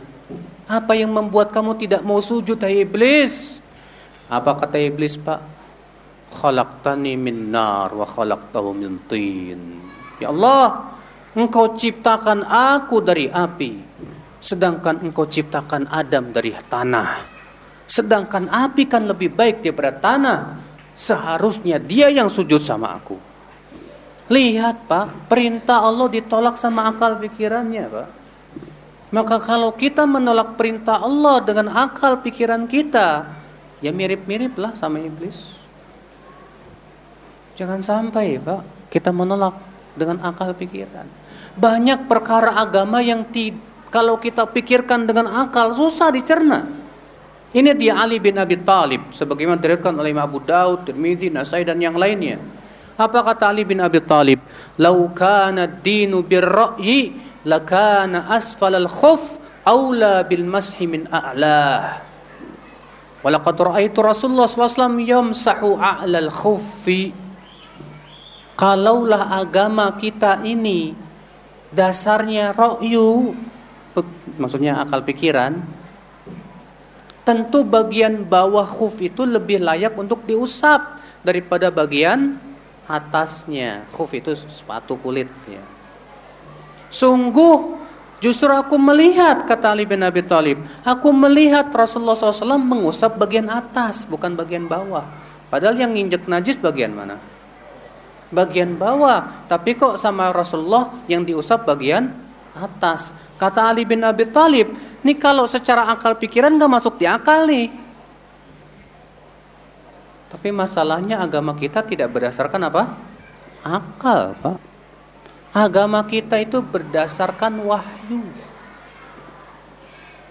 Apa 0.69 0.93
yang 0.93 1.09
membuat 1.09 1.49
kamu 1.49 1.81
tidak 1.81 2.05
mau 2.05 2.21
sujud 2.21 2.61
hai 2.61 2.85
iblis? 2.85 3.57
Apa 4.29 4.53
kata 4.53 4.77
iblis, 4.77 5.17
Pak? 5.17 5.58
Khalaqtani 6.29 7.17
min 7.17 7.49
nar 7.49 7.93
wa 7.93 8.05
khalaqtahu 8.05 8.69
min 8.77 9.01
tin. 9.09 9.59
Ya 10.21 10.29
Allah, 10.29 10.93
Engkau 11.37 11.77
ciptakan 11.77 12.41
aku 12.45 13.05
dari 13.05 13.29
api, 13.29 13.71
sedangkan 14.41 15.05
Engkau 15.05 15.29
ciptakan 15.29 15.85
Adam 15.89 16.33
dari 16.33 16.51
tanah. 16.53 17.37
Sedangkan 17.89 18.49
api 18.49 18.85
kan 18.85 19.05
lebih 19.09 19.33
baik 19.33 19.65
daripada 19.65 19.93
tanah. 19.97 20.39
Seharusnya 20.93 21.79
dia 21.79 22.11
yang 22.11 22.27
sujud 22.27 22.59
sama 22.59 22.97
aku. 22.97 23.17
Lihat 24.29 24.85
Pak, 24.85 25.31
perintah 25.31 25.81
Allah 25.81 26.05
ditolak 26.05 26.53
sama 26.59 26.85
akal 26.85 27.17
pikirannya 27.17 27.85
Pak. 27.89 28.09
Maka 29.09 29.41
kalau 29.41 29.73
kita 29.73 30.05
menolak 30.05 30.53
perintah 30.53 31.01
Allah 31.01 31.41
dengan 31.41 31.73
akal 31.73 32.21
pikiran 32.21 32.69
kita, 32.69 33.25
ya 33.81 33.89
mirip-mirip 33.89 34.53
lah 34.53 34.77
sama 34.77 35.01
iblis. 35.01 35.58
Jangan 37.59 37.83
sampai 37.83 38.39
Pak 38.39 38.87
kita 38.87 39.11
menolak 39.11 39.51
dengan 39.91 40.23
akal 40.23 40.55
pikiran. 40.55 41.03
Banyak 41.59 42.07
perkara 42.07 42.55
agama 42.55 43.03
yang 43.03 43.27
ti, 43.27 43.51
kalau 43.91 44.15
kita 44.15 44.47
pikirkan 44.47 45.03
dengan 45.03 45.27
akal 45.27 45.75
susah 45.75 46.07
dicerna. 46.07 46.63
Ini 47.51 47.75
dia 47.75 47.99
Ali 47.99 48.23
bin 48.23 48.39
Abi 48.39 48.63
Talib 48.63 49.11
sebagaimana 49.11 49.59
diriwayatkan 49.59 49.91
oleh 49.91 50.15
Imam 50.15 50.23
Abu 50.23 50.39
Daud, 50.39 50.87
Tirmizi, 50.87 51.27
Nasai 51.27 51.67
dan 51.67 51.83
yang 51.83 51.99
lainnya. 51.99 52.39
Apa 52.95 53.27
kata 53.27 53.51
Ali 53.51 53.67
bin 53.67 53.83
Abi 53.83 53.99
Talib? 54.07 54.39
"Lau 54.79 55.11
kana 55.11 55.67
ad-dinu 55.67 56.23
bir-ra'yi 56.23 57.11
lakana 57.43 58.31
asfal 58.31 58.71
al-khuf 58.71 59.35
aula 59.67 60.23
bil 60.23 60.47
mashi 60.47 60.87
min 60.87 61.11
a'lah." 61.11 62.07
Walaqad 63.19 63.57
ra'aitu 63.59 63.99
Rasulullah 63.99 64.47
SAW 64.47 64.95
yamsahu 65.03 65.75
a'lal 65.75 66.31
khuffi 66.31 67.27
Kalaulah 68.59 69.39
agama 69.39 69.87
kita 69.95 70.43
ini 70.43 70.91
dasarnya 71.71 72.51
ro'yu, 72.51 73.31
maksudnya 74.35 74.83
akal 74.83 74.99
pikiran, 75.07 75.63
tentu 77.23 77.63
bagian 77.63 78.27
bawah 78.27 78.67
khuf 78.67 78.99
itu 78.99 79.23
lebih 79.23 79.63
layak 79.63 79.95
untuk 79.95 80.27
diusap 80.27 80.99
daripada 81.23 81.71
bagian 81.71 82.35
atasnya. 82.83 83.87
Khuf 83.95 84.11
itu 84.11 84.35
sepatu 84.35 84.99
kulit 84.99 85.31
ya. 85.47 85.63
Sungguh 86.91 87.79
justru 88.19 88.51
aku 88.51 88.75
melihat 88.75 89.47
kata 89.47 89.71
Ali 89.71 89.87
bin 89.87 90.03
Abi 90.03 90.19
Thalib, 90.19 90.59
aku 90.83 91.15
melihat 91.15 91.71
Rasulullah 91.71 92.19
SAW 92.19 92.59
mengusap 92.59 93.15
bagian 93.15 93.47
atas 93.47 94.03
bukan 94.03 94.35
bagian 94.35 94.67
bawah. 94.67 95.07
Padahal 95.47 95.79
yang 95.79 95.95
nginjek 95.95 96.27
najis 96.27 96.59
bagian 96.59 96.91
mana? 96.91 97.38
Bagian 98.29 98.77
bawah, 98.77 99.45
tapi 99.49 99.73
kok 99.73 99.97
sama 99.97 100.29
Rasulullah 100.29 100.93
yang 101.09 101.25
diusap 101.25 101.65
bagian 101.65 102.13
atas. 102.53 103.13
Kata 103.41 103.69
Ali 103.69 103.85
bin 103.85 104.05
Abi 104.05 104.29
Thalib, 104.29 104.73
ini 105.01 105.13
kalau 105.17 105.49
secara 105.49 105.89
akal 105.89 106.17
pikiran 106.17 106.53
nggak 106.57 106.71
masuk 106.71 107.01
di 107.01 107.05
akal 107.09 107.49
nih. 107.49 107.69
Tapi 110.29 110.49
masalahnya 110.53 111.25
agama 111.25 111.57
kita 111.57 111.81
tidak 111.81 112.13
berdasarkan 112.13 112.69
apa? 112.69 112.83
Akal, 113.65 114.37
Pak. 114.37 114.57
Agama 115.49 116.05
kita 116.05 116.37
itu 116.37 116.61
berdasarkan 116.61 117.65
wahyu. 117.65 118.21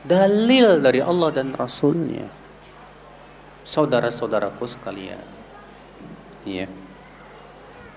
Dalil 0.07 0.79
dari 0.79 1.03
Allah 1.03 1.35
dan 1.35 1.51
Rasulnya. 1.51 2.31
Saudara-saudaraku 3.67 4.65
sekalian. 4.65 5.27
Iya. 6.47 6.71
Yeah. 6.71 6.88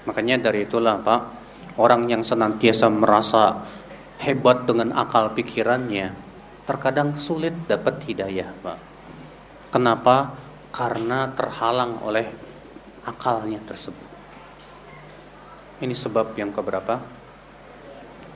Makanya 0.10 0.50
dari 0.50 0.66
itulah 0.66 0.98
Pak, 0.98 1.22
orang 1.78 2.10
yang 2.10 2.26
senantiasa 2.26 2.90
merasa 2.90 3.62
hebat 4.22 4.66
dengan 4.66 4.98
akal 4.98 5.34
pikirannya, 5.38 6.14
terkadang 6.66 7.14
sulit 7.18 7.54
dapat 7.70 8.02
hidayah 8.10 8.50
Pak. 8.66 8.80
Kenapa? 9.70 10.34
Karena 10.72 11.30
terhalang 11.32 12.02
oleh 12.02 12.26
akalnya 13.06 13.60
tersebut. 13.62 14.10
Ini 15.82 15.94
sebab 15.98 16.38
yang 16.38 16.54
keberapa? 16.54 17.02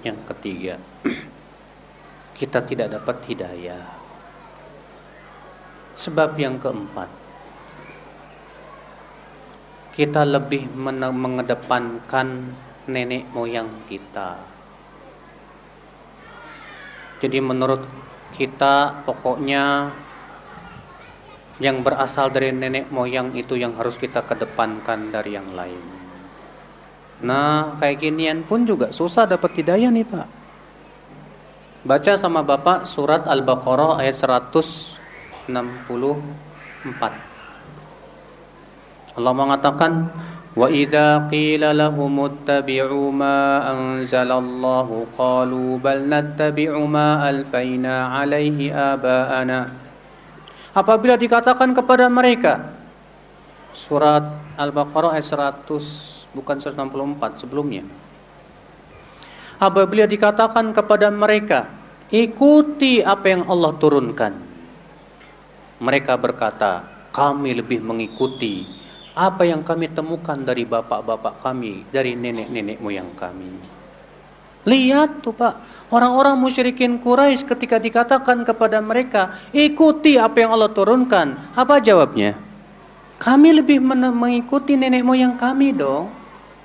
Yang 0.01 0.19
ketiga, 0.33 0.75
kita 2.39 2.61
tidak 2.61 2.93
dapat 2.93 3.17
hidayah. 3.25 3.85
Sebab 5.95 6.35
yang 6.35 6.59
keempat, 6.59 7.24
kita 9.95 10.27
lebih 10.27 10.67
mengedepankan 10.75 12.51
nenek 12.91 13.31
moyang 13.31 13.87
kita. 13.87 14.35
Jadi 17.23 17.39
menurut 17.39 17.87
kita 18.35 19.07
pokoknya 19.07 19.87
yang 21.63 21.79
berasal 21.79 22.27
dari 22.27 22.51
nenek 22.51 22.91
moyang 22.91 23.31
itu 23.39 23.55
yang 23.55 23.71
harus 23.79 23.95
kita 23.95 24.27
kedepankan 24.27 25.15
dari 25.15 25.31
yang 25.31 25.47
lain. 25.55 25.79
Nah, 27.23 27.79
kayak 27.79 28.03
ginian 28.03 28.43
pun 28.43 28.67
juga 28.67 28.91
susah 28.91 29.23
dapat 29.23 29.55
hidayah 29.55 29.87
nih, 29.87 30.03
Pak. 30.03 30.27
Baca 31.87 32.19
sama 32.19 32.43
Bapak 32.43 32.83
surat 32.83 33.23
Al-Baqarah 33.23 34.03
ayat 34.03 34.19
164. 34.19 35.47
Allah 39.15 39.33
mengatakan 39.33 40.11
wa 40.55 40.67
idza 40.67 41.27
qila 41.31 41.71
lahum 41.71 42.27
ittabi'u 42.27 43.11
ma 43.15 43.63
anzalallahu 43.71 45.07
qalu 45.15 45.79
bal 45.79 46.03
nattabi'u 46.03 46.83
ma 46.83 47.23
alfaina 47.23 48.11
'alaihi 48.11 48.71
aba'ana. 48.75 49.71
Apabila 50.75 51.15
dikatakan 51.15 51.71
kepada 51.71 52.11
mereka 52.11 52.75
surat 53.71 54.27
Al-Baqarah 54.59 55.15
ayat 55.15 55.63
100 55.63 56.35
bukan 56.35 56.57
164 56.59 57.39
sebelumnya. 57.39 57.87
Apabila 59.55 60.03
dikatakan 60.03 60.75
kepada 60.75 61.07
mereka 61.07 61.71
ikuti 62.11 62.99
apa 62.99 63.25
yang 63.31 63.47
Allah 63.47 63.71
turunkan 63.79 64.33
mereka 65.79 66.15
berkata 66.15 66.83
kami 67.11 67.55
lebih 67.55 67.83
mengikuti 67.83 68.67
apa 69.15 69.47
yang 69.47 69.63
kami 69.63 69.87
temukan 69.87 70.35
dari 70.35 70.67
bapak-bapak 70.67 71.39
kami, 71.39 71.87
dari 71.87 72.19
nenek-nenek 72.19 72.83
moyang 72.83 73.15
kami. 73.15 73.47
Lihat 74.67 75.23
tuh 75.23 75.31
Pak, 75.31 75.87
orang-orang 75.93 76.35
musyrikin 76.35 76.99
Quraisy 76.99 77.47
ketika 77.47 77.79
dikatakan 77.79 78.43
kepada 78.43 78.83
mereka, 78.83 79.39
ikuti 79.55 80.19
apa 80.19 80.43
yang 80.43 80.51
Allah 80.51 80.73
turunkan. 80.73 81.55
Apa 81.55 81.79
jawabnya? 81.79 82.35
Kami 83.15 83.63
lebih 83.63 83.79
mengikuti 84.11 84.75
nenek 84.75 85.05
moyang 85.05 85.39
kami 85.39 85.71
dong. 85.71 86.11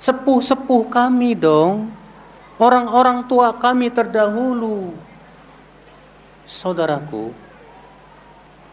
Sepuh-sepuh 0.01 0.91
kami 0.91 1.37
dong. 1.37 1.87
Orang-orang 2.59 3.23
tua 3.29 3.55
kami 3.55 3.93
terdahulu. 3.93 4.91
Saudaraku, 6.43 7.31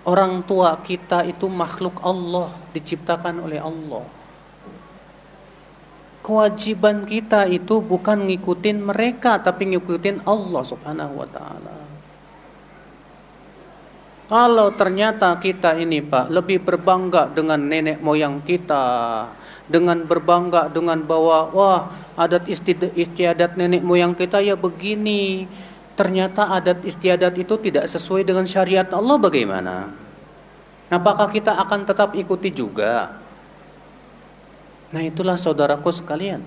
Orang 0.08 0.40
tua 0.48 0.72
kita 0.80 1.20
itu 1.28 1.52
makhluk 1.52 2.00
Allah, 2.00 2.48
diciptakan 2.72 3.44
oleh 3.44 3.60
Allah. 3.60 4.08
Kewajiban 6.24 7.04
kita 7.04 7.44
itu 7.44 7.84
bukan 7.84 8.24
ngikutin 8.24 8.88
mereka, 8.88 9.36
tapi 9.36 9.68
ngikutin 9.76 10.24
Allah 10.24 10.62
Subhanahu 10.64 11.12
wa 11.12 11.28
taala. 11.28 11.76
Kalau 14.28 14.68
ternyata 14.76 15.32
kita 15.40 15.72
ini 15.80 16.04
Pak 16.04 16.28
lebih 16.28 16.60
berbangga 16.60 17.32
dengan 17.32 17.64
nenek 17.64 18.04
moyang 18.04 18.44
kita, 18.44 19.24
dengan 19.68 20.04
berbangga 20.04 20.68
dengan 20.68 21.00
bahwa 21.00 21.48
wah 21.48 21.80
adat 22.12 22.44
istiadat 22.96 23.56
nenek 23.56 23.80
moyang 23.80 24.12
kita 24.12 24.44
ya 24.44 24.52
begini. 24.52 25.48
Ternyata 25.98 26.54
adat 26.54 26.86
istiadat 26.86 27.34
itu 27.34 27.58
tidak 27.58 27.90
sesuai 27.90 28.22
dengan 28.22 28.46
syariat 28.46 28.86
Allah 28.94 29.18
bagaimana? 29.18 29.90
Apakah 30.86 31.26
kita 31.34 31.58
akan 31.58 31.82
tetap 31.82 32.14
ikuti 32.14 32.54
juga? 32.54 33.18
Nah 34.94 35.02
itulah 35.02 35.34
saudaraku 35.34 35.90
sekalian. 35.90 36.40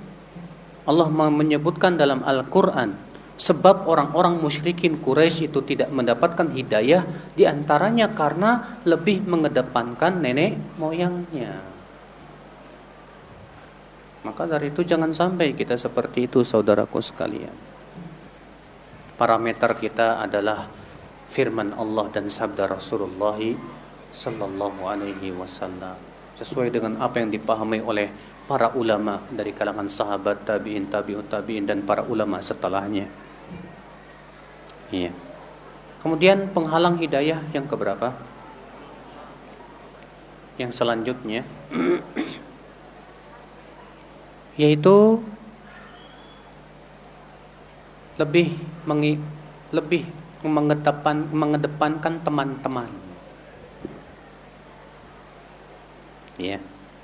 Allah 0.88 1.08
menyebutkan 1.12 1.99
dalam 1.99 2.24
Al-Quran 2.24 3.12
Sebab 3.41 3.89
orang-orang 3.89 4.38
musyrikin 4.38 5.02
Quraisy 5.02 5.49
itu 5.49 5.66
tidak 5.66 5.89
mendapatkan 5.89 6.54
hidayah 6.54 7.02
di 7.34 7.49
antaranya 7.49 8.14
karena 8.14 8.78
lebih 8.86 9.26
mengedepankan 9.26 10.22
nenek 10.22 10.62
moyangnya. 10.78 11.58
Maka 14.22 14.45
dari 14.45 14.70
itu 14.70 14.86
jangan 14.86 15.10
sampai 15.10 15.58
kita 15.58 15.74
seperti 15.74 16.30
itu 16.30 16.45
saudaraku 16.45 17.02
sekalian. 17.02 17.70
Parameter 19.22 19.78
kita 19.78 20.17
adalah 20.17 20.65
firman 21.30 21.78
Allah 21.78 22.09
dan 22.09 22.26
sabda 22.26 22.65
Rasulullah 22.65 23.38
sallallahu 24.09 24.82
alaihi 24.82 25.30
wasallam 25.30 25.93
sesuai 26.41 26.74
dengan 26.74 26.97
apa 26.97 27.22
yang 27.22 27.30
dipahami 27.30 27.86
oleh 27.86 28.09
para 28.49 28.74
ulama 28.74 29.22
dari 29.30 29.53
kalangan 29.53 29.86
sahabat 29.86 30.41
tabi'in 30.41 30.89
tabi'ut 30.89 31.30
tabi'in 31.30 31.69
dan 31.69 31.86
para 31.86 32.01
ulama 32.01 32.41
setelahnya. 32.41 33.05
Iya. 34.89 35.13
Kemudian 36.01 36.49
penghalang 36.49 36.97
hidayah 36.97 37.45
yang 37.53 37.69
keberapa? 37.69 38.17
Yang 40.57 40.82
selanjutnya 40.82 41.45
yaitu 44.65 45.22
lebih 48.17 48.70
lebih 49.71 50.03
mengedepan, 50.41 51.29
mengedepankan 51.32 52.21
teman-teman. 52.25 52.89
Iya. 56.41 56.57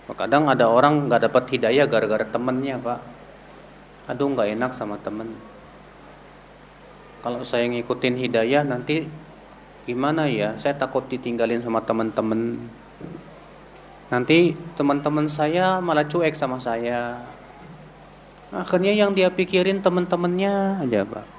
Kadang 0.07 0.49
ada 0.49 0.71
orang 0.71 1.05
nggak 1.11 1.29
dapat 1.29 1.43
hidayah 1.53 1.85
gara-gara 1.85 2.25
temennya, 2.25 2.79
Pak. 2.79 2.99
Aduh 4.09 4.31
nggak 4.33 4.55
enak 4.55 4.71
sama 4.73 4.95
temen 5.03 5.35
kalau 7.27 7.43
saya 7.43 7.67
ngikutin 7.67 8.15
hidayah 8.15 8.63
nanti 8.63 9.03
gimana 9.83 10.31
ya? 10.31 10.55
Saya 10.55 10.79
takut 10.79 11.03
ditinggalin 11.11 11.59
sama 11.59 11.83
teman-teman. 11.83 12.55
Nanti 14.07 14.55
teman-teman 14.79 15.27
saya 15.27 15.83
malah 15.83 16.07
cuek 16.07 16.39
sama 16.39 16.55
saya. 16.63 17.19
Akhirnya 18.55 18.95
yang 18.95 19.11
dia 19.11 19.27
pikirin 19.27 19.83
teman-temannya 19.83 20.87
aja, 20.87 21.03
Pak. 21.03 21.36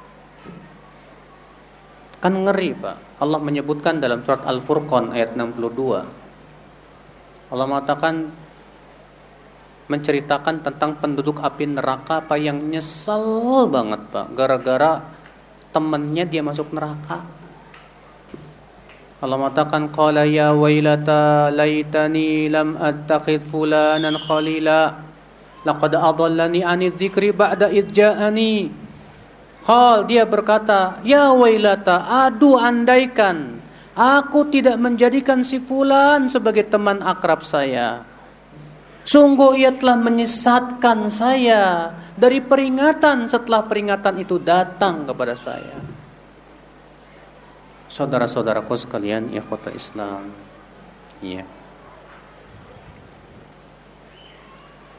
Kan 2.18 2.34
ngeri, 2.34 2.74
Pak. 2.74 3.22
Allah 3.22 3.38
menyebutkan 3.38 4.02
dalam 4.02 4.26
surat 4.26 4.42
Al-Furqan 4.42 5.14
ayat 5.14 5.38
62. 5.38 6.06
Allah 7.48 7.66
mengatakan 7.66 8.28
menceritakan 9.88 10.60
tentang 10.60 11.00
penduduk 11.00 11.40
api 11.40 11.64
neraka 11.64 12.20
apa 12.20 12.36
yang 12.36 12.58
nyesel 12.60 13.64
banget, 13.70 14.02
Pak, 14.10 14.26
gara-gara 14.36 15.00
temannya 15.72 16.24
dia 16.28 16.42
masuk 16.44 16.74
neraka. 16.74 17.24
Allah 19.18 19.34
mengatakan 19.34 19.90
qala 19.90 20.22
ya 20.22 20.54
wailata 20.54 21.50
laitani 21.50 22.46
lam 22.46 22.78
attakhidh 22.78 23.50
fulanan 23.50 24.14
khalila 24.14 24.94
laqad 25.66 25.92
adallani 25.98 26.62
ani 26.62 26.94
dzikri 26.94 27.34
ba'da 27.34 27.66
idh 27.66 27.90
ja'ani. 27.90 28.70
Qal 29.68 30.08
dia 30.08 30.24
berkata, 30.24 31.04
"Ya 31.04 31.28
wailata, 31.28 32.08
aduh 32.24 32.56
andaikan 32.56 33.60
aku 33.92 34.48
tidak 34.48 34.80
menjadikan 34.80 35.44
si 35.44 35.60
fulan 35.60 36.24
sebagai 36.32 36.64
teman 36.72 37.04
akrab 37.04 37.44
saya." 37.44 38.00
Sungguh 39.04 39.60
ia 39.60 39.72
telah 39.72 39.96
menyesatkan 40.00 41.08
saya 41.12 41.92
dari 42.16 42.40
peringatan 42.40 43.28
setelah 43.28 43.64
peringatan 43.64 44.20
itu 44.20 44.40
datang 44.40 45.08
kepada 45.08 45.32
saya. 45.32 45.76
Saudara-saudaraku 47.88 48.72
sekalian, 48.76 49.32
ikhwata 49.32 49.72
Islam. 49.72 50.28
Iya. 51.24 51.44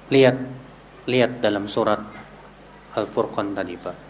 Lihat 0.09 0.38
lihat 1.05 1.32
dalam 1.38 1.70
surat 1.70 2.01
Al-Furqan 2.97 3.53
tadi, 3.53 3.78
Pak. 3.78 4.09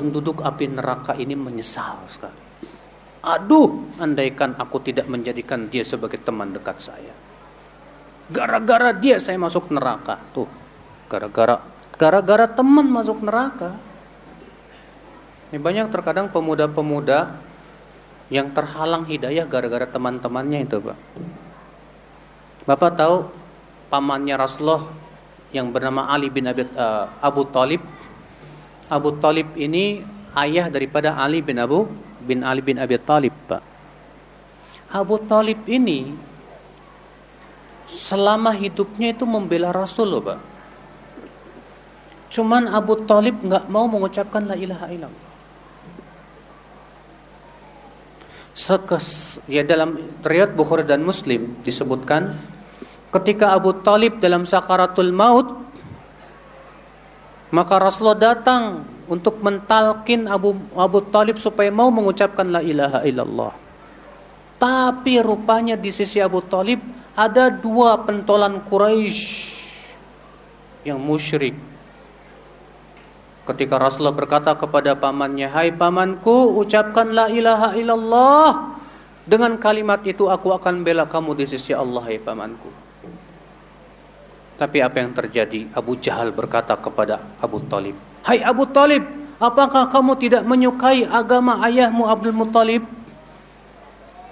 Penduduk 0.00 0.40
api 0.40 0.64
neraka 0.72 1.12
ini 1.12 1.36
menyesal 1.36 2.00
sekali. 2.08 2.40
Aduh, 3.20 4.00
andaikan 4.00 4.56
aku 4.56 4.80
tidak 4.80 5.04
menjadikan 5.12 5.68
dia 5.68 5.84
sebagai 5.84 6.16
teman 6.24 6.56
dekat 6.56 6.80
saya. 6.80 7.12
Gara-gara 8.32 8.96
dia 8.96 9.20
saya 9.20 9.36
masuk 9.36 9.68
neraka. 9.68 10.16
Tuh, 10.32 10.48
gara-gara 11.04 11.60
gara-gara 12.00 12.48
teman 12.48 12.88
masuk 12.88 13.20
neraka. 13.20 13.76
Ini 15.52 15.60
banyak 15.60 15.92
terkadang 15.92 16.32
pemuda-pemuda 16.32 17.36
yang 18.32 18.48
terhalang 18.56 19.04
hidayah 19.04 19.44
gara-gara 19.44 19.84
teman-temannya 19.84 20.64
itu, 20.64 20.80
Pak. 20.80 20.98
Bapak 22.64 22.90
tahu 22.96 23.28
pamannya 23.92 24.38
Rasulullah 24.40 24.88
yang 25.52 25.74
bernama 25.74 26.08
Ali 26.08 26.32
bin 26.32 26.48
Abi, 26.48 26.64
uh, 26.72 27.10
Abu 27.20 27.44
Talib. 27.52 27.84
Abu 28.90 29.14
Talib 29.22 29.54
ini 29.54 30.02
ayah 30.34 30.66
daripada 30.66 31.14
Ali 31.14 31.38
bin 31.40 31.62
Abu 31.62 31.86
bin 32.26 32.42
Ali 32.42 32.60
bin 32.60 32.76
Abi 32.76 32.98
Talib, 32.98 33.32
Pak. 33.46 33.62
Abu 34.90 35.22
Talib 35.22 35.62
ini 35.70 36.10
selama 37.86 38.50
hidupnya 38.50 39.14
itu 39.14 39.22
membela 39.22 39.70
Rasul 39.70 40.10
loh 40.10 40.22
Pak. 40.22 40.40
Cuman 42.30 42.70
Abu 42.70 42.98
Talib 43.06 43.38
nggak 43.42 43.66
mau 43.70 43.86
mengucapkan 43.86 44.46
la 44.46 44.54
ilaha 44.54 44.86
illallah. 44.90 45.28
Sekes, 48.54 49.38
ya 49.46 49.62
dalam 49.62 49.98
riwayat 50.20 50.52
Bukhari 50.52 50.82
dan 50.84 51.06
Muslim 51.06 51.58
disebutkan 51.62 52.34
ketika 53.14 53.54
Abu 53.54 53.74
Talib 53.82 54.18
dalam 54.18 54.46
sakaratul 54.46 55.14
maut 55.14 55.69
maka 57.50 57.82
Rasulullah 57.82 58.34
datang 58.34 58.86
untuk 59.10 59.42
mentalkin 59.42 60.30
Abu 60.30 60.54
Abu 60.78 61.02
Talib 61.10 61.36
supaya 61.42 61.68
mau 61.74 61.90
mengucapkan 61.90 62.46
la 62.46 62.62
ilaha 62.62 63.02
illallah. 63.02 63.52
Tapi 64.54 65.18
rupanya 65.18 65.74
di 65.74 65.90
sisi 65.90 66.22
Abu 66.22 66.44
Talib 66.46 66.78
ada 67.18 67.50
dua 67.50 67.98
pentolan 68.06 68.62
Quraisy 68.62 69.22
yang 70.86 71.02
musyrik. 71.02 71.58
Ketika 73.50 73.82
Rasulullah 73.82 74.14
berkata 74.14 74.54
kepada 74.54 74.94
pamannya, 74.94 75.50
"Hai 75.50 75.74
pamanku, 75.74 76.54
ucapkan 76.54 77.10
la 77.10 77.26
ilaha 77.26 77.74
illallah." 77.74 78.78
Dengan 79.26 79.58
kalimat 79.58 80.06
itu 80.06 80.30
aku 80.30 80.54
akan 80.54 80.86
bela 80.86 81.02
kamu 81.08 81.34
di 81.34 81.50
sisi 81.50 81.74
Allah, 81.74 82.02
hai 82.06 82.22
pamanku. 82.22 82.89
Tapi 84.60 84.84
apa 84.84 85.00
yang 85.00 85.16
terjadi? 85.16 85.72
Abu 85.72 85.96
Jahal 85.96 86.36
berkata 86.36 86.76
kepada 86.76 87.16
Abu 87.40 87.64
Talib, 87.64 87.96
"Hai 88.20 88.44
Abu 88.44 88.68
Talib, 88.68 89.08
apakah 89.40 89.88
kamu 89.88 90.20
tidak 90.20 90.44
menyukai 90.44 91.08
agama 91.08 91.64
ayahmu 91.64 92.04
Abdul 92.04 92.36
Muttalib?" 92.36 92.84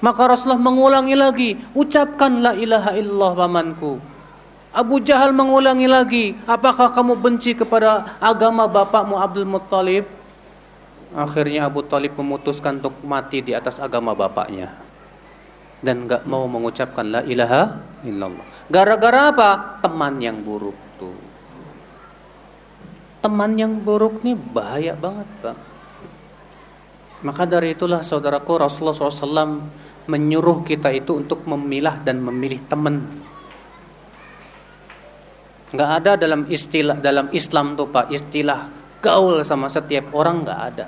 Maka 0.05 0.29
Rasulullah 0.29 0.61
mengulangi 0.61 1.16
lagi, 1.16 1.57
ucapkan 1.72 2.45
la 2.45 2.53
ilaha 2.53 2.93
illallah 2.93 3.33
pamanku. 3.41 3.97
Abu 4.68 5.01
Jahal 5.01 5.33
mengulangi 5.33 5.89
lagi, 5.89 6.37
apakah 6.45 6.93
kamu 6.93 7.16
benci 7.16 7.57
kepada 7.57 8.20
agama 8.20 8.68
bapakmu 8.68 9.16
Abdul 9.16 9.49
Muttalib? 9.49 10.05
Akhirnya 11.16 11.64
Abu 11.64 11.81
Talib 11.89 12.12
memutuskan 12.20 12.76
untuk 12.85 13.01
mati 13.01 13.41
di 13.41 13.57
atas 13.57 13.81
agama 13.81 14.12
bapaknya. 14.12 14.76
Dan 15.81 16.05
gak 16.05 16.29
mau 16.29 16.45
mengucapkan 16.45 17.09
la 17.09 17.24
ilaha 17.24 17.81
illallah. 18.05 18.57
Gara-gara 18.68 19.32
apa? 19.32 19.80
Teman 19.80 20.20
yang 20.20 20.44
buruk 20.44 20.76
tuh. 21.00 21.16
Teman 23.24 23.56
yang 23.56 23.80
buruk 23.80 24.20
nih 24.20 24.36
bahaya 24.36 24.92
banget, 24.92 25.28
Pak. 25.40 25.56
Maka 27.24 27.42
dari 27.50 27.74
itulah 27.74 28.04
saudaraku 28.04 28.62
Rasulullah 28.62 28.94
SAW 28.94 29.58
menyuruh 30.06 30.62
kita 30.62 30.94
itu 30.94 31.18
untuk 31.18 31.42
memilah 31.48 31.98
dan 32.04 32.22
memilih 32.22 32.62
teman. 32.70 32.96
Enggak 35.68 35.90
ada 36.00 36.12
dalam 36.16 36.48
istilah 36.48 36.96
dalam 36.96 37.28
Islam 37.34 37.76
tuh 37.76 37.92
Pak 37.92 38.08
istilah 38.08 38.60
gaul 39.04 39.44
sama 39.44 39.68
setiap 39.68 40.14
orang 40.16 40.46
enggak 40.46 40.60
ada. 40.72 40.86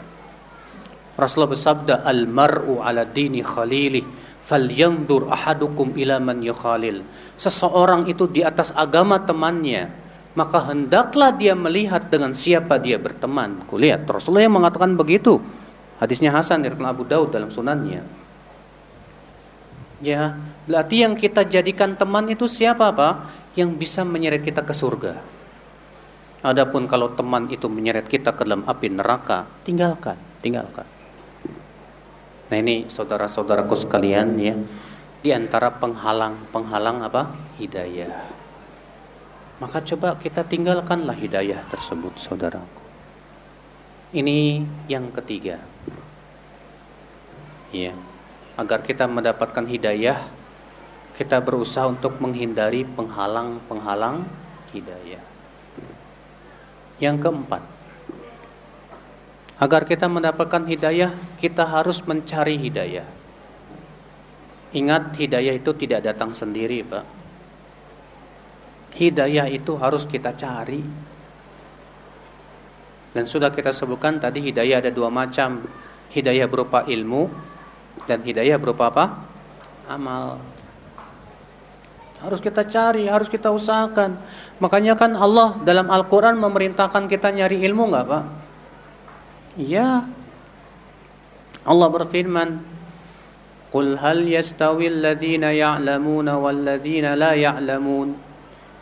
Rasulullah 1.20 1.52
bersabda, 1.52 1.94
"Al-mar'u 2.00 2.80
'ala 2.80 3.04
dini 3.04 3.44
khalili, 3.44 4.00
falyanzur 4.51 5.30
ahadukum 5.30 5.94
ila 5.94 6.18
man 6.18 6.42
yukhalil." 6.42 7.07
Seseorang 7.38 8.11
itu 8.11 8.26
di 8.26 8.42
atas 8.42 8.74
agama 8.74 9.22
temannya, 9.22 9.94
maka 10.34 10.66
hendaklah 10.70 11.30
dia 11.30 11.55
melihat 11.55 12.11
dengan 12.11 12.34
siapa 12.34 12.78
dia 12.82 12.98
berteman. 12.98 13.62
Kulihat 13.70 14.07
Rasulullah 14.11 14.51
yang 14.51 14.59
mengatakan 14.59 14.98
begitu. 14.98 15.38
Hadisnya 16.03 16.32
Hasan 16.32 16.64
dari 16.64 16.74
Abu 16.74 17.07
Daud 17.07 17.30
dalam 17.30 17.53
sunannya. 17.53 18.03
Ya, 20.01 20.32
berarti 20.64 21.05
yang 21.05 21.12
kita 21.12 21.44
jadikan 21.44 21.92
teman 21.92 22.24
itu 22.32 22.48
siapa 22.48 22.88
Pak? 22.88 23.14
Yang 23.53 23.70
bisa 23.76 24.01
menyeret 24.01 24.40
kita 24.40 24.64
ke 24.64 24.72
surga. 24.72 25.20
Adapun 26.40 26.88
kalau 26.88 27.12
teman 27.12 27.53
itu 27.53 27.68
menyeret 27.68 28.09
kita 28.09 28.32
ke 28.32 28.48
dalam 28.48 28.64
api 28.64 28.88
neraka, 28.88 29.44
tinggalkan, 29.61 30.16
tinggalkan. 30.40 30.88
Nah 32.51 32.59
ini 32.59 32.90
saudara-saudaraku 32.90 33.78
sekalian 33.78 34.34
ya, 34.34 34.59
di 35.22 35.30
antara 35.30 35.70
penghalang-penghalang 35.70 37.07
apa? 37.07 37.30
Hidayah. 37.62 38.26
Maka 39.62 39.78
coba 39.86 40.18
kita 40.18 40.42
tinggalkanlah 40.42 41.14
hidayah 41.14 41.62
tersebut, 41.70 42.18
saudaraku. 42.18 42.82
Ini 44.11 44.66
yang 44.90 45.14
ketiga. 45.14 45.62
Ya, 47.70 47.94
agar 48.59 48.82
kita 48.82 49.07
mendapatkan 49.07 49.62
hidayah, 49.70 50.18
kita 51.14 51.38
berusaha 51.38 51.86
untuk 51.86 52.18
menghindari 52.18 52.82
penghalang-penghalang 52.82 54.26
hidayah. 54.74 55.22
Yang 56.98 57.16
keempat, 57.28 57.62
agar 59.61 59.84
kita 59.84 60.08
mendapatkan 60.08 60.64
hidayah, 60.64 61.12
kita 61.36 61.68
harus 61.68 62.00
mencari 62.08 62.56
hidayah. 62.56 63.04
Ingat, 64.72 65.20
hidayah 65.20 65.52
itu 65.52 65.76
tidak 65.76 66.00
datang 66.00 66.32
sendiri, 66.32 66.80
Pak. 66.80 67.04
Hidayah 68.96 69.52
itu 69.52 69.76
harus 69.76 70.08
kita 70.08 70.32
cari. 70.32 70.80
Dan 73.11 73.28
sudah 73.28 73.52
kita 73.52 73.68
sebutkan 73.74 74.16
tadi 74.16 74.40
hidayah 74.40 74.80
ada 74.80 74.90
dua 74.90 75.12
macam. 75.12 75.61
Hidayah 76.11 76.46
berupa 76.48 76.88
ilmu 76.88 77.28
dan 78.08 78.24
hidayah 78.24 78.56
berupa 78.56 78.88
apa? 78.88 79.04
Amal. 79.90 80.40
Harus 82.22 82.40
kita 82.40 82.64
cari, 82.64 83.06
harus 83.11 83.28
kita 83.28 83.50
usahakan. 83.52 84.16
Makanya 84.62 84.94
kan 84.96 85.14
Allah 85.14 85.58
dalam 85.62 85.90
Al-Quran 85.90 86.38
memerintahkan 86.38 87.11
kita 87.11 87.34
nyari 87.34 87.62
ilmu 87.66 87.90
nggak 87.90 88.06
Pak? 88.06 88.39
Iya. 89.59 90.07
Allah 91.66 91.88
berfirman, 91.90 92.62
Qul 93.70 93.94
hal 94.03 94.26
yastawi 94.26 94.90
alladhina 94.90 95.55
ya'lamuna 95.55 96.34
walladhina 96.42 97.14
la 97.14 97.38
ya'lamun. 97.38 98.18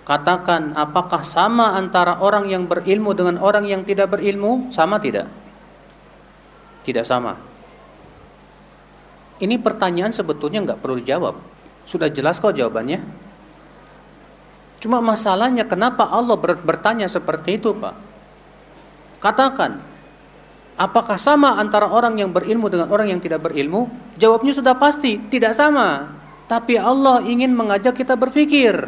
Katakan, 0.08 0.72
apakah 0.72 1.20
sama 1.20 1.76
antara 1.76 2.24
orang 2.24 2.48
yang 2.48 2.64
berilmu 2.64 3.12
dengan 3.12 3.36
orang 3.44 3.68
yang 3.68 3.84
tidak 3.84 4.08
berilmu? 4.16 4.72
Sama 4.72 4.96
tidak? 4.96 5.28
Tidak 6.80 7.04
sama. 7.04 7.36
Ini 9.38 9.60
pertanyaan 9.60 10.08
sebetulnya 10.08 10.64
nggak 10.64 10.80
perlu 10.80 10.96
dijawab. 11.04 11.36
Sudah 11.84 12.08
jelas 12.08 12.40
kok 12.40 12.56
jawabannya. 12.56 13.04
Cuma 14.80 15.04
masalahnya 15.04 15.68
kenapa 15.68 16.08
Allah 16.08 16.40
bertanya 16.40 17.04
seperti 17.04 17.60
itu, 17.60 17.76
Pak? 17.76 17.94
Katakan, 19.20 19.84
apakah 20.78 21.18
sama 21.18 21.58
antara 21.58 21.90
orang 21.90 22.16
yang 22.22 22.30
berilmu 22.30 22.70
dengan 22.70 22.86
orang 22.88 23.10
yang 23.10 23.20
tidak 23.20 23.42
berilmu? 23.42 23.90
Jawabnya 24.16 24.54
sudah 24.54 24.78
pasti, 24.78 25.18
tidak 25.28 25.58
sama. 25.58 26.14
Tapi 26.48 26.78
Allah 26.80 27.20
ingin 27.26 27.52
mengajak 27.52 27.98
kita 27.98 28.16
berpikir. 28.16 28.78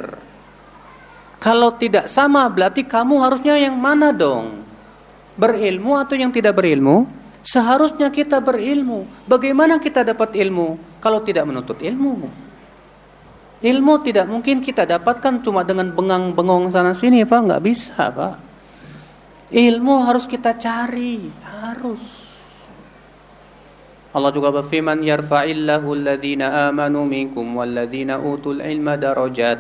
Kalau 1.42 1.74
tidak 1.76 2.08
sama, 2.08 2.48
berarti 2.48 2.86
kamu 2.86 3.20
harusnya 3.20 3.58
yang 3.58 3.76
mana 3.76 4.14
dong? 4.14 4.62
Berilmu 5.36 5.98
atau 5.98 6.16
yang 6.16 6.32
tidak 6.32 6.56
berilmu? 6.56 7.04
Seharusnya 7.40 8.12
kita 8.12 8.40
berilmu. 8.40 9.08
Bagaimana 9.24 9.80
kita 9.80 10.04
dapat 10.04 10.36
ilmu 10.36 11.00
kalau 11.00 11.24
tidak 11.24 11.48
menuntut 11.48 11.80
ilmu? 11.80 12.28
Ilmu 13.60 13.94
tidak 14.04 14.24
mungkin 14.28 14.64
kita 14.64 14.88
dapatkan 14.88 15.44
cuma 15.44 15.64
dengan 15.64 15.92
bengang-bengong 15.92 16.72
sana 16.72 16.96
sini, 16.96 17.24
Pak. 17.24 17.40
Nggak 17.44 17.64
bisa, 17.64 18.08
Pak. 18.08 18.49
Ilmu 19.50 19.94
harus 20.06 20.30
kita 20.30 20.54
cari, 20.54 21.26
harus. 21.42 22.02
Allah 24.10 24.30
juga 24.30 24.54
berfirman, 24.54 25.02
"Yarfa'illahu 25.02 25.86
alladhina 25.90 26.70
amanu 26.70 27.02
minkum 27.02 27.58
walladzina 27.58 28.18
utul 28.18 28.62
ilma 28.62 28.94
darajat." 28.94 29.58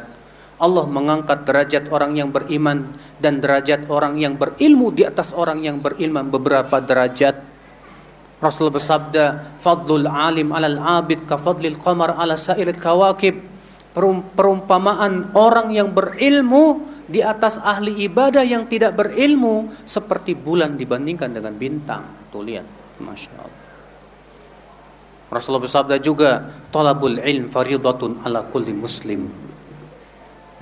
Allah 0.60 0.84
mengangkat 0.86 1.42
derajat 1.42 1.84
orang 1.90 2.14
yang 2.14 2.30
beriman 2.30 2.86
dan 3.18 3.42
derajat 3.42 3.90
orang 3.90 4.14
yang 4.20 4.38
berilmu 4.38 4.94
di 4.94 5.02
atas 5.08 5.34
orang 5.34 5.64
yang 5.64 5.82
berilmu 5.82 6.22
beberapa 6.28 6.78
derajat. 6.78 7.34
Rasul 8.38 8.70
bersabda, 8.70 9.58
"Fadlul 9.58 10.06
alim 10.06 10.54
'alal 10.54 10.78
'abid 10.78 11.26
ka 11.26 11.34
fadlil 11.34 11.78
qamar 11.82 12.14
'ala 12.14 12.38
sa'iril 12.38 12.78
kawakib." 12.78 13.50
perumpamaan 13.90 15.34
orang 15.34 15.74
yang 15.74 15.90
berilmu 15.90 16.78
di 17.10 17.18
atas 17.18 17.58
ahli 17.58 18.06
ibadah 18.06 18.46
yang 18.46 18.70
tidak 18.70 18.94
berilmu 18.94 19.74
seperti 19.82 20.38
bulan 20.38 20.78
dibandingkan 20.78 21.34
dengan 21.34 21.58
bintang. 21.58 22.30
Tuh 22.30 22.46
lihat, 22.46 22.62
masya 23.02 23.34
Allah. 23.34 23.60
Rasulullah 25.30 25.62
bersabda 25.66 25.96
juga, 25.98 26.42
"Talabul 26.70 27.18
ilm 27.18 27.50
faridatun 27.50 28.22
ala 28.22 28.46
kulli 28.46 28.70
muslim." 28.70 29.26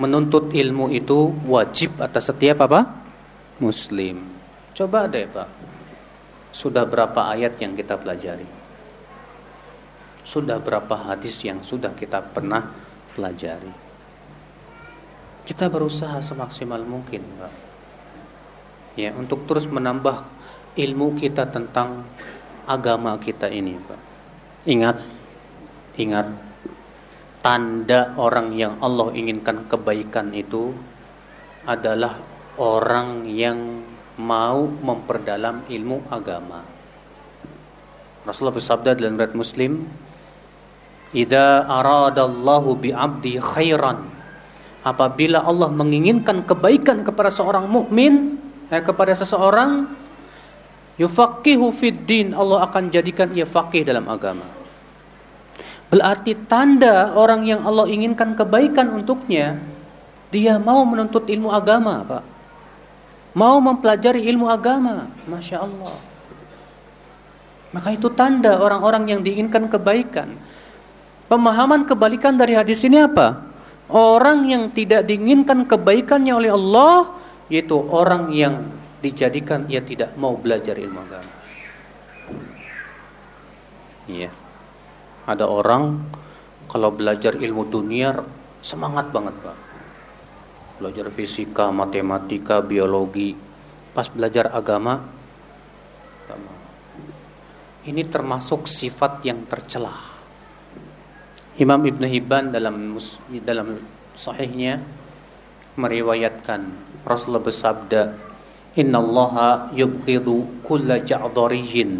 Menuntut 0.01 0.49
ilmu 0.49 0.89
itu 0.89 1.33
wajib 1.45 2.01
atas 2.01 2.33
setiap 2.33 2.65
apa? 2.65 2.81
Muslim. 3.59 4.23
Coba 4.73 5.05
deh, 5.11 5.27
Pak. 5.27 5.49
Sudah 6.49 6.87
berapa 6.87 7.29
ayat 7.29 7.59
yang 7.61 7.75
kita 7.75 7.99
pelajari? 7.99 8.47
Sudah 10.23 10.57
berapa 10.61 10.95
hadis 11.13 11.43
yang 11.43 11.61
sudah 11.61 11.91
kita 11.93 12.23
pernah 12.23 12.63
pelajari. 13.13 13.88
Kita 15.49 15.65
berusaha 15.65 16.21
semaksimal 16.21 16.85
mungkin, 16.85 17.25
Pak. 17.25 17.53
Ya, 18.93 19.09
untuk 19.17 19.49
terus 19.49 19.65
menambah 19.65 20.21
ilmu 20.77 21.17
kita 21.17 21.49
tentang 21.49 22.05
agama 22.69 23.17
kita 23.17 23.49
ini, 23.49 23.73
Pak. 23.81 24.01
Ingat, 24.69 24.97
ingat 25.97 26.29
tanda 27.41 28.13
orang 28.21 28.53
yang 28.53 28.77
Allah 28.77 29.09
inginkan 29.17 29.65
kebaikan 29.65 30.37
itu 30.37 30.69
adalah 31.65 32.13
orang 32.61 33.25
yang 33.25 33.81
mau 34.21 34.69
memperdalam 34.69 35.65
ilmu 35.65 36.13
agama. 36.13 36.61
Rasulullah 38.21 38.53
bersabda 38.53 38.93
dalam 38.93 39.17
riwayat 39.17 39.33
Muslim, 39.33 39.81
Idza 41.09 41.65
aradallahu 41.65 42.77
bi'abdi 42.77 43.41
khairan. 43.41 44.18
Apabila 44.89 45.45
Allah 45.45 45.69
menginginkan 45.69 46.41
kebaikan 46.41 47.05
kepada 47.05 47.29
seorang 47.29 47.69
mukmin, 47.69 48.41
eh, 48.73 48.81
kepada 48.81 49.13
seseorang, 49.13 49.85
yufaqihu 50.97 51.69
fid 51.69 52.33
Allah 52.33 52.65
akan 52.65 52.89
jadikan 52.89 53.29
ia 53.37 53.45
faqih 53.45 53.85
dalam 53.85 54.09
agama. 54.09 54.49
Berarti 55.93 56.33
tanda 56.49 57.13
orang 57.13 57.45
yang 57.45 57.61
Allah 57.65 57.85
inginkan 57.85 58.33
kebaikan 58.33 58.89
untuknya, 58.89 59.61
dia 60.33 60.57
mau 60.57 60.81
menuntut 60.85 61.29
ilmu 61.29 61.53
agama, 61.53 62.01
Pak. 62.05 62.23
Mau 63.37 63.61
mempelajari 63.61 64.25
ilmu 64.25 64.49
agama, 64.49 65.05
Masya 65.29 65.65
Allah. 65.65 65.97
Maka 67.69 67.93
itu 67.93 68.09
tanda 68.09 68.57
orang-orang 68.57 69.17
yang 69.17 69.21
diinginkan 69.21 69.69
kebaikan. 69.69 70.33
Pemahaman 71.29 71.85
kebalikan 71.85 72.33
dari 72.33 72.57
hadis 72.57 72.81
ini 72.81 73.05
apa? 73.05 73.48
Orang 73.89 74.45
yang 74.45 74.69
tidak 74.69 75.09
diinginkan 75.09 75.65
kebaikannya 75.65 76.33
oleh 76.33 76.51
Allah 76.53 77.09
yaitu 77.49 77.73
orang 77.73 78.29
yang 78.29 78.61
dijadikan 79.01 79.65
ia 79.65 79.81
tidak 79.81 80.13
mau 80.13 80.37
belajar 80.37 80.77
ilmu 80.77 80.99
agama. 81.01 81.33
Iya. 84.05 84.29
Ada 85.25 85.45
orang 85.45 86.05
kalau 86.69 86.93
belajar 86.93 87.33
ilmu 87.37 87.65
dunia 87.69 88.13
semangat 88.61 89.09
banget, 89.09 89.33
Pak. 89.41 89.57
Belajar 90.81 91.09
fisika, 91.09 91.73
matematika, 91.73 92.61
biologi. 92.61 93.33
Pas 93.89 94.05
belajar 94.05 94.53
agama 94.53 95.19
ini 97.89 98.05
termasuk 98.05 98.69
sifat 98.69 99.25
yang 99.25 99.49
tercelah. 99.49 100.08
Imam 101.59 101.83
Ibn 101.83 102.03
Hibban 102.07 102.55
dalam 102.55 102.95
dalam 103.43 103.67
sahihnya 104.15 104.79
meriwayatkan 105.75 106.61
Rasulullah 107.03 107.43
bersabda 107.43 108.01
Innallaha 108.79 109.75
yubghidu 109.75 110.63
kulla 110.63 111.03
ja'dhariyin 111.03 111.99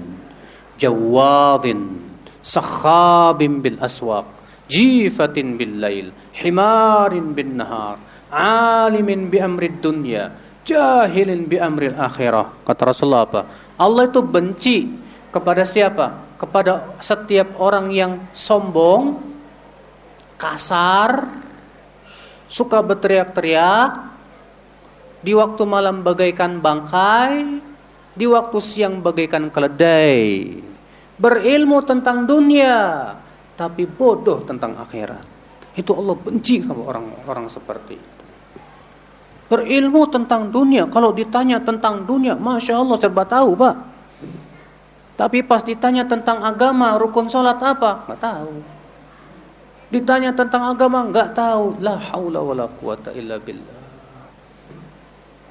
jawadin 0.79 1.99
sakhabin 2.39 3.59
bil 3.59 3.75
aswaq 3.83 4.23
jifatin 4.71 5.59
bil 5.59 5.75
lail 5.75 6.07
himarin 6.31 7.35
bin 7.35 7.59
nahar 7.59 7.99
alimin 8.31 9.27
bi 9.27 9.43
amrid 9.43 9.83
dunya 9.83 10.31
jahilin 10.63 11.49
bi 11.49 11.57
amril 11.59 11.97
akhirah. 11.97 12.63
Kata 12.63 12.93
Rasulullah 12.93 13.25
apa? 13.25 13.41
Allah 13.75 14.07
itu 14.07 14.21
benci 14.21 14.87
kepada 15.33 15.65
siapa? 15.65 16.37
Kepada 16.39 16.95
setiap 17.03 17.59
orang 17.59 17.91
yang 17.91 18.11
sombong 18.31 19.28
kasar 20.39 21.27
suka 22.47 22.79
berteriak-teriak 22.79 23.91
di 25.19 25.35
waktu 25.35 25.61
malam 25.67 25.99
bagaikan 25.99 26.63
bangkai 26.63 27.59
di 28.15 28.25
waktu 28.25 28.57
siang 28.63 29.03
bagaikan 29.03 29.51
keledai 29.51 30.55
berilmu 31.19 31.83
tentang 31.83 32.23
dunia 32.23 32.79
tapi 33.59 33.83
bodoh 33.83 34.47
tentang 34.47 34.79
akhirat. 34.79 35.19
Itu 35.75 35.91
Allah 35.91 36.15
benci 36.15 36.63
sama 36.63 36.87
orang-orang 36.87 37.51
seperti 37.51 37.99
itu. 37.99 38.23
Berilmu 39.51 40.07
tentang 40.07 40.47
dunia, 40.47 40.87
kalau 40.87 41.11
ditanya 41.11 41.59
tentang 41.59 42.07
dunia, 42.07 42.39
masya 42.39 42.79
Allah 42.79 42.95
serba 42.95 43.27
tahu 43.27 43.59
pak. 43.59 43.75
Tapi 45.19 45.43
pas 45.43 45.59
ditanya 45.59 46.07
tentang 46.07 46.39
agama, 46.39 46.95
rukun 46.95 47.27
sholat 47.27 47.59
apa? 47.59 48.07
Nggak 48.07 48.19
tahu. 48.23 48.78
Ditanya 49.89 50.29
tentang 50.33 50.69
agama, 50.69 51.01
nggak 51.09 51.33
tahu. 51.33 51.81
La 51.81 51.97
haula 51.97 52.45
wala 52.45 52.65
quwata 52.69 53.09
illa 53.17 53.41
billah. 53.41 53.79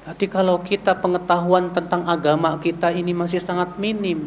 Jadi 0.09 0.25
kalau 0.25 0.57
kita 0.63 0.97
pengetahuan 0.97 1.69
tentang 1.69 2.07
agama 2.09 2.57
kita 2.57 2.89
ini 2.89 3.13
masih 3.13 3.37
sangat 3.37 3.77
minim 3.77 4.25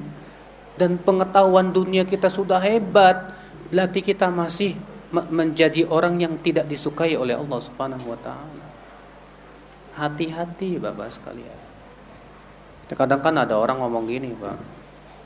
dan 0.78 0.94
pengetahuan 1.00 1.74
dunia 1.74 2.06
kita 2.06 2.30
sudah 2.30 2.62
hebat, 2.62 3.34
berarti 3.72 3.98
kita 3.98 4.30
masih 4.30 4.78
menjadi 5.12 5.88
orang 5.88 6.22
yang 6.22 6.34
tidak 6.38 6.70
disukai 6.70 7.18
oleh 7.18 7.34
Allah 7.34 7.60
Subhanahu 7.60 8.14
wa 8.14 8.18
taala. 8.20 8.64
Hati-hati 9.98 10.80
Bapak 10.80 11.08
sekalian. 11.12 11.60
Kadang 12.92 13.24
kan 13.24 13.34
ada 13.40 13.56
orang 13.56 13.80
ngomong 13.80 14.04
gini, 14.04 14.36
Pak. 14.36 14.56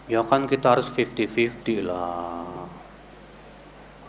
Ya 0.07 0.23
kan 0.23 0.47
kita 0.47 0.79
harus 0.79 0.91
50-50 0.95 1.83
lah. 1.83 2.67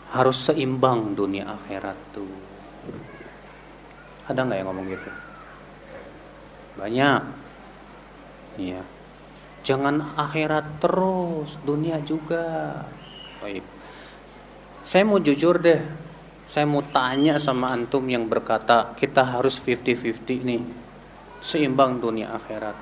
Harus 0.08 0.48
seimbang 0.48 1.12
dunia 1.12 1.44
akhirat 1.44 1.98
tuh. 2.16 2.32
Ada 4.28 4.44
nggak 4.44 4.58
yang 4.60 4.68
ngomong 4.72 4.86
gitu? 4.92 5.10
Banyak. 6.78 7.22
Iya. 8.60 8.82
Jangan 9.64 10.16
akhirat 10.16 10.80
terus, 10.80 11.60
dunia 11.60 12.00
juga. 12.00 12.80
Baik. 13.44 13.64
Saya 14.80 15.04
mau 15.04 15.20
jujur 15.20 15.60
deh. 15.60 15.80
Saya 16.48 16.64
mau 16.64 16.80
tanya 16.80 17.36
sama 17.36 17.76
antum 17.76 18.08
yang 18.08 18.24
berkata 18.24 18.96
kita 18.96 19.20
harus 19.20 19.60
50-50 19.60 20.48
nih. 20.48 20.62
Seimbang 21.44 22.00
dunia 22.00 22.32
akhirat. 22.32 22.76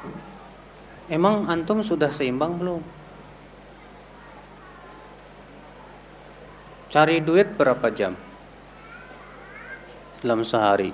Emang 1.11 1.51
antum 1.51 1.83
sudah 1.83 2.11
seimbang 2.15 2.59
belum? 2.63 2.96
Cari 6.97 7.21
duit 7.21 7.53
berapa 7.53 7.93
jam? 7.93 8.17
Dalam 10.25 10.41
sehari 10.49 10.89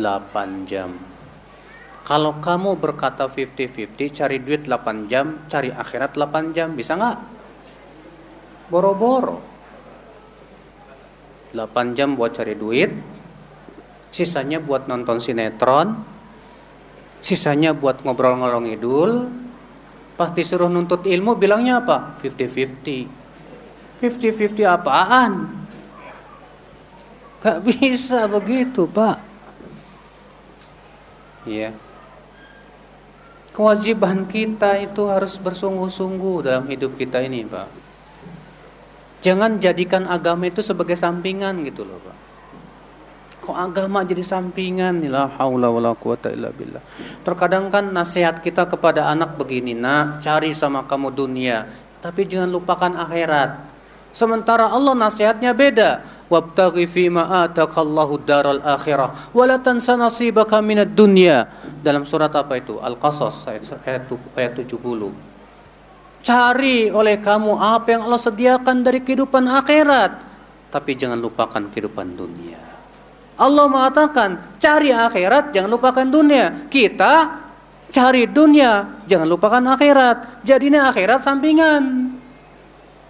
8 0.00 0.64
jam 0.64 0.96
kalau 2.08 2.40
kamu 2.40 2.80
berkata 2.80 3.28
50-50, 3.28 4.16
cari 4.16 4.40
duit 4.40 4.64
8 4.64 5.12
jam, 5.12 5.44
cari 5.44 5.68
akhirat 5.68 6.16
8 6.16 6.56
jam, 6.56 6.72
bisa 6.72 6.96
nggak? 6.96 7.20
Boro-boro. 8.72 9.44
8 11.52 11.92
jam 11.92 12.16
buat 12.16 12.32
cari 12.32 12.56
duit, 12.56 12.88
sisanya 14.08 14.56
buat 14.56 14.88
nonton 14.88 15.20
sinetron, 15.20 16.00
sisanya 17.20 17.76
buat 17.76 18.00
ngobrol 18.08 18.40
ngelong 18.40 18.72
idul. 18.72 19.28
Pas 20.16 20.32
disuruh 20.32 20.72
nuntut 20.72 21.04
ilmu 21.04 21.36
bilangnya 21.36 21.84
apa? 21.84 22.16
50-50. 22.24 23.17
50-50 23.98 24.62
apaan? 24.66 25.50
Gak 27.38 27.58
bisa 27.62 28.26
begitu, 28.26 28.86
Pak. 28.86 29.18
Iya. 31.46 31.70
Kewajiban 33.54 34.26
kita 34.30 34.78
itu 34.78 35.06
harus 35.10 35.34
bersungguh-sungguh 35.38 36.46
dalam 36.46 36.66
hidup 36.70 36.94
kita 36.94 37.22
ini, 37.22 37.42
Pak. 37.46 37.68
Jangan 39.18 39.58
jadikan 39.58 40.06
agama 40.06 40.46
itu 40.46 40.62
sebagai 40.62 40.94
sampingan 40.94 41.66
gitu 41.66 41.82
loh, 41.82 41.98
Pak. 41.98 42.16
Kok 43.48 43.56
agama 43.56 44.04
jadi 44.04 44.22
sampingan? 44.22 45.02
La 45.08 45.26
haula 45.40 45.72
wala 45.72 45.96
quwata 45.96 46.28
illa 46.30 46.52
billah. 46.52 46.84
Terkadang 47.24 47.72
kan 47.72 47.90
nasihat 47.90 48.44
kita 48.44 48.68
kepada 48.68 49.08
anak 49.08 49.40
begini, 49.40 49.72
"Nak, 49.72 50.20
cari 50.20 50.52
sama 50.52 50.84
kamu 50.84 51.16
dunia, 51.16 51.64
tapi 51.98 52.28
jangan 52.28 52.50
lupakan 52.52 52.92
akhirat." 52.94 53.67
Sementara 54.12 54.72
Allah 54.72 54.94
nasihatnya 54.96 55.52
beda. 55.54 56.02
Wabtaghi 56.28 56.84
fima 56.84 57.48
atakallahu 57.48 58.20
daral 58.24 58.60
akhirah. 58.60 59.32
Wa 59.32 59.44
la 59.48 59.56
tansa 59.56 59.96
nasibaka 59.96 60.60
dalam 61.80 62.04
surat 62.04 62.32
apa 62.36 62.60
itu? 62.60 62.76
Al-Qasas 62.82 63.48
ayat, 63.48 63.64
ayat 64.36 64.52
70 64.60 65.28
cari 66.28 66.92
oleh 66.92 67.16
kamu 67.22 67.56
apa 67.56 67.88
yang 67.96 68.02
Allah 68.04 68.20
sediakan 68.20 68.84
dari 68.84 69.00
kehidupan 69.00 69.48
akhirat. 69.48 70.12
Tapi 70.68 70.92
jangan 70.92 71.16
lupakan 71.16 71.72
kehidupan 71.72 72.12
dunia. 72.12 72.60
Allah 73.38 73.64
mengatakan 73.70 74.60
cari 74.60 74.92
akhirat 74.92 75.56
jangan 75.56 75.70
lupakan 75.72 76.04
dunia. 76.04 76.68
Kita 76.68 77.40
cari 77.88 78.28
dunia 78.28 79.00
jangan 79.08 79.24
lupakan 79.24 79.64
akhirat. 79.72 80.44
Jadinya 80.44 80.92
akhirat 80.92 81.24
sampingan 81.24 82.07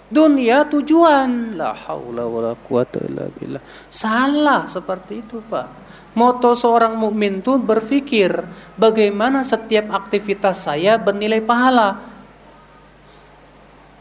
Dunia 0.09 0.65
tujuan. 0.65 1.53
La 1.61 1.77
haula 1.77 2.25
wala 2.25 2.53
quwata 2.57 3.05
illa 3.05 3.29
billah. 3.29 3.61
Salah 3.93 4.65
seperti 4.65 5.21
itu, 5.21 5.45
Pak. 5.45 5.89
Moto 6.17 6.57
seorang 6.57 6.97
mukmin 6.97 7.45
itu 7.45 7.61
berpikir 7.61 8.33
bagaimana 8.75 9.45
setiap 9.45 9.93
aktivitas 9.93 10.65
saya 10.65 10.97
bernilai 10.97 11.45
pahala. 11.45 12.01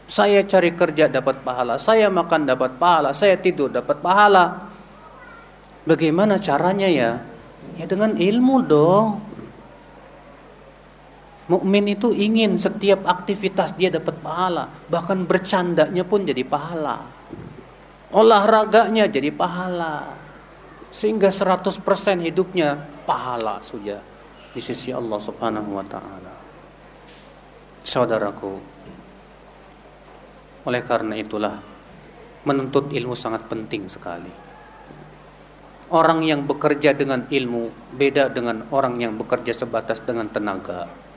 Saya 0.08 0.40
cari 0.48 0.72
kerja 0.72 1.12
dapat 1.12 1.44
pahala, 1.44 1.76
saya 1.76 2.08
makan 2.08 2.48
dapat 2.48 2.80
pahala, 2.80 3.12
saya 3.12 3.36
tidur 3.36 3.68
dapat 3.68 4.00
pahala. 4.00 4.72
Bagaimana 5.84 6.40
caranya 6.40 6.88
ya? 6.88 7.20
Ya 7.76 7.84
dengan 7.84 8.16
ilmu 8.16 8.56
dong. 8.64 9.27
Mukmin 11.48 11.88
itu 11.88 12.12
ingin 12.12 12.60
setiap 12.60 13.08
aktivitas 13.08 13.72
dia 13.72 13.88
dapat 13.88 14.20
pahala, 14.20 14.68
bahkan 14.92 15.24
bercandanya 15.24 16.04
pun 16.04 16.28
jadi 16.28 16.44
pahala. 16.44 17.08
Olahraganya 18.12 19.08
jadi 19.08 19.32
pahala. 19.32 20.12
Sehingga 20.92 21.32
100% 21.32 21.84
hidupnya 22.24 22.76
pahala 23.04 23.60
sudah 23.64 24.00
di 24.52 24.60
sisi 24.60 24.92
Allah 24.92 25.20
Subhanahu 25.20 25.70
wa 25.72 25.84
taala. 25.84 26.34
Saudaraku, 27.84 28.52
oleh 30.68 30.82
karena 30.84 31.16
itulah 31.16 31.56
menuntut 32.44 32.92
ilmu 32.92 33.16
sangat 33.16 33.48
penting 33.48 33.88
sekali. 33.88 34.32
Orang 35.88 36.20
yang 36.28 36.44
bekerja 36.44 36.92
dengan 36.92 37.24
ilmu 37.24 37.96
beda 37.96 38.28
dengan 38.28 38.68
orang 38.68 39.00
yang 39.00 39.16
bekerja 39.16 39.56
sebatas 39.56 40.04
dengan 40.04 40.28
tenaga. 40.28 41.07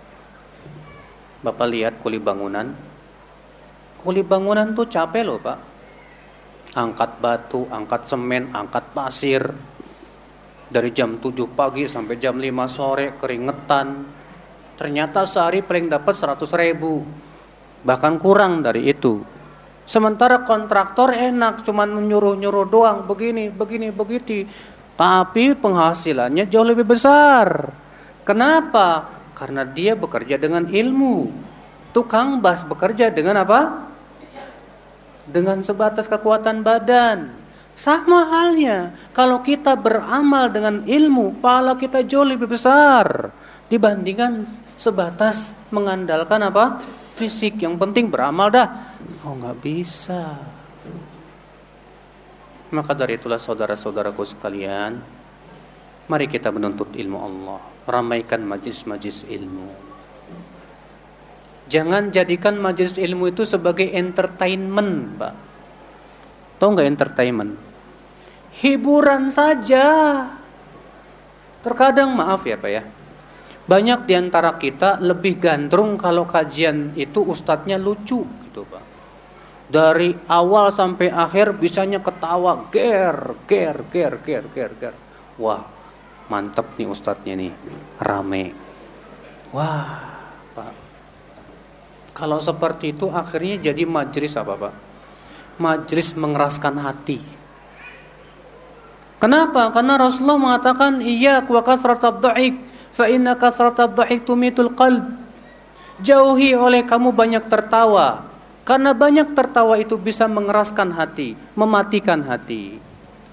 Bapak 1.41 1.67
lihat 1.73 1.93
kuli 1.97 2.21
bangunan. 2.21 2.69
Kuli 4.01 4.21
bangunan 4.21 4.73
tuh 4.77 4.85
capek 4.85 5.23
loh 5.25 5.41
Pak. 5.41 5.59
Angkat 6.77 7.11
batu, 7.17 7.65
angkat 7.69 8.05
semen, 8.05 8.53
angkat 8.53 8.93
pasir. 8.93 9.41
Dari 10.71 10.89
jam 10.95 11.19
7 11.19 11.51
pagi 11.51 11.83
sampai 11.89 12.15
jam 12.21 12.37
5 12.37 12.47
sore 12.69 13.17
keringetan. 13.17 13.87
Ternyata 14.77 15.25
sehari 15.27 15.61
paling 15.65 15.91
dapat 15.91 16.13
100 16.15 16.47
ribu. 16.57 17.03
Bahkan 17.81 18.13
kurang 18.21 18.61
dari 18.61 18.87
itu. 18.87 19.21
Sementara 19.85 20.47
kontraktor 20.47 21.11
enak, 21.11 21.65
cuman 21.67 21.91
menyuruh-nyuruh 21.99 22.65
doang, 22.69 23.03
begini, 23.03 23.51
begini, 23.51 23.91
begitu. 23.91 24.47
Tapi 24.95 25.57
penghasilannya 25.57 26.47
jauh 26.47 26.63
lebih 26.63 26.87
besar. 26.87 27.67
Kenapa? 28.23 29.20
Karena 29.41 29.65
dia 29.65 29.97
bekerja 29.97 30.37
dengan 30.37 30.69
ilmu. 30.69 31.33
Tukang 31.89 32.37
bas 32.37 32.61
bekerja 32.61 33.09
dengan 33.09 33.41
apa? 33.41 33.89
Dengan 35.25 35.65
sebatas 35.65 36.05
kekuatan 36.05 36.61
badan. 36.61 37.33
Sama 37.73 38.29
halnya, 38.29 38.93
kalau 39.17 39.41
kita 39.41 39.73
beramal 39.73 40.53
dengan 40.53 40.85
ilmu, 40.85 41.41
pahala 41.41 41.73
kita 41.73 42.05
jauh 42.05 42.27
lebih 42.27 42.53
besar 42.53 43.33
dibandingkan 43.65 44.45
sebatas 44.77 45.57
mengandalkan 45.73 46.45
apa? 46.45 46.65
fisik, 47.21 47.61
yang 47.61 47.77
penting 47.77 48.09
beramal 48.09 48.49
dah. 48.49 48.97
Oh 49.21 49.37
nggak 49.37 49.57
bisa. 49.61 50.33
Maka 52.71 52.91
dari 52.97 53.19
itulah 53.19 53.37
saudara-saudaraku 53.37 54.23
sekalian, 54.25 54.97
mari 56.07 56.25
kita 56.25 56.49
menuntut 56.49 56.95
ilmu 56.95 57.17
Allah, 57.19 57.61
ramaikan 57.87 58.45
majlis-majlis 58.45 59.25
ilmu. 59.29 59.69
Jangan 61.71 62.11
jadikan 62.11 62.59
majlis 62.59 62.99
ilmu 62.99 63.31
itu 63.31 63.47
sebagai 63.47 63.87
entertainment, 63.95 65.15
Pak. 65.15 65.33
Tahu 66.59 66.69
nggak 66.75 66.89
entertainment? 66.89 67.53
Hiburan 68.59 69.31
saja. 69.31 69.85
Terkadang 71.63 72.11
maaf 72.11 72.43
ya 72.43 72.59
Pak 72.59 72.71
ya. 72.71 72.83
Banyak 73.65 74.03
di 74.03 74.13
antara 74.17 74.57
kita 74.59 74.99
lebih 74.99 75.39
gandrung 75.39 75.95
kalau 75.95 76.27
kajian 76.27 76.91
itu 76.99 77.23
ustadznya 77.23 77.79
lucu 77.79 78.25
gitu 78.25 78.67
Pak 78.67 78.91
dari 79.71 80.11
awal 80.27 80.75
sampai 80.75 81.07
akhir 81.07 81.55
bisanya 81.55 82.03
ketawa 82.03 82.67
ger 82.67 83.39
ger 83.47 83.87
ger 83.87 84.19
ger 84.19 84.43
ger 84.51 84.71
ger 84.75 84.95
wah 85.39 85.63
mantep 86.31 86.79
nih 86.79 86.87
ustadznya 86.87 87.35
nih. 87.35 87.51
Rame. 87.99 88.55
Wah. 89.51 90.07
Pak. 90.55 90.71
Kalau 92.15 92.39
seperti 92.39 92.95
itu 92.95 93.11
akhirnya 93.11 93.71
jadi 93.71 93.83
majlis 93.83 94.39
apa 94.39 94.55
pak? 94.55 94.73
Majlis 95.59 96.15
mengeraskan 96.15 96.79
hati. 96.79 97.19
Kenapa? 99.19 99.69
Karena 99.69 99.99
Rasulullah 100.01 100.39
mengatakan 100.39 101.03
iya 101.03 101.43
wa 101.45 101.61
kasratad 101.61 102.23
dhahik 102.23 102.57
fa 102.89 103.05
inna 103.05 103.37
kasratad 103.37 103.93
dhahik 103.93 104.23
tumitul 104.23 104.73
qalb. 104.73 105.19
Jauhi 106.01 106.57
oleh 106.57 106.81
kamu 106.81 107.13
banyak 107.13 107.45
tertawa. 107.45 108.25
Karena 108.65 108.93
banyak 108.93 109.33
tertawa 109.33 109.77
itu 109.77 109.97
bisa 109.97 110.29
mengeraskan 110.29 110.93
hati, 110.93 111.33
mematikan 111.57 112.21
hati. 112.21 112.77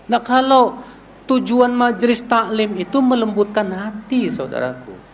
Nah 0.09 0.21
kalau 0.25 0.81
tujuan 1.29 1.71
majelis 1.71 2.25
taklim 2.25 2.81
itu 2.81 2.99
melembutkan 3.05 3.69
hati 3.69 4.33
saudaraku. 4.33 5.09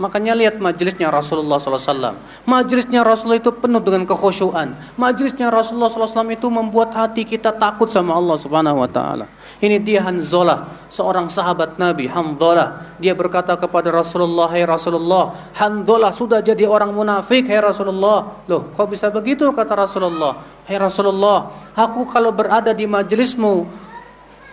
Makanya 0.00 0.34
lihat 0.34 0.58
majelisnya 0.58 1.12
Rasulullah 1.12 1.62
SAW. 1.62 2.18
Majelisnya 2.48 3.06
Rasulullah 3.06 3.38
itu 3.38 3.54
penuh 3.54 3.78
dengan 3.78 4.02
kekhusyuan. 4.08 4.74
Majelisnya 4.98 5.46
Rasulullah 5.46 5.92
SAW 5.92 6.26
itu 6.32 6.50
membuat 6.50 6.90
hati 6.96 7.22
kita 7.22 7.54
takut 7.54 7.86
sama 7.86 8.18
Allah 8.18 8.34
Subhanahu 8.34 8.82
Wa 8.82 8.90
Taala. 8.90 9.26
Ini 9.62 9.78
dia 9.78 10.02
Hanzalah, 10.02 10.88
seorang 10.90 11.30
sahabat 11.30 11.78
Nabi 11.78 12.10
Hanzalah. 12.10 12.98
Dia 12.98 13.14
berkata 13.14 13.54
kepada 13.54 13.94
Rasulullah, 13.94 14.50
"Hai 14.50 14.66
Rasulullah, 14.66 15.38
Hanzalah 15.54 16.10
sudah 16.10 16.42
jadi 16.42 16.66
orang 16.66 16.90
munafik, 16.90 17.46
hai 17.46 17.62
Rasulullah." 17.62 18.42
Loh, 18.50 18.74
kok 18.74 18.90
bisa 18.90 19.06
begitu 19.12 19.54
kata 19.54 19.86
Rasulullah? 19.86 20.40
"Hai 20.66 20.82
Rasulullah, 20.82 21.52
aku 21.78 22.10
kalau 22.10 22.34
berada 22.34 22.74
di 22.74 22.90
majelismu, 22.90 23.68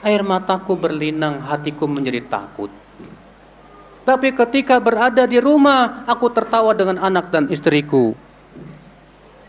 air 0.06 0.24
mataku 0.24 0.76
berlinang, 0.80 1.44
hatiku 1.44 1.88
menjadi 1.88 2.24
takut." 2.28 2.72
Tapi 4.10 4.34
ketika 4.34 4.82
berada 4.82 5.30
di 5.30 5.38
rumah, 5.38 6.02
aku 6.10 6.34
tertawa 6.34 6.74
dengan 6.74 6.98
anak 6.98 7.30
dan 7.30 7.46
istriku. 7.54 8.18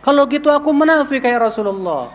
Kalau 0.05 0.29
gitu 0.29 0.53
aku 0.53 0.69
menafik 0.73 1.25
kayak 1.25 1.49
Rasulullah. 1.49 2.13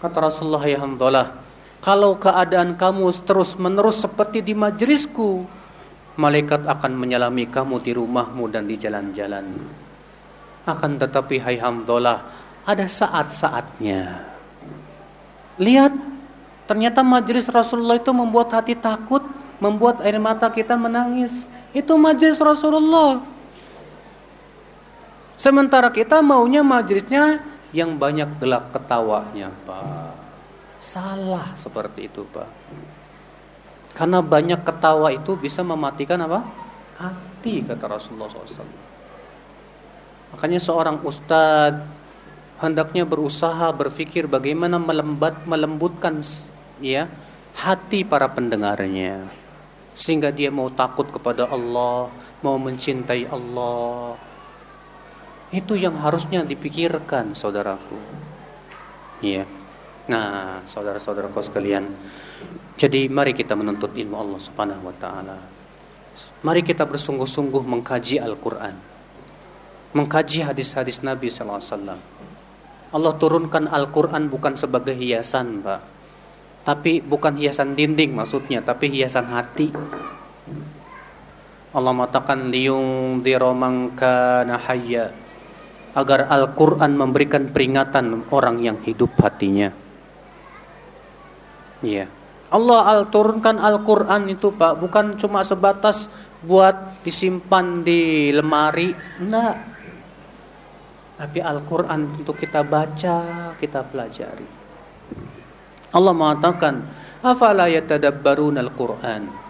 Kata 0.00 0.28
Rasulullah 0.28 0.64
ya 0.64 0.80
Hamdalah, 0.80 1.36
kalau 1.84 2.16
keadaan 2.16 2.80
kamu 2.80 3.12
terus 3.24 3.56
menerus 3.60 4.00
seperti 4.00 4.40
di 4.40 4.52
majlisku, 4.56 5.44
malaikat 6.16 6.64
akan 6.64 6.92
menyalami 6.96 7.48
kamu 7.48 7.80
di 7.84 7.92
rumahmu 7.92 8.44
dan 8.48 8.64
di 8.64 8.76
jalan-jalan. 8.80 9.46
Akan 10.64 10.96
tetapi 10.96 11.40
hai 11.44 11.60
Hamdalah, 11.60 12.24
ada 12.64 12.88
saat-saatnya. 12.88 14.32
Lihat, 15.56 15.92
ternyata 16.66 17.00
majlis 17.00 17.46
Rasulullah 17.48 17.96
itu 17.96 18.10
membuat 18.12 18.52
hati 18.52 18.74
takut, 18.76 19.22
membuat 19.62 20.02
air 20.04 20.18
mata 20.20 20.50
kita 20.52 20.74
menangis. 20.76 21.46
Itu 21.72 21.96
majlis 21.96 22.36
Rasulullah. 22.36 23.22
Sementara 25.36 25.92
kita 25.92 26.20
maunya 26.24 26.64
majlisnya 26.64 27.40
yang 27.70 27.96
banyak 27.96 28.40
gelak 28.40 28.72
ketawanya, 28.72 29.52
Pak. 29.68 30.16
Salah 30.80 31.52
seperti 31.56 32.08
itu, 32.08 32.24
Pak. 32.28 32.48
Karena 33.96 34.20
banyak 34.20 34.60
ketawa 34.60 35.08
itu 35.12 35.36
bisa 35.40 35.64
mematikan 35.64 36.20
apa? 36.24 36.44
Hati, 37.00 37.64
kata 37.64 37.84
Rasulullah 37.88 38.28
SAW. 38.28 38.86
Makanya 40.36 40.60
seorang 40.60 41.00
ustadz 41.00 41.80
hendaknya 42.60 43.04
berusaha 43.04 43.68
berpikir 43.72 44.24
bagaimana 44.28 44.80
melembat 44.80 45.44
melembutkan 45.44 46.20
ya 46.80 47.08
hati 47.56 48.04
para 48.04 48.28
pendengarnya 48.28 49.46
sehingga 49.96 50.28
dia 50.28 50.52
mau 50.52 50.68
takut 50.68 51.08
kepada 51.08 51.48
Allah, 51.48 52.12
mau 52.44 52.56
mencintai 52.60 53.32
Allah. 53.32 54.12
Itu 55.48 55.72
yang 55.72 55.96
harusnya 56.04 56.44
dipikirkan, 56.44 57.32
saudaraku. 57.32 57.96
Iya. 59.24 59.48
Nah, 60.12 60.60
saudara-saudaraku 60.68 61.40
sekalian, 61.40 61.88
jadi 62.76 63.08
mari 63.08 63.32
kita 63.32 63.56
menuntut 63.56 63.96
ilmu 63.96 64.20
Allah 64.20 64.38
Subhanahu 64.38 64.84
wa 64.84 64.94
taala. 65.00 65.38
Mari 66.44 66.60
kita 66.60 66.84
bersungguh-sungguh 66.84 67.64
mengkaji 67.64 68.20
Al-Qur'an. 68.20 68.76
Mengkaji 69.96 70.44
hadis-hadis 70.44 71.00
Nabi 71.00 71.32
sallallahu 71.32 71.56
alaihi 71.56 71.72
wasallam. 71.72 72.00
Allah 72.92 73.12
turunkan 73.16 73.64
Al-Qur'an 73.72 74.28
bukan 74.28 74.60
sebagai 74.60 74.92
hiasan, 74.92 75.64
Pak 75.64 75.95
tapi 76.66 76.98
bukan 76.98 77.38
hiasan 77.38 77.78
dinding 77.78 78.10
maksudnya, 78.10 78.58
tapi 78.58 78.90
hiasan 78.90 79.30
hati. 79.30 79.70
Allah 81.70 81.92
mengatakan 81.94 82.50
liung 82.50 83.22
diromangka 83.22 84.42
nahaya 84.42 85.14
agar 85.94 86.26
Al-Quran 86.26 86.98
memberikan 86.98 87.46
peringatan 87.54 88.26
orang 88.34 88.58
yang 88.66 88.82
hidup 88.82 89.14
hatinya. 89.22 89.70
Iya. 91.86 92.10
Allah 92.46 92.80
al 92.86 93.10
turunkan 93.10 93.58
Al-Quran 93.58 94.30
itu 94.30 94.54
Pak 94.54 94.78
bukan 94.78 95.18
cuma 95.18 95.42
sebatas 95.42 96.10
buat 96.42 97.02
disimpan 97.06 97.86
di 97.86 98.30
lemari, 98.34 98.90
enggak. 99.22 99.56
Tapi 101.16 101.38
Al-Quran 101.38 102.22
untuk 102.22 102.36
kita 102.36 102.66
baca, 102.66 103.16
kita 103.56 103.80
pelajari. 103.86 104.48
Allah 105.94 106.14
mengatakan, 106.14 106.82
"Afala 107.22 107.70
yatadabbarun 107.70 108.58
al-Qur'an?" 108.58 109.46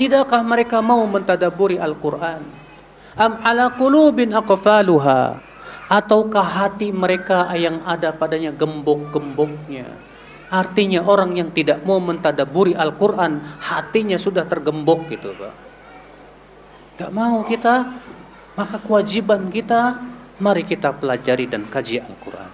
Tidakkah 0.00 0.40
mereka 0.40 0.80
mau 0.80 1.04
mentadaburi 1.04 1.76
Al-Qur'an? 1.76 2.40
Am 3.20 3.36
ala 3.44 3.68
qulubin 3.76 4.32
aqfaluha? 4.32 5.36
Ataukah 5.92 6.46
hati 6.46 6.88
mereka 6.88 7.52
yang 7.52 7.84
ada 7.84 8.16
padanya 8.16 8.48
gembok-gemboknya? 8.54 9.84
Artinya 10.50 11.06
orang 11.06 11.38
yang 11.38 11.54
tidak 11.54 11.86
mau 11.86 12.02
mentadaburi 12.02 12.74
Al-Quran 12.74 13.38
Hatinya 13.62 14.18
sudah 14.18 14.42
tergembok 14.50 15.06
gitu 15.06 15.30
Pak 15.38 15.54
Gak 16.98 17.10
mau 17.14 17.46
kita 17.46 17.86
Maka 18.58 18.82
kewajiban 18.82 19.46
kita 19.46 19.94
Mari 20.42 20.66
kita 20.66 20.90
pelajari 20.90 21.46
dan 21.46 21.70
kaji 21.70 22.02
Al-Quran 22.02 22.50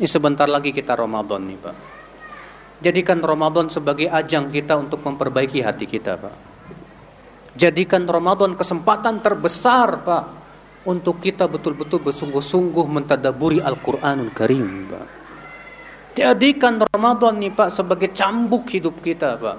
Ini 0.00 0.08
sebentar 0.08 0.48
lagi 0.48 0.72
kita 0.72 0.96
Ramadan 0.96 1.44
nih 1.44 1.60
Pak 1.60 1.93
Jadikan 2.84 3.24
Ramadan 3.24 3.72
sebagai 3.72 4.12
ajang 4.12 4.52
kita 4.52 4.76
untuk 4.76 5.00
memperbaiki 5.00 5.64
hati 5.64 5.88
kita, 5.88 6.20
Pak. 6.20 6.36
Jadikan 7.56 8.04
Ramadan 8.04 8.52
kesempatan 8.60 9.24
terbesar, 9.24 10.04
Pak, 10.04 10.24
untuk 10.84 11.16
kita 11.16 11.48
betul-betul 11.48 12.04
bersungguh-sungguh 12.04 12.84
mentadaburi 12.84 13.64
Al-Qur'anul 13.64 14.36
Karim, 14.36 14.92
Pak. 14.92 15.06
Jadikan 16.12 16.84
Ramadan 16.92 17.40
nih, 17.40 17.56
Pak, 17.56 17.72
sebagai 17.72 18.12
cambuk 18.12 18.68
hidup 18.68 19.00
kita, 19.00 19.40
Pak. 19.40 19.58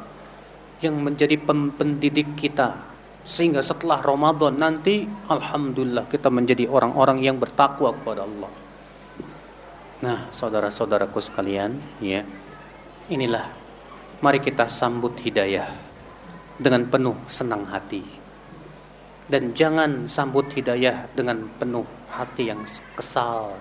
Yang 0.86 0.96
menjadi 1.02 1.36
pendidik 1.74 2.38
kita 2.38 2.94
sehingga 3.26 3.66
setelah 3.66 4.06
Ramadan 4.06 4.54
nanti 4.54 5.02
alhamdulillah 5.34 6.06
kita 6.06 6.30
menjadi 6.30 6.70
orang-orang 6.70 7.26
yang 7.26 7.42
bertakwa 7.42 7.90
kepada 7.90 8.22
Allah. 8.22 8.52
Nah, 10.06 10.30
saudara-saudaraku 10.30 11.18
sekalian, 11.18 11.74
ya. 11.98 12.22
Inilah 13.06 13.46
mari 14.26 14.42
kita 14.42 14.66
sambut 14.66 15.14
hidayah 15.22 15.70
dengan 16.58 16.90
penuh 16.90 17.14
senang 17.30 17.70
hati. 17.70 18.02
Dan 19.30 19.54
jangan 19.54 20.10
sambut 20.10 20.50
hidayah 20.50 21.06
dengan 21.14 21.46
penuh 21.58 21.86
hati 22.10 22.50
yang 22.50 22.66
kesal. 22.98 23.54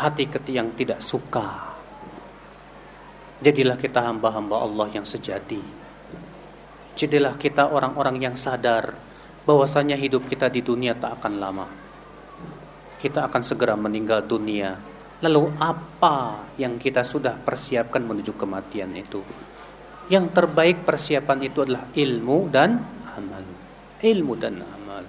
Hati 0.00 0.24
yang 0.48 0.72
tidak 0.76 1.04
suka. 1.04 1.76
Jadilah 3.44 3.76
kita 3.76 4.00
hamba-hamba 4.00 4.64
Allah 4.64 4.88
yang 4.92 5.04
sejati. 5.04 5.60
Jadilah 6.96 7.36
kita 7.36 7.68
orang-orang 7.68 8.16
yang 8.16 8.34
sadar 8.36 8.96
bahwasanya 9.44 9.96
hidup 10.00 10.24
kita 10.24 10.48
di 10.48 10.64
dunia 10.64 10.96
tak 10.96 11.20
akan 11.20 11.34
lama. 11.36 11.68
kita 12.98 13.30
akan 13.30 13.42
segera 13.46 13.78
meninggal 13.78 14.26
dunia. 14.26 14.97
Lalu 15.18 15.50
apa 15.58 16.46
yang 16.54 16.78
kita 16.78 17.02
sudah 17.02 17.34
persiapkan 17.34 18.06
menuju 18.06 18.38
kematian 18.38 18.94
itu? 18.94 19.18
Yang 20.06 20.30
terbaik 20.30 20.86
persiapan 20.86 21.38
itu 21.42 21.58
adalah 21.66 21.90
ilmu 21.90 22.38
dan 22.48 22.78
amal. 23.18 23.44
Ilmu 23.98 24.34
dan 24.38 24.62
amal. 24.62 25.02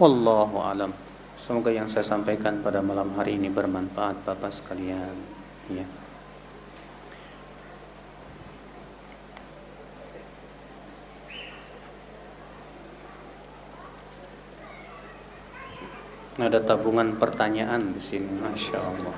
Wallahu 0.00 0.56
alam. 0.64 0.90
Semoga 1.36 1.68
yang 1.68 1.92
saya 1.92 2.06
sampaikan 2.06 2.64
pada 2.64 2.80
malam 2.80 3.12
hari 3.20 3.36
ini 3.36 3.52
bermanfaat 3.52 4.24
Bapak 4.24 4.52
sekalian. 4.52 5.12
Ya. 5.70 5.84
Ada 16.38 16.62
tabungan 16.62 17.18
pertanyaan 17.18 17.90
di 17.90 17.98
sini, 17.98 18.30
masya 18.38 18.78
Allah. 18.78 19.16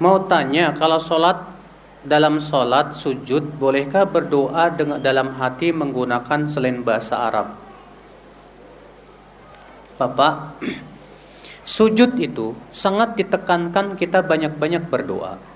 Mau 0.00 0.24
tanya, 0.24 0.72
kalau 0.72 0.96
sholat 0.96 1.36
dalam 2.00 2.40
sholat 2.40 2.96
sujud, 2.96 3.60
bolehkah 3.60 4.08
berdoa 4.08 4.72
dengan 4.72 5.04
dalam 5.04 5.36
hati 5.36 5.68
menggunakan 5.68 6.48
selain 6.48 6.80
bahasa 6.80 7.20
Arab? 7.20 7.52
Bapak, 10.00 10.64
sujud 11.76 12.16
itu 12.16 12.56
sangat 12.72 13.20
ditekankan 13.20 14.00
kita 14.00 14.24
banyak-banyak 14.24 14.88
berdoa. 14.88 15.47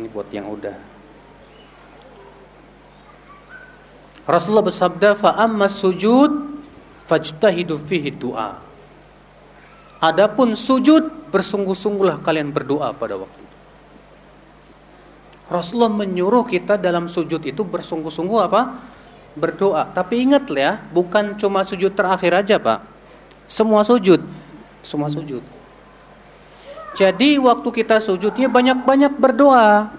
Ini 0.00 0.08
buat 0.08 0.32
yang 0.32 0.48
udah. 0.48 0.76
Rasulullah 4.24 4.64
bersabda, 4.64 5.12
"Fa 5.12 5.36
amma 5.36 5.68
sujud 5.68 6.32
fajtahidu 7.04 7.76
fihi 7.76 8.08
du'a." 8.16 8.56
Adapun 10.00 10.56
sujud, 10.56 11.28
bersungguh-sungguhlah 11.28 12.24
kalian 12.24 12.48
berdoa 12.48 12.96
pada 12.96 13.20
waktu 13.20 13.36
itu. 13.44 13.56
Rasulullah 15.52 15.92
menyuruh 15.92 16.48
kita 16.48 16.80
dalam 16.80 17.04
sujud 17.04 17.44
itu 17.44 17.60
bersungguh-sungguh 17.60 18.38
apa? 18.40 18.80
Berdoa. 19.36 19.92
Tapi 19.92 20.24
ingatlah 20.24 20.62
ya, 20.62 20.72
bukan 20.94 21.36
cuma 21.36 21.60
sujud 21.60 21.92
terakhir 21.92 22.32
aja, 22.32 22.56
Pak. 22.56 22.80
Semua 23.50 23.84
sujud. 23.84 24.24
Semua 24.80 25.12
sujud. 25.12 25.59
Jadi 26.98 27.38
waktu 27.38 27.68
kita 27.70 28.02
sujudnya 28.02 28.50
banyak-banyak 28.50 29.14
berdoa. 29.14 29.90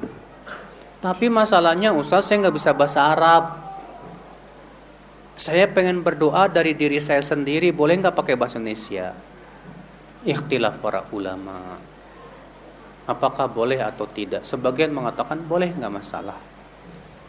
Tapi 1.02 1.32
masalahnya 1.32 1.96
Ustaz 1.96 2.30
saya 2.30 2.46
nggak 2.46 2.56
bisa 2.56 2.72
bahasa 2.76 3.00
Arab. 3.10 3.44
Saya 5.40 5.66
pengen 5.66 6.06
berdoa 6.06 6.46
dari 6.46 6.78
diri 6.78 7.02
saya 7.02 7.24
sendiri, 7.26 7.74
boleh 7.74 7.98
nggak 7.98 8.14
pakai 8.14 8.38
bahasa 8.38 8.62
Indonesia? 8.62 9.10
Ikhtilaf 10.22 10.78
para 10.78 11.02
ulama. 11.10 11.82
Apakah 13.10 13.50
boleh 13.50 13.82
atau 13.82 14.06
tidak? 14.06 14.46
Sebagian 14.46 14.94
mengatakan 14.94 15.42
boleh 15.42 15.74
nggak 15.74 15.90
masalah. 15.90 16.38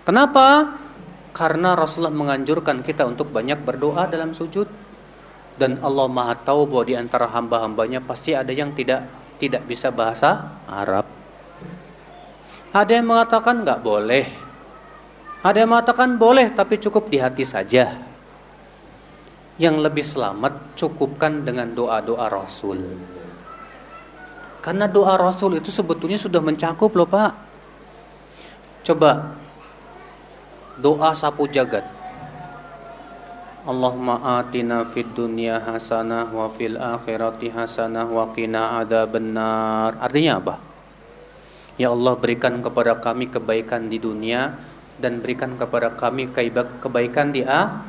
Kenapa? 0.04 0.76
Karena 1.32 1.72
Rasulullah 1.72 2.12
menganjurkan 2.12 2.84
kita 2.84 3.08
untuk 3.08 3.32
banyak 3.32 3.64
berdoa 3.64 4.04
dalam 4.04 4.36
sujud 4.36 4.68
dan 5.56 5.80
Allah 5.80 6.04
Maha 6.12 6.36
tahu 6.36 6.68
bahwa 6.68 6.84
di 6.84 6.94
antara 7.00 7.24
hamba-hambanya 7.32 8.04
pasti 8.04 8.36
ada 8.36 8.52
yang 8.52 8.76
tidak 8.76 9.21
tidak 9.42 9.66
bisa 9.66 9.90
bahasa 9.90 10.62
Arab. 10.70 11.02
Ada 12.70 13.02
yang 13.02 13.10
mengatakan 13.10 13.66
nggak 13.66 13.82
boleh. 13.82 14.24
Ada 15.42 15.66
yang 15.66 15.74
mengatakan 15.74 16.14
boleh 16.14 16.54
tapi 16.54 16.78
cukup 16.78 17.10
di 17.10 17.18
hati 17.18 17.42
saja. 17.42 17.98
Yang 19.58 19.76
lebih 19.82 20.06
selamat 20.06 20.78
cukupkan 20.78 21.42
dengan 21.42 21.74
doa-doa 21.74 22.30
Rasul. 22.30 22.78
Karena 24.62 24.86
doa 24.86 25.18
Rasul 25.18 25.58
itu 25.58 25.74
sebetulnya 25.74 26.22
sudah 26.22 26.38
mencakup 26.38 26.94
loh 26.94 27.10
Pak. 27.10 27.32
Coba 28.86 29.34
doa 30.78 31.10
sapu 31.18 31.50
jagat. 31.50 32.01
Allahumma 33.62 34.42
atina 34.42 34.82
fid 34.82 35.14
dunya 35.14 35.54
hasanah 35.62 36.34
wa 36.34 36.50
fil 36.50 36.74
akhirati 36.74 37.46
hasanah 37.46 38.10
wa 38.10 38.26
qina 38.34 38.82
adzabannar. 38.82 40.02
Artinya 40.02 40.42
apa? 40.42 40.54
Ya 41.78 41.94
Allah 41.94 42.18
berikan 42.18 42.58
kepada 42.58 42.98
kami 42.98 43.30
kebaikan 43.30 43.86
di 43.86 44.02
dunia 44.02 44.58
dan 44.98 45.22
berikan 45.22 45.54
kepada 45.54 45.94
kami 45.94 46.26
kebaikan 46.82 47.30
di 47.30 47.46
a. 47.46 47.86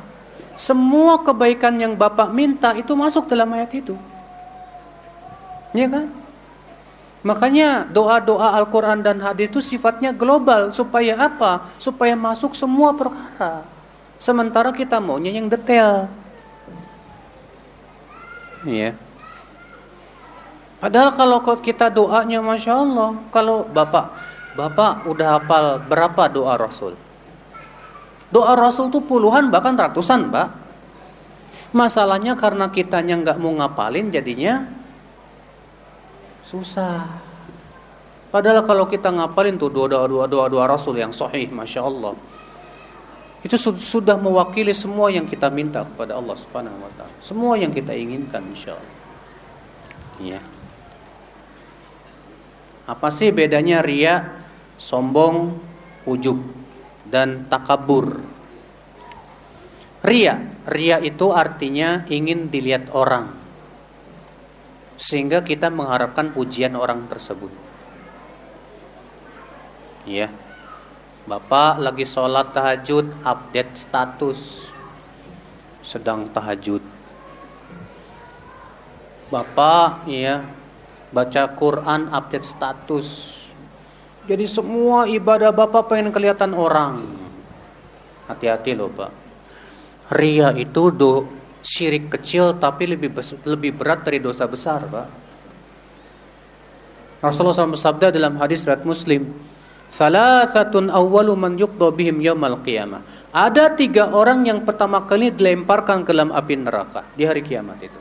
Semua 0.54 1.18
kebaikan 1.26 1.74
yang 1.82 1.98
Bapak 1.98 2.30
minta 2.30 2.70
itu 2.78 2.94
masuk 2.94 3.26
dalam 3.26 3.50
ayat 3.58 3.74
itu. 3.74 3.98
Ya 5.74 5.90
kan? 5.90 6.06
Makanya 7.26 7.90
doa-doa 7.90 8.54
Al-Quran 8.62 9.02
dan 9.02 9.18
hadis 9.18 9.50
itu 9.50 9.58
sifatnya 9.58 10.14
global. 10.14 10.70
Supaya 10.70 11.18
apa? 11.18 11.66
Supaya 11.82 12.14
masuk 12.14 12.54
semua 12.54 12.94
perkara. 12.94 13.73
Sementara 14.24 14.72
kita 14.72 15.04
maunya 15.04 15.28
yang 15.28 15.52
detail. 15.52 16.08
Iya. 18.64 18.96
Padahal 20.80 21.12
kalau 21.12 21.40
kita 21.60 21.88
doanya 21.88 22.44
Masya 22.44 22.72
Allah 22.76 23.16
Kalau 23.32 23.64
Bapak 23.68 24.12
Bapak 24.52 25.08
udah 25.08 25.40
hafal 25.40 25.80
berapa 25.80 26.28
doa 26.28 26.60
Rasul 26.60 26.92
Doa 28.28 28.52
Rasul 28.52 28.92
tuh 28.92 29.00
puluhan 29.00 29.48
bahkan 29.48 29.72
ratusan 29.76 30.28
Pak 30.28 30.48
Masalahnya 31.72 32.36
karena 32.36 32.68
kitanya 32.68 33.16
nggak 33.16 33.40
mau 33.40 33.52
ngapalin 33.56 34.12
jadinya 34.12 34.64
Susah 36.44 37.08
Padahal 38.28 38.60
kalau 38.60 38.84
kita 38.84 39.08
ngapalin 39.08 39.56
tuh 39.56 39.72
doa-doa 39.72 40.28
doa-doa 40.28 40.64
Rasul 40.68 41.00
yang 41.00 41.16
sahih 41.16 41.48
Masya 41.48 41.80
Allah 41.80 42.12
itu 43.44 43.60
sudah 43.60 44.16
mewakili 44.16 44.72
semua 44.72 45.12
yang 45.12 45.28
kita 45.28 45.52
minta 45.52 45.84
kepada 45.84 46.16
Allah 46.16 46.32
Subhanahu 46.32 46.80
wa 46.80 46.92
taala. 46.96 47.12
Semua 47.20 47.60
yang 47.60 47.68
kita 47.76 47.92
inginkan 47.92 48.40
insyaallah. 48.40 48.94
Ya. 50.24 50.40
Apa 52.88 53.12
sih 53.12 53.28
bedanya 53.36 53.84
ria, 53.84 54.40
sombong, 54.80 55.60
ujub 56.08 56.40
dan 57.04 57.44
takabur? 57.52 58.24
Ria, 60.00 60.40
ria 60.64 60.96
itu 61.04 61.28
artinya 61.28 62.08
ingin 62.08 62.48
dilihat 62.48 62.96
orang. 62.96 63.28
Sehingga 64.96 65.44
kita 65.44 65.68
mengharapkan 65.68 66.32
pujian 66.32 66.72
orang 66.80 67.04
tersebut. 67.12 67.52
Ya. 70.08 70.32
Bapak 71.24 71.80
lagi 71.80 72.04
sholat 72.04 72.52
tahajud, 72.52 73.08
update 73.24 73.80
status 73.80 74.68
sedang 75.80 76.28
tahajud. 76.28 76.84
Bapak 79.32 80.04
ya 80.04 80.44
baca 81.08 81.42
Quran, 81.56 82.12
update 82.12 82.44
status. 82.44 83.32
Jadi 84.28 84.44
semua 84.44 85.08
ibadah 85.08 85.48
Bapak 85.48 85.88
pengen 85.88 86.12
kelihatan 86.12 86.52
orang. 86.52 87.00
Hati-hati 88.28 88.76
loh 88.76 88.92
Pak. 88.92 89.12
Ria 90.12 90.52
itu 90.52 90.92
do 90.92 91.24
syirik 91.64 92.12
kecil 92.12 92.60
tapi 92.60 92.84
lebih 92.84 93.16
lebih 93.48 93.72
berat 93.72 94.04
dari 94.04 94.20
dosa 94.20 94.44
besar 94.44 94.84
Pak. 94.84 95.08
Rasulullah 97.24 97.56
SAW 97.56 97.72
bersabda 97.72 98.12
dalam 98.12 98.36
hadis 98.36 98.68
riwayat 98.68 98.84
Muslim, 98.84 99.32
Salasatun 99.94 100.90
awwalu 100.90 101.38
man 101.38 101.54
yuqda 101.54 101.94
bihim 101.94 102.18
yaumal 102.18 102.58
qiyamah. 102.66 103.30
Ada 103.30 103.78
tiga 103.78 104.10
orang 104.10 104.42
yang 104.42 104.66
pertama 104.66 105.06
kali 105.06 105.30
dilemparkan 105.30 106.02
ke 106.02 106.10
dalam 106.10 106.34
api 106.34 106.54
neraka 106.58 107.06
di 107.14 107.22
hari 107.22 107.46
kiamat 107.46 107.78
itu. 107.78 108.00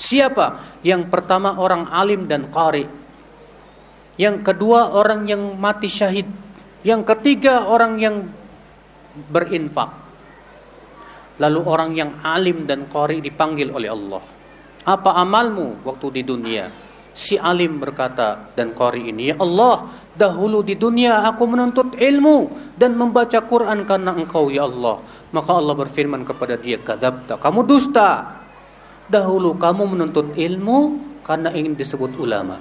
Siapa? 0.00 0.80
Yang 0.80 1.12
pertama 1.12 1.60
orang 1.60 1.92
alim 1.92 2.24
dan 2.24 2.48
qari. 2.48 2.88
Yang 4.16 4.36
kedua 4.48 4.96
orang 4.96 5.28
yang 5.28 5.60
mati 5.60 5.92
syahid. 5.92 6.28
Yang 6.80 7.04
ketiga 7.04 7.68
orang 7.68 8.00
yang 8.00 8.16
berinfak. 9.28 9.92
Lalu 11.36 11.60
orang 11.68 11.90
yang 11.92 12.10
alim 12.24 12.64
dan 12.64 12.88
qari 12.88 13.20
dipanggil 13.20 13.68
oleh 13.68 13.92
Allah. 13.92 14.24
Apa 14.88 15.20
amalmu 15.20 15.84
waktu 15.84 16.20
di 16.20 16.22
dunia? 16.24 16.85
Si 17.16 17.40
alim 17.40 17.80
berkata 17.80 18.52
dan 18.52 18.76
qari 18.76 19.08
ini, 19.08 19.32
"Ya 19.32 19.40
Allah, 19.40 19.88
dahulu 20.12 20.60
di 20.60 20.76
dunia 20.76 21.24
aku 21.24 21.48
menuntut 21.48 21.96
ilmu 21.96 22.52
dan 22.76 22.92
membaca 22.92 23.40
Quran 23.40 23.88
karena 23.88 24.12
Engkau 24.12 24.52
ya 24.52 24.68
Allah." 24.68 25.00
Maka 25.32 25.56
Allah 25.56 25.72
berfirman 25.72 26.28
kepada 26.28 26.60
dia, 26.60 26.76
"Kadzabta, 26.76 27.40
kamu 27.40 27.64
dusta. 27.64 28.36
Dahulu 29.08 29.56
kamu 29.56 29.96
menuntut 29.96 30.36
ilmu 30.36 30.78
karena 31.24 31.56
ingin 31.56 31.72
disebut 31.72 32.20
ulama." 32.20 32.60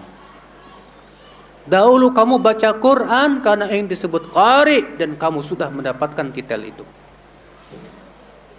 Dahulu 1.68 2.16
kamu 2.16 2.40
baca 2.40 2.80
Quran 2.80 3.44
karena 3.44 3.68
yang 3.68 3.92
disebut 3.92 4.32
qari 4.32 4.96
dan 4.96 5.20
kamu 5.20 5.44
sudah 5.44 5.68
mendapatkan 5.68 6.32
titel 6.32 6.64
itu. 6.64 6.86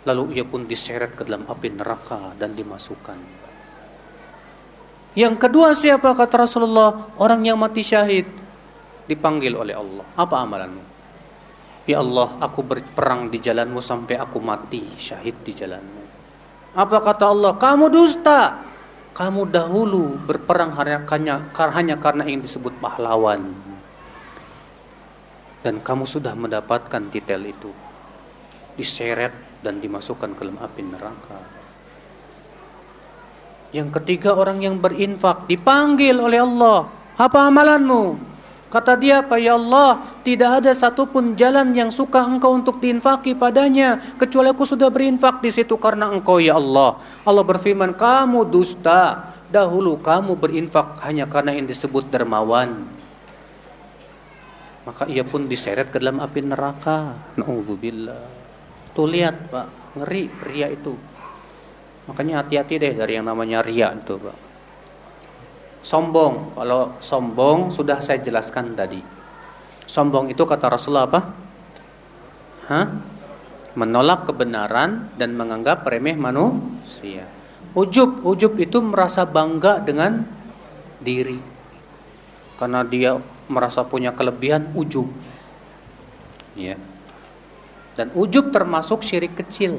Lalu 0.05 0.37
ia 0.37 0.45
pun 0.45 0.69
diseret 0.69 1.17
ke 1.17 1.25
dalam 1.25 1.49
api 1.49 1.73
neraka 1.73 2.37
dan 2.37 2.53
dimasukkan. 2.53 3.46
Yang 5.17 5.49
kedua 5.49 5.73
siapa 5.73 6.13
kata 6.13 6.45
Rasulullah? 6.45 7.17
Orang 7.17 7.41
yang 7.49 7.57
mati 7.57 7.81
syahid 7.81 8.29
dipanggil 9.09 9.57
oleh 9.57 9.73
Allah. 9.73 10.05
Apa 10.13 10.45
amalanmu? 10.45 10.85
Ya 11.89 12.05
Allah, 12.05 12.37
aku 12.37 12.61
berperang 12.61 13.33
di 13.33 13.41
jalanmu 13.41 13.81
sampai 13.81 14.21
aku 14.21 14.37
mati 14.45 14.85
syahid 15.01 15.41
di 15.41 15.57
jalanmu. 15.57 16.03
Apa 16.77 17.01
kata 17.01 17.33
Allah? 17.33 17.57
Kamu 17.57 17.89
dusta. 17.89 18.61
Kamu 19.17 19.49
dahulu 19.49 20.21
berperang 20.29 20.77
hanya, 20.77 21.01
karena 21.09 22.29
yang 22.29 22.45
disebut 22.45 22.77
pahlawan. 22.77 23.41
Dan 25.65 25.81
kamu 25.81 26.05
sudah 26.05 26.37
mendapatkan 26.37 27.01
titel 27.09 27.41
itu. 27.49 27.73
Diseret 28.77 29.33
dan 29.65 29.81
dimasukkan 29.81 30.37
ke 30.37 30.45
dalam 30.45 30.61
api 30.61 30.83
neraka. 30.85 31.56
Yang 33.75 33.89
ketiga 34.01 34.35
orang 34.35 34.63
yang 34.63 34.79
berinfak 34.79 35.51
dipanggil 35.51 36.19
oleh 36.19 36.43
Allah. 36.43 36.87
Apa 37.17 37.49
amalanmu? 37.49 38.19
Kata 38.67 38.99
dia, 38.99 39.23
apa 39.23 39.39
ya 39.39 39.55
Allah, 39.55 40.03
tidak 40.27 40.61
ada 40.61 40.75
satupun 40.75 41.39
jalan 41.39 41.71
yang 41.73 41.89
suka 41.89 42.21
engkau 42.27 42.53
untuk 42.53 42.83
diinfaki 42.83 43.39
padanya, 43.39 43.97
kecuali 44.19 44.51
aku 44.51 44.67
sudah 44.67 44.91
berinfak 44.91 45.39
di 45.39 45.55
situ 45.55 45.79
karena 45.79 46.11
engkau 46.11 46.43
ya 46.43 46.59
Allah. 46.59 46.99
Allah 47.23 47.45
berfirman, 47.47 47.95
kamu 47.95 48.43
dusta, 48.51 49.33
dahulu 49.49 49.97
kamu 50.03 50.35
berinfak 50.35 50.99
hanya 51.07 51.31
karena 51.31 51.55
yang 51.55 51.65
disebut 51.65 52.11
dermawan. 52.11 52.85
Maka 54.87 55.11
ia 55.11 55.27
pun 55.27 55.51
diseret 55.51 55.91
ke 55.91 55.99
dalam 55.99 56.23
api 56.23 56.47
neraka. 56.47 57.15
Na'udzubillah. 57.39 58.23
Tuh 58.95 59.07
lihat 59.11 59.51
Pak, 59.51 59.67
ngeri 59.99 60.31
ria 60.47 60.71
itu. 60.71 60.95
Makanya 62.07 62.43
hati-hati 62.43 62.79
deh 62.79 62.95
dari 62.95 63.19
yang 63.19 63.27
namanya 63.27 63.63
ria 63.67 63.91
itu 63.91 64.15
Pak. 64.15 64.39
Sombong, 65.83 66.59
kalau 66.59 66.99
sombong 66.99 67.71
sudah 67.71 68.03
saya 68.03 68.19
jelaskan 68.19 68.75
tadi. 68.75 68.99
Sombong 69.87 70.31
itu 70.31 70.43
kata 70.43 70.67
Rasulullah 70.67 71.07
apa? 71.07 71.21
Hah? 72.67 72.87
Menolak 73.79 74.27
kebenaran 74.27 75.15
dan 75.15 75.39
menganggap 75.39 75.87
remeh 75.87 76.19
manusia. 76.19 77.23
Ujub, 77.77 78.25
ujub 78.27 78.59
itu 78.59 78.83
merasa 78.83 79.23
bangga 79.23 79.79
dengan 79.79 80.27
diri. 80.99 81.39
Karena 82.59 82.83
dia 82.83 83.15
merasa 83.47 83.87
punya 83.87 84.11
kelebihan 84.11 84.75
ujub. 84.75 85.07
Ya. 86.59 86.75
Dan 87.95 88.11
ujub 88.17 88.51
termasuk 88.51 89.07
syirik 89.07 89.39
kecil. 89.39 89.79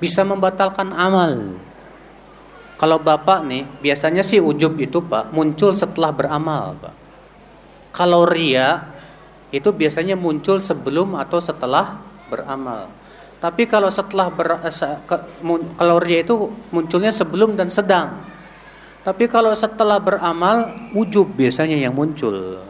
Bisa 0.00 0.24
membatalkan 0.24 0.96
amal. 0.96 1.60
Kalau 2.80 2.96
bapak 2.96 3.44
nih, 3.44 3.68
biasanya 3.84 4.24
sih 4.24 4.40
ujub 4.40 4.80
itu 4.80 5.04
pak 5.04 5.28
muncul 5.36 5.76
setelah 5.76 6.08
beramal 6.16 6.72
pak. 6.80 6.94
Kalau 7.92 8.24
ria 8.24 8.80
itu 9.52 9.68
biasanya 9.68 10.16
muncul 10.16 10.56
sebelum 10.56 11.20
atau 11.20 11.36
setelah 11.36 12.00
beramal. 12.32 12.88
Tapi 13.40 13.68
kalau 13.68 13.92
setelah 13.92 14.32
ber, 14.32 14.64
kalau 15.76 15.96
ria 16.00 16.24
itu 16.24 16.48
munculnya 16.72 17.12
sebelum 17.12 17.52
dan 17.52 17.68
sedang. 17.68 18.20
Tapi 19.00 19.28
kalau 19.32 19.52
setelah 19.56 19.96
beramal, 19.96 20.68
ujub 20.92 21.32
biasanya 21.32 21.76
yang 21.76 21.96
muncul. 21.96 22.60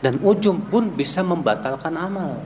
Dan 0.00 0.16
ujub 0.24 0.56
pun 0.72 0.88
bisa 0.92 1.20
membatalkan 1.20 1.92
amal. 1.92 2.40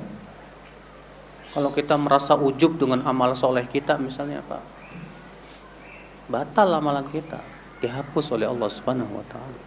Kalau 1.54 1.70
kita 1.70 1.94
merasa 1.94 2.34
ujub 2.34 2.76
dengan 2.76 3.06
amal 3.06 3.38
soleh 3.38 3.64
kita 3.70 3.94
misalnya 3.94 4.42
pak 4.42 4.74
batal 6.28 6.68
amalan 6.80 7.04
kita 7.08 7.38
dihapus 7.84 8.32
oleh 8.32 8.48
Allah 8.48 8.68
Subhanahu 8.72 9.12
wa 9.12 9.24
taala. 9.28 9.62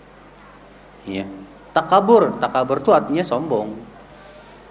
Ya. 1.06 1.26
Takabur, 1.72 2.42
takabur 2.42 2.82
itu 2.82 2.90
artinya 2.90 3.22
sombong. 3.22 3.78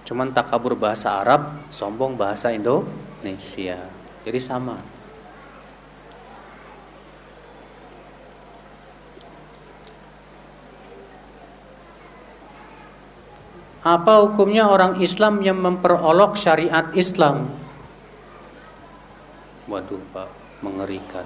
Cuman 0.03 0.35
takabur 0.35 0.75
bahasa 0.75 1.23
Arab, 1.23 1.71
sombong 1.71 2.19
bahasa 2.19 2.51
Indonesia. 2.51 3.79
Jadi 4.27 4.41
sama. 4.43 4.75
Apa 13.87 14.27
hukumnya 14.27 14.67
orang 14.67 14.99
Islam 14.99 15.39
yang 15.47 15.63
memperolok 15.63 16.35
syariat 16.35 16.91
Islam? 16.91 17.47
Waduh, 19.71 20.03
Pak, 20.11 20.27
mengerikan. 20.67 21.23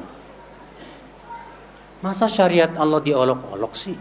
Masa 2.04 2.28
syariat 2.28 2.68
Allah 2.76 3.00
diolok-olok 3.00 3.72
sih? 3.72 3.96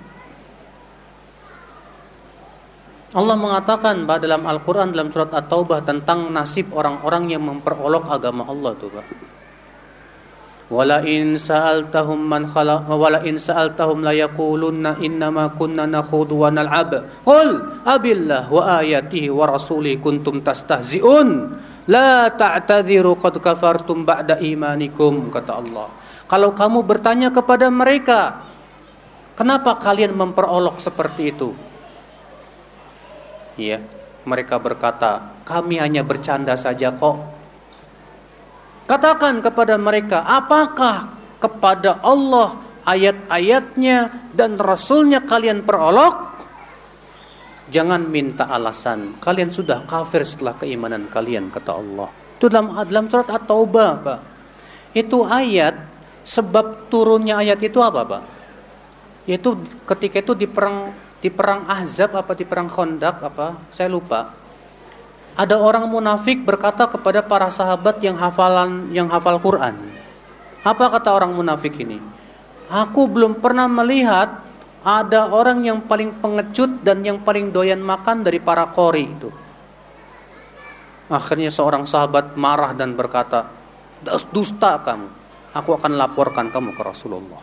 Allah 3.15 3.35
mengatakan 3.39 4.03
bahwa 4.03 4.19
dalam 4.21 4.43
Al-Quran 4.43 4.91
dalam 4.91 5.07
surat 5.07 5.31
At-Taubah 5.31 5.79
tentang 5.81 6.27
nasib 6.27 6.75
orang-orang 6.75 7.31
yang 7.31 7.41
memperolok 7.47 8.11
agama 8.11 8.43
Allah 8.43 8.75
tuh 8.75 8.91
Pak. 8.91 9.07
Wala 10.69 11.01
in 11.01 11.33
man 12.29 12.45
khalaq 12.45 12.85
wala 12.93 13.25
in 13.25 13.41
sa'altahum 13.41 14.05
innama 15.01 15.49
kunna 15.57 15.89
nakhudhu 15.89 16.45
wa 16.45 16.53
nal'ab. 16.53 17.25
Qul 17.25 17.81
abillah 17.81 18.45
wa 18.53 18.77
ayatihi 18.77 19.33
wa 19.33 19.49
rasulihi 19.49 19.97
kuntum 19.97 20.45
tastahzi'un. 20.45 21.29
La 21.89 22.29
kafartum 23.41 24.05
ba'da 24.05 24.37
imanikum 24.37 25.33
kata 25.33 25.57
Allah. 25.57 25.89
Kalau 26.29 26.53
kamu 26.53 26.85
bertanya 26.85 27.33
kepada 27.33 27.65
mereka, 27.73 28.45
kenapa 29.33 29.73
kalian 29.81 30.13
memperolok 30.13 30.77
seperti 30.77 31.33
itu? 31.33 31.49
Iya, 33.57 33.81
mereka 34.29 34.61
berkata, 34.61 35.41
kami 35.49 35.81
hanya 35.81 36.05
bercanda 36.05 36.53
saja 36.53 36.93
kok. 36.93 37.38
Katakan 38.89 39.45
kepada 39.45 39.77
mereka, 39.77 40.25
apakah 40.25 41.13
kepada 41.37 42.01
Allah 42.01 42.57
ayat-ayatnya 42.89 44.33
dan 44.33 44.57
Rasulnya 44.57 45.21
kalian 45.21 45.61
perolok? 45.61 46.41
Jangan 47.69 48.01
minta 48.09 48.49
alasan. 48.49 49.21
Kalian 49.21 49.53
sudah 49.53 49.85
kafir 49.85 50.25
setelah 50.25 50.57
keimanan 50.57 51.05
kalian, 51.05 51.53
kata 51.53 51.77
Allah. 51.77 52.09
Itu 52.41 52.49
dalam, 52.49 52.73
dalam 52.89 53.05
surat 53.05 53.29
At-Taubah, 53.29 53.89
Pak. 54.01 54.19
Itu 54.97 55.21
ayat 55.21 55.89
Sebab 56.29 56.93
turunnya 56.93 57.41
ayat 57.41 57.57
itu 57.65 57.81
apa, 57.81 58.05
Pak? 58.05 58.23
Yaitu 59.25 59.57
ketika 59.89 60.21
itu 60.21 60.33
di 60.37 60.45
perang 60.45 60.93
di 61.17 61.33
perang 61.33 61.65
Ahzab 61.65 62.13
apa 62.13 62.37
di 62.37 62.45
perang 62.45 62.69
Khandaq 62.69 63.17
apa? 63.25 63.73
Saya 63.73 63.89
lupa. 63.89 64.38
Ada 65.39 65.55
orang 65.55 65.87
munafik 65.87 66.43
berkata 66.43 66.83
kepada 66.91 67.23
para 67.23 67.47
sahabat 67.47 68.03
yang 68.03 68.19
hafalan 68.19 68.91
yang 68.91 69.07
hafal 69.07 69.39
Quran. 69.39 69.71
Apa 70.67 70.91
kata 70.91 71.15
orang 71.15 71.31
munafik 71.31 71.79
ini? 71.79 71.95
Aku 72.67 73.07
belum 73.07 73.39
pernah 73.39 73.71
melihat 73.71 74.43
ada 74.83 75.31
orang 75.31 75.63
yang 75.63 75.79
paling 75.87 76.19
pengecut 76.19 76.83
dan 76.83 77.07
yang 77.07 77.23
paling 77.23 77.55
doyan 77.55 77.79
makan 77.79 78.19
dari 78.19 78.43
para 78.43 78.67
kori 78.67 79.07
itu. 79.07 79.31
Akhirnya 81.07 81.47
seorang 81.47 81.87
sahabat 81.87 82.35
marah 82.35 82.75
dan 82.75 82.99
berkata, 82.99 83.47
dusta 84.35 84.75
kamu 84.83 85.07
aku 85.55 85.69
akan 85.73 85.97
laporkan 85.97 86.51
kamu 86.51 86.75
ke 86.75 86.81
Rasulullah. 86.83 87.41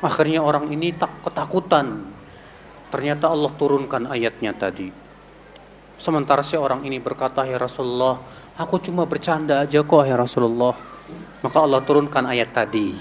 Akhirnya 0.00 0.40
orang 0.40 0.70
ini 0.72 0.96
tak 0.96 1.20
ketakutan. 1.26 2.08
Ternyata 2.88 3.28
Allah 3.28 3.52
turunkan 3.54 4.08
ayatnya 4.08 4.56
tadi. 4.56 5.09
Sementara 6.00 6.40
si 6.40 6.56
orang 6.56 6.80
ini 6.88 6.96
berkata, 6.96 7.44
"Ya 7.44 7.60
Rasulullah, 7.60 8.16
aku 8.56 8.80
cuma 8.80 9.04
bercanda 9.04 9.60
aja 9.60 9.84
kok 9.84 10.08
ya 10.08 10.16
Rasulullah." 10.16 10.72
Maka 11.44 11.58
Allah 11.60 11.84
turunkan 11.84 12.24
ayat 12.24 12.56
tadi. 12.56 12.96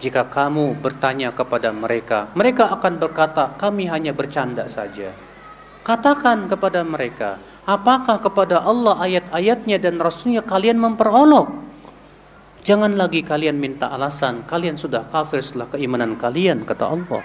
Jika 0.00 0.32
kamu 0.32 0.80
bertanya 0.80 1.28
kepada 1.36 1.68
mereka, 1.76 2.32
mereka 2.32 2.72
akan 2.72 2.96
berkata, 2.96 3.52
"Kami 3.60 3.84
hanya 3.84 4.16
bercanda 4.16 4.64
saja." 4.64 5.12
Katakan 5.84 6.48
kepada 6.48 6.80
mereka, 6.80 7.36
apakah 7.68 8.16
kepada 8.16 8.64
Allah 8.64 8.96
ayat-ayatnya 9.04 9.76
dan 9.76 10.00
Rasulnya 10.00 10.40
kalian 10.40 10.80
memperolok? 10.80 11.52
Jangan 12.64 12.96
lagi 12.96 13.20
kalian 13.20 13.60
minta 13.60 13.92
alasan, 13.92 14.44
kalian 14.48 14.76
sudah 14.76 15.04
kafir 15.04 15.44
setelah 15.44 15.68
keimanan 15.68 16.16
kalian, 16.16 16.64
kata 16.64 16.84
Allah. 16.84 17.24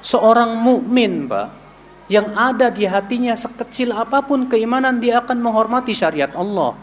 Seorang 0.00 0.56
mukmin, 0.60 1.28
Pak, 1.28 1.65
yang 2.06 2.38
ada 2.38 2.70
di 2.70 2.86
hatinya 2.86 3.34
sekecil 3.34 3.90
apa 3.90 4.22
pun 4.22 4.46
keimanan, 4.46 5.02
dia 5.02 5.18
akan 5.18 5.42
menghormati 5.42 5.90
syariat 5.90 6.30
Allah. 6.38 6.78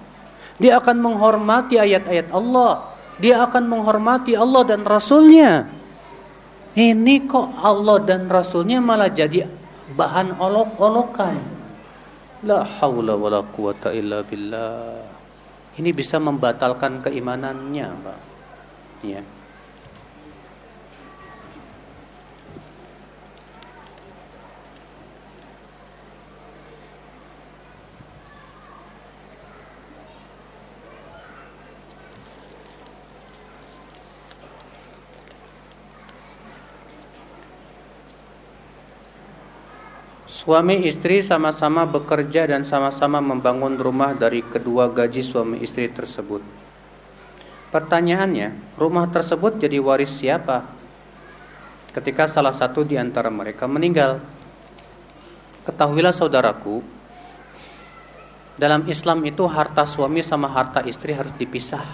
Dia 0.60 0.78
akan 0.84 0.98
menghormati 1.00 1.80
ayat-ayat 1.80 2.30
Allah. 2.36 2.92
Dia 3.18 3.46
akan 3.48 3.64
menghormati 3.72 4.36
Allah 4.36 4.64
dan 4.68 4.84
Rasulnya. 4.84 5.64
Ini 6.74 7.30
kok 7.30 7.62
Allah 7.62 7.98
dan 8.04 8.28
Rasulnya 8.28 8.82
malah 8.82 9.08
jadi 9.08 9.46
bahan 9.94 10.42
olok-olokan. 10.42 11.36
La 12.44 12.68
haula 12.82 13.16
wala 13.16 13.40
quwata 13.46 13.96
illa 13.96 14.26
billah. 14.26 15.00
Ini 15.80 15.90
bisa 15.96 16.20
membatalkan 16.20 17.00
keimanannya, 17.00 17.88
Pak. 18.04 18.20
Ya. 19.08 19.22
Suami 40.44 40.84
istri 40.84 41.24
sama-sama 41.24 41.88
bekerja 41.88 42.44
dan 42.44 42.68
sama-sama 42.68 43.24
membangun 43.24 43.80
rumah 43.80 44.12
dari 44.12 44.44
kedua 44.44 44.92
gaji 44.92 45.24
suami 45.24 45.64
istri 45.64 45.88
tersebut. 45.88 46.44
Pertanyaannya, 47.72 48.76
rumah 48.76 49.08
tersebut 49.08 49.56
jadi 49.56 49.80
waris 49.80 50.12
siapa? 50.12 50.68
Ketika 51.96 52.28
salah 52.28 52.52
satu 52.52 52.84
di 52.84 53.00
antara 53.00 53.32
mereka 53.32 53.72
meninggal. 53.72 54.20
Ketahuilah 55.64 56.12
saudaraku, 56.12 56.84
dalam 58.60 58.84
Islam 58.92 59.24
itu 59.24 59.48
harta 59.48 59.88
suami 59.88 60.20
sama 60.20 60.52
harta 60.52 60.84
istri 60.84 61.16
harus 61.16 61.32
dipisah. 61.40 61.88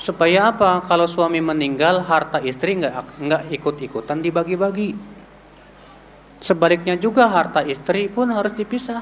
Supaya 0.00 0.56
apa? 0.56 0.80
Kalau 0.88 1.04
suami 1.04 1.44
meninggal, 1.44 2.00
harta 2.00 2.40
istri 2.40 2.80
nggak 2.80 3.52
ikut-ikutan 3.52 4.24
dibagi-bagi. 4.24 5.13
Sebaliknya 6.44 7.00
juga 7.00 7.32
harta 7.32 7.64
istri 7.64 8.12
pun 8.12 8.28
harus 8.28 8.52
dipisah. 8.52 9.00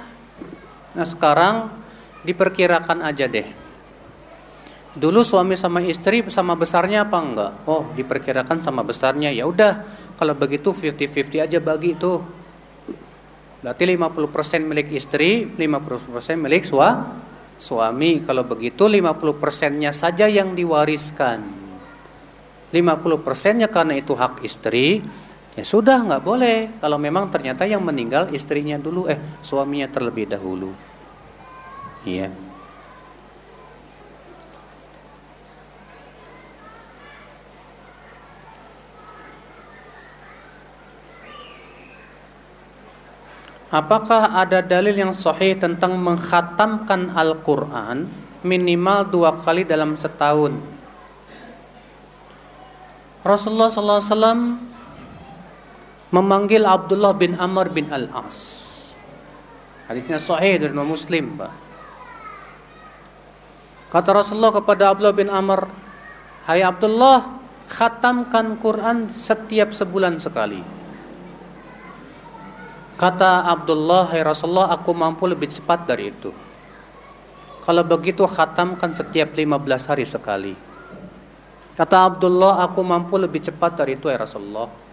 Nah 0.94 1.06
sekarang 1.06 1.74
diperkirakan 2.22 3.02
aja 3.02 3.26
deh. 3.26 3.48
Dulu 4.94 5.26
suami 5.26 5.58
sama 5.58 5.82
istri 5.82 6.22
sama 6.30 6.54
besarnya 6.54 7.02
apa 7.02 7.18
enggak? 7.18 7.52
Oh 7.66 7.90
diperkirakan 7.98 8.62
sama 8.62 8.86
besarnya. 8.86 9.34
Ya 9.34 9.50
udah 9.50 9.82
kalau 10.14 10.38
begitu 10.38 10.70
50-50 10.70 11.42
aja 11.42 11.58
bagi 11.58 11.98
itu. 11.98 12.14
Berarti 13.58 13.84
50% 13.90 14.62
milik 14.62 14.94
istri, 14.94 15.42
50% 15.50 16.38
milik 16.38 16.62
sua, 16.62 17.10
suami. 17.58 18.22
Kalau 18.22 18.46
begitu 18.46 18.86
50%-nya 18.86 19.90
saja 19.90 20.30
yang 20.30 20.54
diwariskan. 20.54 21.42
50%-nya 22.70 23.66
karena 23.66 23.94
itu 23.98 24.14
hak 24.14 24.42
istri, 24.46 25.02
Ya 25.52 25.64
sudah 25.68 26.00
nggak 26.00 26.24
boleh 26.24 26.80
kalau 26.80 26.96
memang 26.96 27.28
ternyata 27.28 27.68
yang 27.68 27.84
meninggal 27.84 28.32
istrinya 28.32 28.80
dulu 28.80 29.04
eh 29.04 29.20
suaminya 29.44 29.84
terlebih 29.84 30.24
dahulu. 30.24 30.72
Iya. 32.08 32.32
Apakah 43.72 44.36
ada 44.36 44.60
dalil 44.60 44.92
yang 44.92 45.16
sahih 45.16 45.56
tentang 45.56 45.96
menghatamkan 45.96 47.12
Al-Quran 47.16 48.04
minimal 48.44 49.08
dua 49.08 49.36
kali 49.40 49.64
dalam 49.64 49.96
setahun? 49.96 50.60
Rasulullah 53.24 53.72
SAW 53.72 54.71
memanggil 56.12 56.68
Abdullah 56.68 57.16
bin 57.16 57.34
Amr 57.40 57.72
bin 57.72 57.88
Al-As. 57.88 58.68
Hadisnya 59.88 60.20
sahih 60.20 60.60
dari 60.60 60.76
Muslim. 60.76 61.40
Kata 63.88 64.08
Rasulullah 64.12 64.52
kepada 64.52 64.92
Abdullah 64.92 65.16
bin 65.16 65.32
Amr, 65.32 65.68
"Hai 66.48 66.60
Abdullah, 66.64 67.40
khatamkan 67.68 68.60
Quran 68.60 69.08
setiap 69.08 69.72
sebulan 69.72 70.20
sekali." 70.20 70.60
Kata 72.96 73.48
Abdullah, 73.48 74.12
"Hai 74.12 74.20
Rasulullah, 74.24 74.68
aku 74.72 74.92
mampu 74.92 75.24
lebih 75.28 75.48
cepat 75.48 75.88
dari 75.88 76.12
itu." 76.12 76.32
Kalau 77.62 77.84
begitu 77.84 78.24
khatamkan 78.28 78.92
setiap 78.96 79.32
15 79.32 79.86
hari 79.88 80.04
sekali. 80.04 80.54
Kata 81.72 81.96
Abdullah, 82.04 82.60
aku 82.64 82.80
mampu 82.84 83.16
lebih 83.16 83.40
cepat 83.40 83.80
dari 83.80 83.96
itu 83.96 84.10
ya 84.12 84.18
Rasulullah. 84.18 84.91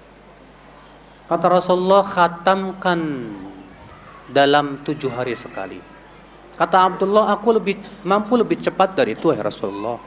Kata 1.29 1.45
Rasulullah 1.45 2.01
khatamkan 2.01 2.99
dalam 4.33 4.81
tujuh 4.81 5.13
hari 5.13 5.37
sekali. 5.37 5.77
Kata 6.57 6.89
Abdullah 6.89 7.29
aku 7.29 7.61
lebih 7.61 7.77
mampu 8.01 8.33
lebih 8.33 8.57
cepat 8.57 8.97
dari 8.97 9.13
itu 9.13 9.29
ya 9.29 9.45
Rasulullah. 9.45 10.01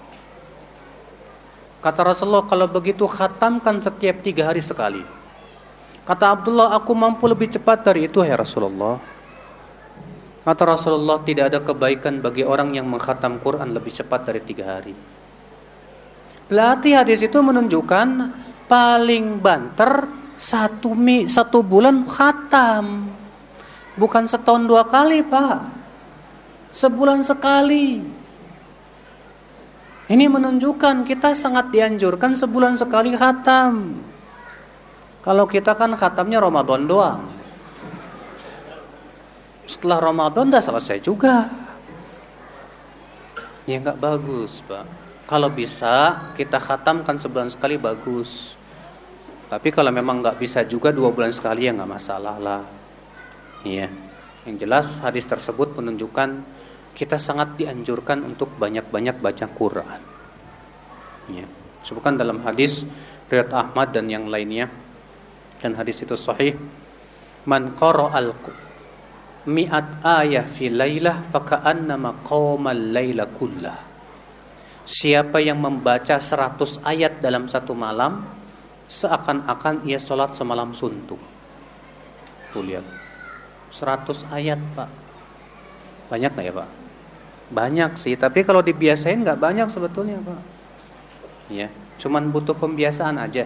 Kata 1.78 2.00
Rasulullah 2.02 2.42
kalau 2.50 2.66
begitu 2.66 3.06
khatamkan 3.06 3.78
setiap 3.78 4.18
tiga 4.18 4.50
hari 4.50 4.58
sekali. 4.58 5.02
Kata 6.02 6.34
Abdullah 6.34 6.74
aku 6.74 6.90
mampu 6.90 7.30
lebih 7.30 7.54
cepat 7.54 7.86
dari 7.86 8.10
itu 8.10 8.18
ya 8.26 8.34
Rasulullah. 8.34 8.98
Kata 10.42 10.62
Rasulullah 10.66 11.22
tidak 11.22 11.54
ada 11.54 11.62
kebaikan 11.62 12.18
bagi 12.18 12.42
orang 12.42 12.74
yang 12.74 12.90
menghatam 12.90 13.38
Quran 13.38 13.70
lebih 13.70 13.94
cepat 13.94 14.26
dari 14.26 14.42
tiga 14.42 14.74
hari. 14.74 14.94
Berarti 16.50 16.98
hadis 16.98 17.22
itu 17.22 17.38
menunjukkan 17.38 18.08
paling 18.66 19.38
banter 19.38 20.21
satu 20.42 20.90
mi, 20.98 21.30
satu 21.30 21.62
bulan 21.62 22.02
khatam. 22.02 23.06
Bukan 23.94 24.26
setahun 24.26 24.66
dua 24.66 24.82
kali, 24.82 25.22
Pak. 25.22 25.62
Sebulan 26.74 27.22
sekali. 27.22 28.02
Ini 30.10 30.24
menunjukkan 30.26 31.06
kita 31.06 31.38
sangat 31.38 31.70
dianjurkan 31.70 32.34
sebulan 32.34 32.74
sekali 32.74 33.14
khatam. 33.14 34.02
Kalau 35.22 35.46
kita 35.46 35.78
kan 35.78 35.94
khatamnya 35.94 36.42
Ramadan 36.42 36.90
doang. 36.90 37.22
Setelah 39.62 40.02
Ramadan 40.02 40.50
dah 40.50 40.58
selesai 40.58 40.98
juga. 40.98 41.46
Ya 43.62 43.78
nggak 43.78 44.02
bagus, 44.02 44.58
Pak. 44.66 44.84
Kalau 45.30 45.46
bisa 45.46 46.18
kita 46.34 46.58
khatamkan 46.58 47.14
sebulan 47.14 47.54
sekali 47.54 47.78
bagus. 47.78 48.58
Tapi 49.52 49.68
kalau 49.68 49.92
memang 49.92 50.24
nggak 50.24 50.40
bisa 50.40 50.64
juga 50.64 50.96
dua 50.96 51.12
bulan 51.12 51.28
sekali 51.28 51.68
ya 51.68 51.76
nggak 51.76 51.92
masalah 51.92 52.40
lah. 52.40 52.64
Iya. 53.68 53.84
Yang 54.48 54.56
jelas 54.64 54.86
hadis 55.04 55.28
tersebut 55.28 55.76
menunjukkan 55.76 56.28
kita 56.96 57.20
sangat 57.20 57.60
dianjurkan 57.60 58.24
untuk 58.24 58.48
banyak-banyak 58.56 59.20
baca 59.20 59.46
Quran. 59.52 60.00
Iya. 61.36 61.44
Sebutkan 61.84 62.16
dalam 62.16 62.40
hadis 62.40 62.80
riwayat 63.28 63.52
Ahmad 63.52 63.92
dan 63.92 64.08
yang 64.08 64.24
lainnya 64.32 64.72
dan 65.60 65.76
hadis 65.76 66.00
itu 66.00 66.16
sahih. 66.16 66.56
Man 67.44 67.76
al 67.76 68.32
mi'at 69.52 70.00
ayah 70.00 70.48
fi 70.48 70.72
lailah 70.72 71.28
faka'annama 71.28 72.24
qawmal 72.24 72.88
laila 72.88 73.28
kullah. 73.28 73.78
Siapa 74.88 75.44
yang 75.44 75.60
membaca 75.60 76.16
100 76.16 76.80
ayat 76.88 77.20
dalam 77.20 77.52
satu 77.52 77.76
malam 77.76 78.41
seakan-akan 78.88 79.86
ia 79.86 79.98
sholat 79.98 80.34
semalam 80.34 80.72
suntuk. 80.72 81.18
Tuh 82.52 82.62
lihat, 82.62 82.84
100 83.72 84.28
ayat 84.28 84.60
pak. 84.76 84.90
Banyak 86.12 86.30
nggak 86.36 86.46
ya 86.46 86.54
pak? 86.54 86.70
Banyak 87.52 87.90
sih, 88.00 88.16
tapi 88.16 88.44
kalau 88.44 88.60
dibiasain 88.60 89.20
nggak 89.20 89.40
banyak 89.40 89.68
sebetulnya 89.68 90.20
pak. 90.20 90.40
Ya, 91.52 91.68
cuman 92.00 92.32
butuh 92.32 92.56
pembiasaan 92.56 93.20
aja. 93.20 93.44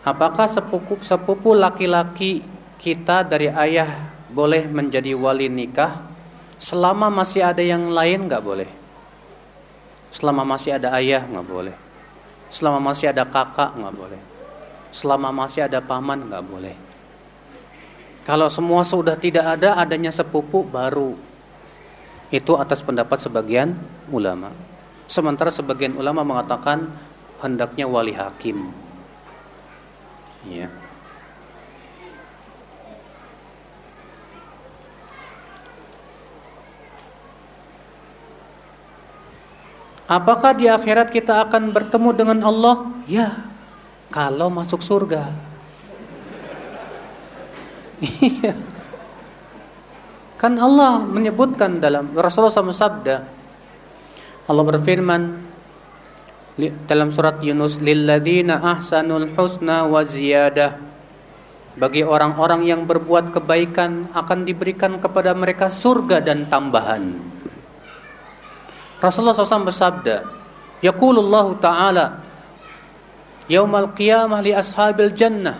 Apakah 0.00 0.48
sepupu 0.48 0.96
sepupu 1.04 1.52
laki-laki 1.52 2.40
kita 2.80 3.20
dari 3.20 3.52
ayah 3.52 4.08
boleh 4.32 4.64
menjadi 4.64 5.12
wali 5.12 5.52
nikah 5.52 5.92
selama 6.56 7.12
masih 7.12 7.44
ada 7.44 7.60
yang 7.60 7.92
lain 7.92 8.24
nggak 8.24 8.40
boleh? 8.40 8.79
Selama 10.10 10.42
masih 10.42 10.74
ada 10.74 10.90
ayah 10.98 11.22
nggak 11.22 11.46
boleh. 11.46 11.76
Selama 12.50 12.90
masih 12.90 13.14
ada 13.14 13.22
kakak 13.22 13.74
nggak 13.78 13.94
boleh. 13.94 14.20
Selama 14.90 15.30
masih 15.30 15.70
ada 15.70 15.78
paman 15.78 16.26
nggak 16.26 16.44
boleh. 16.46 16.74
Kalau 18.26 18.50
semua 18.50 18.82
sudah 18.82 19.14
tidak 19.14 19.58
ada, 19.58 19.78
adanya 19.78 20.10
sepupu 20.10 20.66
baru. 20.66 21.14
Itu 22.30 22.58
atas 22.58 22.82
pendapat 22.82 23.18
sebagian 23.22 23.74
ulama. 24.10 24.54
Sementara 25.10 25.50
sebagian 25.50 25.98
ulama 25.98 26.22
mengatakan 26.22 26.86
hendaknya 27.42 27.90
wali 27.90 28.14
hakim. 28.14 28.70
Ya. 30.46 30.70
Apakah 40.10 40.58
di 40.58 40.66
akhirat 40.66 41.14
kita 41.14 41.46
akan 41.46 41.70
bertemu 41.70 42.10
dengan 42.10 42.38
Allah? 42.42 42.82
Ya, 43.06 43.46
kalau 44.10 44.50
masuk 44.50 44.82
surga. 44.82 45.30
Iya. 48.00 48.56
kan 50.40 50.56
Allah 50.56 51.04
menyebutkan 51.04 51.84
dalam 51.84 52.16
Rasulullah 52.16 52.48
SAW 52.48 52.72
sabda 52.72 53.28
Allah 54.48 54.64
berfirman 54.64 55.22
dalam 56.88 57.12
surat 57.12 57.44
Yunus 57.44 57.76
lilladzina 57.76 58.56
ahsanul 58.56 59.28
husna 59.36 59.84
wa 59.84 60.00
ziyadah 60.00 60.80
bagi 61.76 62.00
orang-orang 62.00 62.72
yang 62.72 62.88
berbuat 62.88 63.36
kebaikan 63.36 64.16
akan 64.16 64.48
diberikan 64.48 64.96
kepada 64.96 65.36
mereka 65.36 65.68
surga 65.68 66.24
dan 66.24 66.48
tambahan 66.48 67.20
Rasulullah 69.00 69.32
SAW 69.32 69.64
bersabda 69.64 70.16
Yaqulullahu 70.84 71.56
ta'ala 71.56 72.20
Yaumal 73.50 73.90
qiyamah 73.98 74.46
li 74.46 74.54
ashabil 74.54 75.10
jannah. 75.10 75.58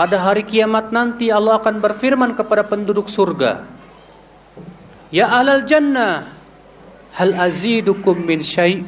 Pada 0.00 0.16
hari 0.16 0.48
kiamat 0.48 0.88
nanti 0.88 1.28
Allah 1.28 1.60
akan 1.60 1.76
berfirman 1.76 2.32
kepada 2.32 2.64
penduduk 2.64 3.10
surga 3.12 3.68
Ya 5.12 5.28
alal 5.28 5.68
jannah 5.68 6.30
Hal 7.12 7.36
azidukum 7.36 8.16
min 8.24 8.40
syai' 8.40 8.80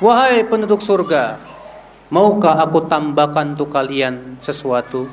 Wahai 0.00 0.48
penduduk 0.48 0.80
surga 0.80 1.36
Maukah 2.08 2.62
aku 2.62 2.88
tambahkan 2.88 3.52
untuk 3.52 3.68
kalian 3.68 4.40
sesuatu? 4.40 5.10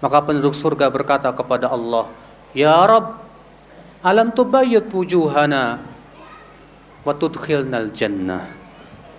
Maka 0.00 0.24
penduduk 0.24 0.56
surga 0.56 0.88
berkata 0.88 1.28
kepada 1.34 1.68
Allah 1.68 2.08
Ya 2.56 2.80
Rabb 2.80 3.29
Alam 4.00 4.32
tubayyid 4.32 4.88
wujuhana 4.88 5.76
wa 7.04 7.12
tudkhilnal 7.12 7.92
jannah. 7.92 8.48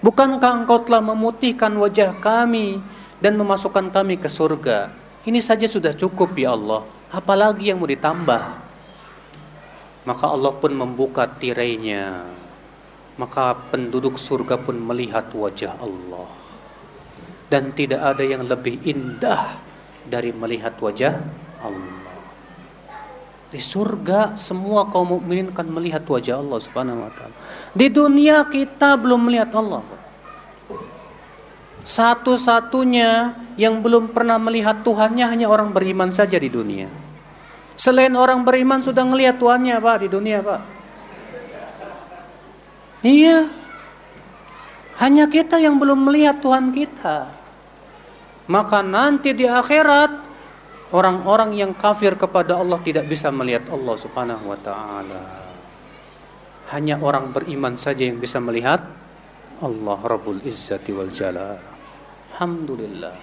Bukankah 0.01 0.65
engkau 0.65 0.81
telah 0.81 1.05
memutihkan 1.05 1.69
wajah 1.77 2.17
kami 2.17 2.81
dan 3.21 3.37
memasukkan 3.37 3.93
kami 3.93 4.17
ke 4.17 4.25
surga? 4.25 4.89
Ini 5.21 5.37
saja 5.37 5.69
sudah 5.69 5.93
cukup 5.93 6.33
ya 6.33 6.57
Allah. 6.57 6.81
Apalagi 7.13 7.69
yang 7.69 7.77
mau 7.77 7.85
ditambah? 7.85 8.41
Maka 10.01 10.25
Allah 10.25 10.49
pun 10.57 10.73
membuka 10.73 11.29
tirainya. 11.29 12.25
Maka 13.21 13.53
penduduk 13.69 14.17
surga 14.17 14.57
pun 14.57 14.81
melihat 14.81 15.29
wajah 15.29 15.77
Allah. 15.77 16.25
Dan 17.53 17.69
tidak 17.77 18.01
ada 18.01 18.25
yang 18.25 18.49
lebih 18.49 18.81
indah 18.81 19.61
dari 20.09 20.33
melihat 20.33 20.73
wajah 20.81 21.21
Allah. 21.61 22.00
Di 23.51 23.59
surga 23.59 24.39
semua 24.39 24.87
kaum 24.87 25.19
mukminin 25.19 25.51
akan 25.51 25.67
melihat 25.75 26.07
wajah 26.07 26.39
Allah 26.39 26.59
Subhanahu 26.63 27.03
wa 27.03 27.11
taala. 27.11 27.35
Di 27.75 27.91
dunia 27.91 28.47
kita 28.47 28.95
belum 28.95 29.27
melihat 29.27 29.51
Allah. 29.59 29.83
Satu-satunya 31.83 33.35
yang 33.59 33.83
belum 33.83 34.15
pernah 34.15 34.39
melihat 34.39 34.79
Tuhannya 34.87 35.27
hanya 35.27 35.51
orang 35.51 35.75
beriman 35.75 36.15
saja 36.15 36.39
di 36.39 36.47
dunia. 36.47 36.87
Selain 37.75 38.13
orang 38.15 38.47
beriman 38.47 38.79
sudah 38.79 39.03
melihat 39.03 39.35
Tuhannya, 39.35 39.75
Pak, 39.83 39.97
di 39.99 40.07
dunia, 40.07 40.39
Pak. 40.39 40.61
Iya. 43.03 43.49
Hanya 45.01 45.25
kita 45.27 45.57
yang 45.57 45.81
belum 45.81 46.07
melihat 46.07 46.39
Tuhan 46.39 46.71
kita. 46.71 47.27
Maka 48.47 48.85
nanti 48.85 49.33
di 49.33 49.49
akhirat 49.49 50.30
Orang-orang 50.91 51.55
yang 51.55 51.71
kafir 51.71 52.19
kepada 52.19 52.59
Allah 52.59 52.75
tidak 52.83 53.07
bisa 53.07 53.31
melihat 53.31 53.63
Allah 53.71 53.95
Subhanahu 53.95 54.43
wa 54.51 54.59
taala. 54.59 55.23
Hanya 56.75 56.99
orang 56.99 57.31
beriman 57.31 57.79
saja 57.79 58.03
yang 58.03 58.19
bisa 58.19 58.43
melihat 58.43 58.83
Allah 59.63 59.99
Rabbul 60.03 60.43
Izzati 60.43 60.91
wal 60.91 61.07
Jalal. 61.07 61.55
Alhamdulillah. 62.35 63.15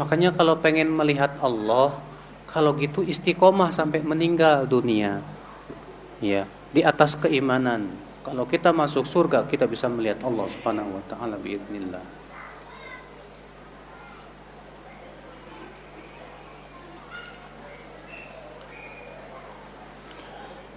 Makanya 0.00 0.32
kalau 0.32 0.56
pengen 0.56 0.88
melihat 0.88 1.36
Allah, 1.44 1.92
kalau 2.48 2.72
gitu 2.80 3.04
istiqomah 3.04 3.68
sampai 3.68 4.00
meninggal 4.00 4.64
dunia. 4.64 5.20
Ya, 6.24 6.48
di 6.72 6.80
atas 6.80 7.20
keimanan. 7.20 7.84
Kalau 8.24 8.48
kita 8.48 8.72
masuk 8.72 9.04
surga, 9.04 9.44
kita 9.44 9.68
bisa 9.68 9.92
melihat 9.92 10.24
Allah 10.24 10.48
Subhanahu 10.48 10.96
wa 10.96 11.04
taala 11.04 11.36
biidznillah. 11.36 12.17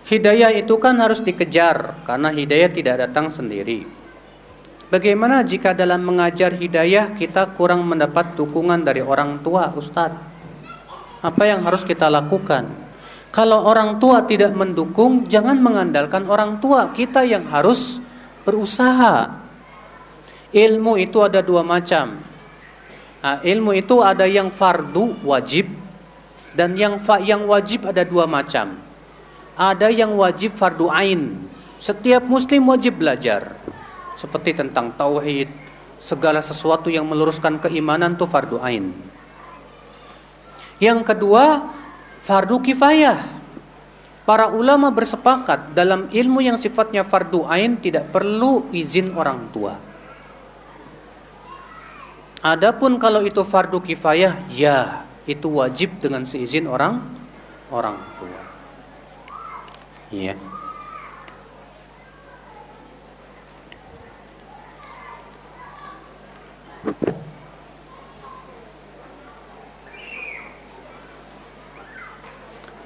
Hidayah 0.01 0.49
itu 0.57 0.81
kan 0.81 0.97
harus 0.97 1.21
dikejar 1.21 2.01
karena 2.03 2.33
hidayah 2.33 2.69
tidak 2.73 2.95
datang 3.07 3.29
sendiri. 3.29 3.85
Bagaimana 4.91 5.45
jika 5.45 5.71
dalam 5.71 6.03
mengajar 6.03 6.51
hidayah 6.51 7.15
kita 7.15 7.53
kurang 7.55 7.87
mendapat 7.87 8.35
dukungan 8.35 8.83
dari 8.83 8.99
orang 8.99 9.39
tua, 9.39 9.71
Ustadz? 9.71 10.19
Apa 11.21 11.43
yang 11.47 11.63
harus 11.63 11.85
kita 11.85 12.09
lakukan? 12.09 12.67
Kalau 13.31 13.63
orang 13.63 14.01
tua 14.03 14.27
tidak 14.27 14.51
mendukung, 14.51 15.23
jangan 15.29 15.55
mengandalkan 15.63 16.27
orang 16.27 16.59
tua. 16.59 16.91
Kita 16.91 17.23
yang 17.23 17.47
harus 17.47 18.03
berusaha. 18.43 19.31
Ilmu 20.51 20.99
itu 20.99 21.23
ada 21.23 21.39
dua 21.39 21.63
macam. 21.63 22.19
Nah, 23.21 23.39
ilmu 23.39 23.71
itu 23.77 24.03
ada 24.03 24.27
yang 24.27 24.51
fardu 24.51 25.23
wajib 25.23 25.71
dan 26.51 26.75
yang 26.75 26.99
yang 27.23 27.47
wajib 27.47 27.87
ada 27.87 28.03
dua 28.03 28.27
macam 28.27 28.90
ada 29.61 29.93
yang 29.93 30.17
wajib 30.17 30.57
fardu 30.57 30.89
ain. 30.89 31.37
Setiap 31.77 32.25
muslim 32.25 32.65
wajib 32.73 32.97
belajar. 32.97 33.53
Seperti 34.17 34.57
tentang 34.57 34.89
tauhid, 34.97 35.49
segala 36.01 36.41
sesuatu 36.41 36.89
yang 36.89 37.05
meluruskan 37.05 37.61
keimanan 37.61 38.17
itu 38.17 38.25
fardu 38.25 38.57
ain. 38.57 38.89
Yang 40.81 41.13
kedua, 41.13 41.69
fardu 42.25 42.57
kifayah. 42.57 43.21
Para 44.25 44.49
ulama 44.49 44.89
bersepakat 44.89 45.77
dalam 45.77 46.09
ilmu 46.09 46.41
yang 46.41 46.57
sifatnya 46.57 47.05
fardu 47.05 47.45
ain 47.45 47.77
tidak 47.77 48.09
perlu 48.09 48.69
izin 48.73 49.13
orang 49.13 49.49
tua. 49.53 49.77
Adapun 52.41 52.97
kalau 52.97 53.21
itu 53.21 53.45
fardu 53.45 53.81
kifayah, 53.81 54.49
ya, 54.49 55.05
itu 55.29 55.45
wajib 55.61 56.01
dengan 56.01 56.25
seizin 56.25 56.65
orang 56.65 56.97
orang 57.69 57.97
tua. 58.17 58.50
Iya. 60.11 60.35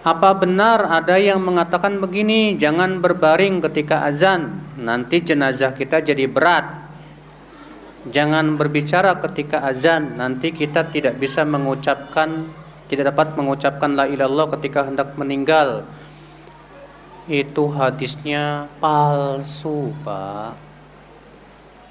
Apa 0.06 0.38
benar 0.38 0.86
ada 0.86 1.18
yang 1.18 1.42
mengatakan 1.42 1.98
begini, 1.98 2.54
jangan 2.62 3.02
berbaring 3.02 3.58
ketika 3.58 4.06
azan, 4.06 4.62
nanti 4.78 5.26
jenazah 5.26 5.74
kita 5.74 6.06
jadi 6.06 6.30
berat. 6.30 6.86
Jangan 8.14 8.54
berbicara 8.54 9.18
ketika 9.18 9.66
azan, 9.66 10.22
nanti 10.22 10.54
kita 10.54 10.94
tidak 10.94 11.18
bisa 11.18 11.42
mengucapkan, 11.42 12.54
tidak 12.86 13.18
dapat 13.18 13.34
mengucapkan 13.34 13.98
la 13.98 14.06
ilallah 14.06 14.46
ketika 14.54 14.86
hendak 14.86 15.18
meninggal 15.18 15.90
itu 17.26 17.64
hadisnya 17.74 18.70
palsu, 18.78 19.90
Pak. 20.06 20.54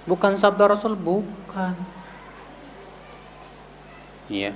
Bukan 0.07 0.39
sabda 0.39 0.71
Rasul, 0.71 0.95
bukan. 0.95 1.75
Iya. 4.31 4.55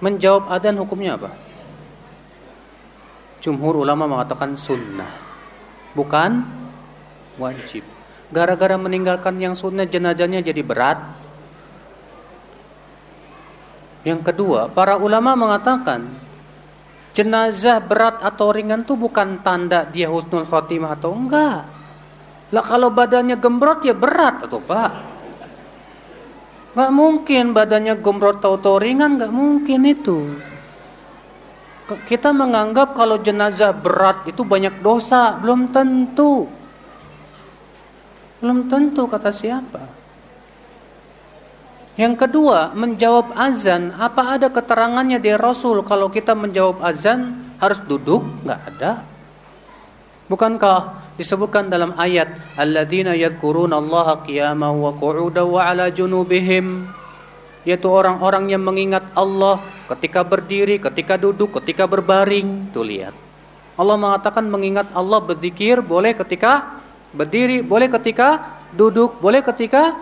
Menjawab 0.00 0.48
adzan 0.52 0.80
hukumnya 0.80 1.20
apa? 1.20 1.32
Jumhur 3.44 3.84
ulama 3.84 4.08
mengatakan 4.08 4.56
sunnah, 4.56 5.12
bukan 5.92 6.42
wajib. 7.38 7.84
Gara-gara 8.32 8.74
meninggalkan 8.74 9.38
yang 9.38 9.54
sunnah 9.54 9.86
jenazahnya 9.86 10.42
jadi 10.42 10.64
berat. 10.66 10.98
Yang 14.02 14.32
kedua, 14.32 14.70
para 14.70 14.98
ulama 14.98 15.38
mengatakan 15.38 16.25
jenazah 17.16 17.80
berat 17.80 18.20
atau 18.20 18.52
ringan 18.52 18.84
itu 18.84 18.92
bukan 18.92 19.40
tanda 19.40 19.88
dia 19.88 20.12
husnul 20.12 20.44
khotimah 20.44 21.00
atau 21.00 21.16
enggak. 21.16 21.64
Lah 22.52 22.64
kalau 22.64 22.92
badannya 22.92 23.40
gembrot 23.40 23.80
ya 23.88 23.96
berat 23.96 24.44
atau 24.44 24.60
pak. 24.60 24.92
Gak 26.76 26.92
mungkin 26.92 27.56
badannya 27.56 27.96
gembrot 28.04 28.44
atau 28.44 28.76
ringan 28.76 29.16
gak 29.16 29.32
mungkin 29.32 29.80
itu. 29.88 30.28
Kita 31.88 32.36
menganggap 32.36 32.92
kalau 32.92 33.16
jenazah 33.16 33.72
berat 33.72 34.28
itu 34.28 34.44
banyak 34.44 34.84
dosa, 34.84 35.40
belum 35.40 35.72
tentu. 35.72 36.44
Belum 38.44 38.68
tentu 38.68 39.08
kata 39.08 39.32
siapa. 39.32 40.05
Yang 41.96 42.28
kedua, 42.28 42.76
menjawab 42.76 43.32
azan, 43.32 43.96
apa 43.96 44.36
ada 44.36 44.52
keterangannya 44.52 45.16
di 45.16 45.32
Rasul 45.32 45.80
kalau 45.80 46.12
kita 46.12 46.36
menjawab 46.36 46.84
azan 46.84 47.52
harus 47.56 47.80
duduk? 47.88 48.20
Enggak 48.44 48.60
ada. 48.68 48.92
Bukankah 50.28 50.78
disebutkan 51.16 51.72
dalam 51.72 51.96
ayat 51.96 52.58
alladzina 52.58 53.16
yadhkuruna 53.16 53.80
Allah 53.80 54.20
qiyaman 54.26 54.76
wa 54.76 54.92
qu'udan 54.92 55.46
wa 55.46 55.62
'ala 55.64 55.86
junubihim 55.88 56.84
yaitu 57.62 57.86
orang-orang 57.86 58.50
yang 58.50 58.62
mengingat 58.62 59.06
Allah 59.14 59.62
ketika 59.94 60.22
berdiri, 60.22 60.78
ketika 60.78 61.14
duduk, 61.18 61.62
ketika 61.62 61.86
berbaring. 61.86 62.70
Tuh 62.74 62.86
lihat. 62.86 63.14
Allah 63.76 63.96
mengatakan 64.00 64.46
mengingat 64.46 64.88
Allah 64.96 65.20
berzikir 65.20 65.78
boleh 65.82 66.14
ketika 66.14 66.80
berdiri, 67.12 67.60
boleh 67.60 67.88
ketika 67.92 68.58
duduk, 68.72 69.18
boleh 69.20 69.44
ketika 69.44 69.94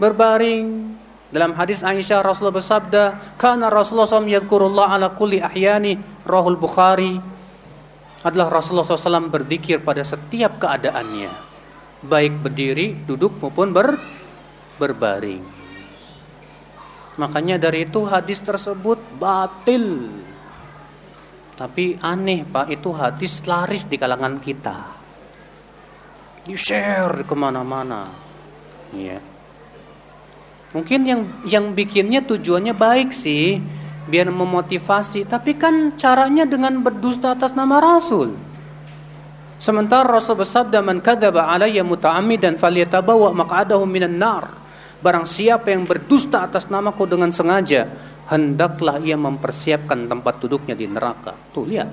berbaring. 0.00 0.97
Dalam 1.28 1.52
hadis 1.52 1.84
Aisyah 1.84 2.24
Rasulullah 2.24 2.56
bersabda, 2.56 3.36
"Kana 3.36 3.68
Rasulullah 3.68 4.08
SAW 4.08 4.32
yadhkurullah 4.32 4.96
ala 4.96 5.12
kulli 5.12 5.44
ahyani." 5.44 6.00
Rahul 6.24 6.56
Bukhari 6.56 7.20
adalah 8.24 8.48
Rasulullah 8.48 8.88
SAW 8.88 9.28
berzikir 9.28 9.84
pada 9.84 10.00
setiap 10.00 10.56
keadaannya, 10.56 11.28
baik 12.08 12.40
berdiri, 12.40 12.96
duduk 13.04 13.36
maupun 13.44 13.76
ber, 13.76 14.00
berbaring. 14.80 15.44
Makanya 17.20 17.60
dari 17.60 17.84
itu 17.84 18.08
hadis 18.08 18.40
tersebut 18.40 18.96
batil. 19.20 20.08
Tapi 21.58 21.98
aneh 21.98 22.46
pak, 22.46 22.70
itu 22.70 22.88
hadis 22.94 23.42
laris 23.44 23.84
di 23.84 23.98
kalangan 23.98 24.38
kita. 24.38 24.78
Di 26.46 26.54
share 26.54 27.26
ke 27.26 27.34
mana-mana. 27.34 28.06
Ya. 28.94 29.18
Mungkin 30.68 31.00
yang 31.08 31.20
yang 31.48 31.72
bikinnya 31.72 32.20
tujuannya 32.20 32.76
baik 32.76 33.16
sih 33.16 33.56
biar 34.08 34.28
memotivasi, 34.32 35.28
tapi 35.28 35.56
kan 35.56 35.96
caranya 35.96 36.48
dengan 36.48 36.80
berdusta 36.80 37.36
atas 37.36 37.52
nama 37.56 37.80
Rasul. 37.80 38.36
Sementara 39.58 40.06
Rasul 40.06 40.38
bersabda 40.38 40.78
man 40.80 41.02
kadzaba 41.02 41.50
alayya 41.50 41.82
muta'ammidan 41.82 42.56
falyatabawa 42.56 43.34
maq'adahu 43.34 43.84
minan 43.84 44.16
nar. 44.16 44.44
Barang 44.98 45.26
siapa 45.26 45.70
yang 45.70 45.86
berdusta 45.86 46.46
atas 46.46 46.66
namaku 46.70 47.06
dengan 47.06 47.30
sengaja, 47.30 47.86
hendaklah 48.28 48.98
ia 48.98 49.14
mempersiapkan 49.14 50.10
tempat 50.10 50.42
duduknya 50.42 50.74
di 50.74 50.86
neraka. 50.90 51.34
Tuh 51.54 51.64
lihat. 51.64 51.90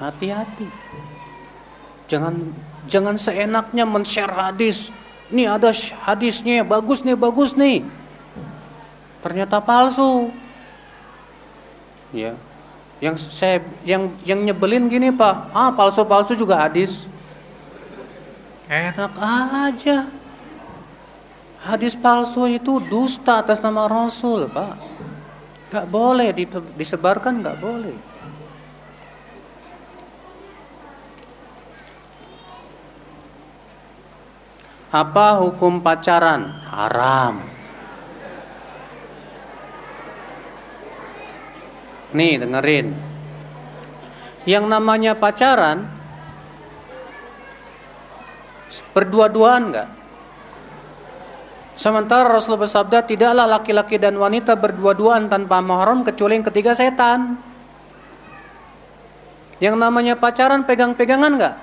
Hati-hati. 0.00 0.68
Jangan 2.08 2.34
jangan 2.90 3.16
seenaknya 3.16 3.84
men-share 3.86 4.32
hadis. 4.32 4.90
Nih 5.32 5.48
ada 5.48 5.72
hadisnya, 6.04 6.60
bagus 6.60 7.00
nih, 7.00 7.16
bagus 7.16 7.56
nih. 7.56 7.80
Ternyata 9.24 9.64
palsu. 9.64 10.28
Ya. 12.12 12.36
Yang 13.00 13.32
saya 13.32 13.64
yang 13.82 14.12
yang 14.22 14.44
nyebelin 14.44 14.86
gini 14.92 15.08
pak. 15.08 15.50
Ah 15.56 15.72
palsu 15.72 16.04
palsu 16.04 16.36
juga 16.36 16.60
hadis. 16.60 17.00
Enak 18.68 19.16
aja. 19.16 20.06
Hadis 21.64 21.96
palsu 21.96 22.44
itu 22.46 22.78
dusta 22.92 23.40
atas 23.40 23.58
nama 23.64 23.88
rasul 23.88 24.46
pak. 24.52 24.76
Nggak 25.72 25.86
boleh 25.88 26.28
disebarkan 26.76 27.40
nggak 27.40 27.56
boleh 27.56 28.11
apa 34.92 35.40
hukum 35.40 35.80
pacaran 35.80 36.52
haram 36.68 37.52
Nih 42.12 42.36
dengerin. 42.36 42.92
Yang 44.44 44.64
namanya 44.68 45.16
pacaran 45.16 45.88
berdua-duaan 48.92 49.72
enggak? 49.72 49.88
Sementara 51.72 52.28
Rasulullah 52.28 52.68
bersabda 52.68 53.08
tidaklah 53.08 53.48
laki-laki 53.48 53.96
dan 53.96 54.20
wanita 54.20 54.60
berdua-duaan 54.60 55.32
tanpa 55.32 55.64
mahram 55.64 56.04
kecuali 56.04 56.36
yang 56.36 56.46
ketiga 56.52 56.76
setan. 56.76 57.40
Yang 59.56 59.76
namanya 59.80 60.14
pacaran 60.20 60.68
pegang-pegangan 60.68 61.32
enggak? 61.32 61.54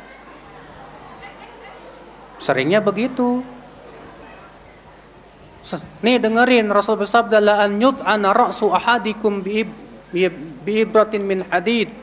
Seringnya 2.40 2.80
begitu. 2.80 3.44
Nih 6.02 6.18
dengerin 6.18 6.72
Rasul 6.72 6.98
bersabda 6.98 7.38
la 7.44 7.56
an 7.62 7.78
yud'ana 7.78 8.32
ra'su 8.32 8.72
ahadikum 8.72 9.44
bi 9.44 9.68
biibratin 10.66 11.22
min 11.22 11.46
hadid 11.46 11.94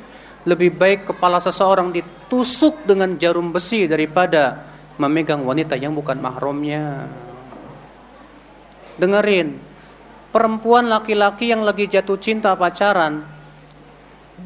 lebih 0.46 0.70
baik 0.78 1.10
kepala 1.10 1.42
seseorang 1.42 1.90
ditusuk 1.90 2.86
dengan 2.86 3.18
jarum 3.18 3.50
besi 3.50 3.90
daripada 3.90 4.62
memegang 5.00 5.42
wanita 5.42 5.74
yang 5.74 5.90
bukan 5.96 6.22
mahramnya. 6.22 7.10
Dengerin, 8.96 9.58
perempuan 10.30 10.86
laki-laki 10.86 11.50
yang 11.50 11.66
lagi 11.66 11.90
jatuh 11.90 12.16
cinta 12.22 12.54
pacaran, 12.54 13.26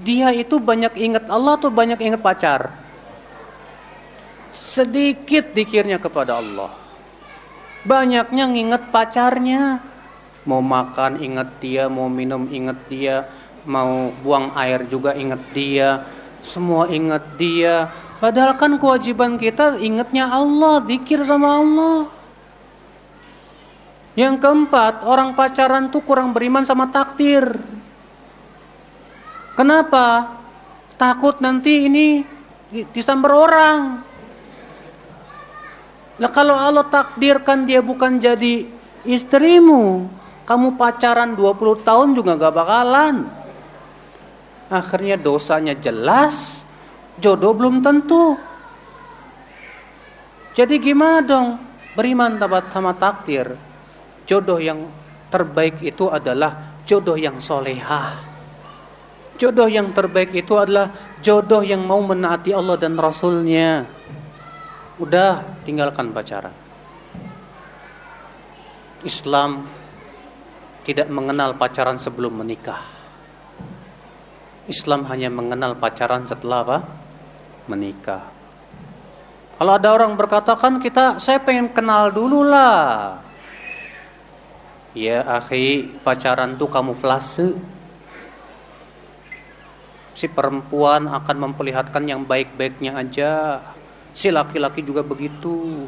dia 0.00 0.32
itu 0.32 0.56
banyak 0.56 0.96
ingat 0.96 1.28
Allah 1.28 1.54
tuh 1.60 1.70
banyak 1.70 2.00
ingat 2.00 2.22
pacar. 2.24 2.72
Sedikit 4.50 5.54
dikirnya 5.54 6.02
kepada 6.02 6.38
Allah. 6.38 6.70
Banyaknya 7.86 8.44
nginget 8.50 8.82
pacarnya. 8.92 9.80
Mau 10.44 10.60
makan 10.64 11.20
ingat 11.20 11.60
dia, 11.60 11.88
mau 11.88 12.08
minum 12.08 12.48
ingat 12.48 12.76
dia, 12.88 13.28
mau 13.68 14.08
buang 14.24 14.52
air 14.56 14.88
juga 14.88 15.12
ingat 15.12 15.40
dia, 15.52 16.04
semua 16.40 16.88
ingat 16.88 17.36
dia. 17.36 17.88
Padahal 18.20 18.56
kan 18.56 18.76
kewajiban 18.76 19.40
kita 19.40 19.80
ingatnya 19.80 20.28
Allah, 20.28 20.84
zikir 20.84 21.24
sama 21.24 21.60
Allah. 21.60 21.98
Yang 24.18 24.42
keempat, 24.44 25.06
orang 25.06 25.32
pacaran 25.32 25.88
tuh 25.88 26.04
kurang 26.04 26.36
beriman 26.36 26.66
sama 26.66 26.90
takdir. 26.92 27.56
Kenapa? 29.56 30.36
Takut 31.00 31.40
nanti 31.40 31.88
ini 31.88 32.20
disambar 32.92 33.32
orang. 33.32 34.09
Nah 36.20 36.28
kalau 36.28 36.52
Allah 36.52 36.84
takdirkan 36.84 37.64
dia 37.64 37.80
bukan 37.80 38.20
jadi 38.20 38.68
istrimu, 39.08 40.04
kamu 40.44 40.76
pacaran 40.76 41.32
20 41.32 41.80
tahun 41.80 42.12
juga 42.12 42.36
gak 42.36 42.54
bakalan 42.54 43.40
akhirnya 44.70 45.18
dosanya 45.18 45.74
jelas, 45.74 46.62
jodoh 47.18 47.52
belum 47.52 47.82
tentu. 47.82 48.38
Jadi 50.54 50.78
gimana 50.78 51.18
dong 51.20 51.58
beriman 51.98 52.38
tabat 52.38 52.70
sama 52.70 52.94
takdir? 52.94 53.58
Jodoh 54.24 54.62
yang 54.62 54.86
terbaik 55.26 55.82
itu 55.82 56.06
adalah 56.06 56.78
jodoh 56.86 57.18
yang 57.18 57.42
solehah. 57.42 58.30
Jodoh 59.34 59.66
yang 59.66 59.90
terbaik 59.90 60.30
itu 60.36 60.54
adalah 60.54 61.18
jodoh 61.18 61.66
yang 61.66 61.82
mau 61.82 61.98
menaati 61.98 62.54
Allah 62.54 62.78
dan 62.78 62.94
Rasulnya. 62.94 63.99
Udah 65.00 65.40
tinggalkan 65.64 66.12
pacaran. 66.12 66.52
Islam 69.00 69.64
tidak 70.84 71.08
mengenal 71.08 71.56
pacaran 71.56 71.96
sebelum 71.96 72.44
menikah. 72.44 72.84
Islam 74.68 75.08
hanya 75.08 75.32
mengenal 75.32 75.72
pacaran 75.80 76.28
setelah 76.28 76.60
apa? 76.68 76.78
Menikah. 77.64 78.28
Kalau 79.56 79.72
ada 79.76 79.88
orang 79.92 80.20
berkata 80.20 80.52
kan 80.52 80.76
kita 80.76 81.16
saya 81.16 81.40
pengen 81.40 81.72
kenal 81.72 82.12
dulu 82.12 82.44
lah. 82.44 83.20
Ya 84.92 85.24
akhi 85.24 85.96
pacaran 86.04 86.60
tuh 86.60 86.68
kamuflase. 86.68 87.56
Si 90.12 90.28
perempuan 90.28 91.08
akan 91.08 91.36
memperlihatkan 91.48 92.04
yang 92.04 92.28
baik-baiknya 92.28 93.00
aja. 93.00 93.32
Si 94.14 94.28
laki-laki 94.30 94.82
juga 94.82 95.00
begitu. 95.04 95.86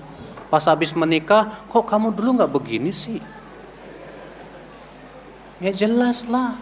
Pas 0.52 0.62
habis 0.68 0.92
menikah, 0.92 1.64
kok 1.72 1.88
kamu 1.88 2.12
dulu 2.12 2.42
nggak 2.42 2.52
begini 2.52 2.92
sih? 2.92 3.20
Ya 5.62 5.72
jelas 5.72 6.26
lah. 6.28 6.58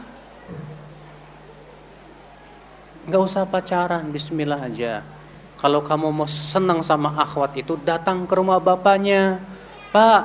Gak 3.11 3.23
usah 3.27 3.49
pacaran, 3.49 4.07
bismillah 4.13 4.71
aja. 4.71 5.03
Kalau 5.59 5.83
kamu 5.83 6.13
mau 6.15 6.29
senang 6.29 6.81
sama 6.81 7.13
akhwat 7.19 7.57
itu, 7.59 7.75
datang 7.81 8.29
ke 8.29 8.33
rumah 8.39 8.63
bapaknya. 8.63 9.43
Pak, 9.91 10.23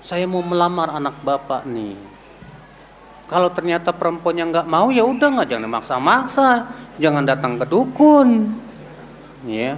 saya 0.00 0.24
mau 0.24 0.40
melamar 0.40 0.94
anak 0.94 1.18
bapak 1.20 1.66
nih. 1.66 1.98
Kalau 3.26 3.50
ternyata 3.50 3.90
perempuan 3.90 4.38
yang 4.38 4.54
nggak 4.54 4.70
mau, 4.70 4.94
ya 4.94 5.02
udah 5.02 5.28
nggak 5.34 5.50
jangan 5.50 5.70
maksa-maksa, 5.70 6.48
jangan 7.02 7.26
datang 7.26 7.58
ke 7.58 7.66
dukun, 7.66 8.54
ya. 9.42 9.74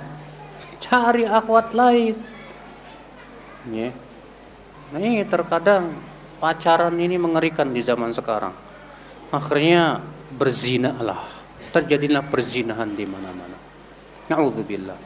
Cari 0.79 1.27
akhwat 1.27 1.75
lain, 1.75 2.15
ya. 3.75 3.91
Nah 4.95 5.01
ini 5.03 5.27
terkadang 5.27 5.91
pacaran 6.39 6.95
ini 6.97 7.19
mengerikan 7.19 7.75
di 7.75 7.83
zaman 7.83 8.15
sekarang. 8.15 8.55
Akhirnya 9.29 10.01
berzina 10.33 10.95
lah 11.03 11.21
terjadilah 11.75 12.25
perzinahan 12.25 12.89
di 12.97 13.05
mana-mana. 13.05 13.59
Na'udzubillah. 14.33 15.01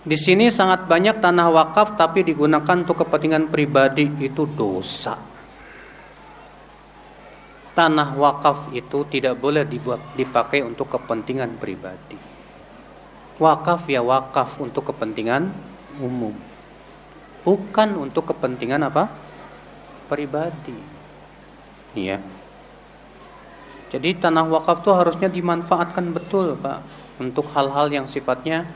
Di 0.00 0.16
sini 0.16 0.48
sangat 0.48 0.88
banyak 0.88 1.20
tanah 1.20 1.52
wakaf 1.52 1.92
tapi 1.92 2.24
digunakan 2.24 2.72
untuk 2.72 3.04
kepentingan 3.04 3.52
pribadi 3.52 4.08
itu 4.24 4.48
dosa. 4.48 5.29
Tanah 7.80 8.12
wakaf 8.12 8.76
itu 8.76 9.08
tidak 9.08 9.40
boleh 9.40 9.64
dibuat 9.64 10.12
dipakai 10.12 10.60
untuk 10.60 10.92
kepentingan 10.92 11.56
pribadi. 11.56 12.20
Wakaf 13.40 13.88
ya 13.88 14.04
wakaf 14.04 14.60
untuk 14.60 14.92
kepentingan 14.92 15.48
umum. 15.96 16.36
Bukan 17.40 17.96
untuk 17.96 18.28
kepentingan 18.28 18.84
apa? 18.84 19.08
pribadi. 20.12 20.76
Iya. 21.96 22.20
Jadi 23.88 24.12
tanah 24.12 24.44
wakaf 24.44 24.84
itu 24.84 24.92
harusnya 24.92 25.32
dimanfaatkan 25.32 26.12
betul, 26.12 26.60
Pak, 26.60 26.84
untuk 27.16 27.48
hal-hal 27.56 27.88
yang 27.88 28.04
sifatnya 28.04 28.68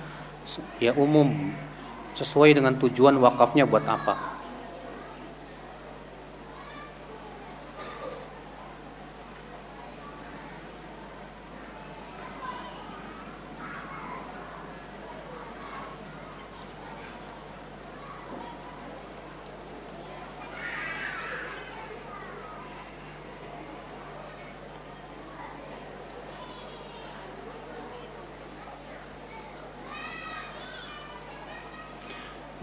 ya 0.81 0.97
umum 0.97 1.53
sesuai 2.17 2.57
dengan 2.57 2.73
tujuan 2.81 3.21
wakafnya 3.21 3.69
buat 3.69 3.85
apa. 3.85 4.34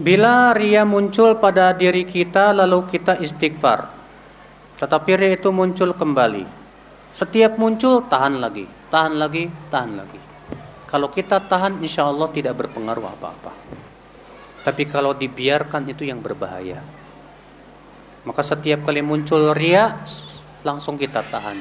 Bila 0.01 0.49
ria 0.57 0.81
muncul 0.81 1.37
pada 1.37 1.77
diri 1.77 2.09
kita 2.09 2.57
lalu 2.57 2.89
kita 2.89 3.21
istighfar. 3.21 3.85
Tetapi 4.81 5.09
ria 5.13 5.37
itu 5.37 5.53
muncul 5.53 5.93
kembali. 5.93 6.41
Setiap 7.13 7.61
muncul 7.61 8.09
tahan 8.09 8.41
lagi 8.41 8.65
Tahan 8.91 9.13
lagi, 9.15 9.47
tahan 9.71 9.91
lagi. 9.95 10.19
Kalau 10.83 11.07
kita 11.07 11.39
tahan 11.47 11.79
insya 11.79 12.09
Allah 12.09 12.27
tidak 12.27 12.59
berpengaruh 12.59 13.07
apa-apa. 13.07 13.53
Tapi 14.67 14.83
kalau 14.89 15.15
dibiarkan 15.15 15.87
itu 15.87 16.03
yang 16.03 16.19
berbahaya. 16.19 16.83
Maka 18.27 18.41
setiap 18.43 18.83
kali 18.83 18.99
muncul 18.99 19.55
ria 19.55 20.01
Langsung 20.67 20.99
kita 20.99 21.23
tahan. 21.23 21.57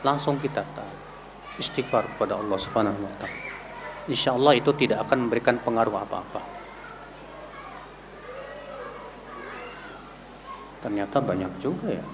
Langsung 0.00 0.40
kita 0.40 0.64
tahan. 0.64 0.96
Istighfar 1.60 2.16
kepada 2.16 2.40
Allah 2.40 2.56
subhanahu 2.56 3.04
wa 3.04 3.14
ta'ala. 3.20 3.42
Insya 4.08 4.32
Allah 4.32 4.56
itu 4.56 4.72
tidak 4.72 5.04
akan 5.04 5.28
memberikan 5.28 5.60
pengaruh 5.60 5.98
apa-apa 6.08 6.55
Ternyata 10.86 11.18
banyak 11.18 11.50
juga 11.58 11.90
ya. 11.90 12.04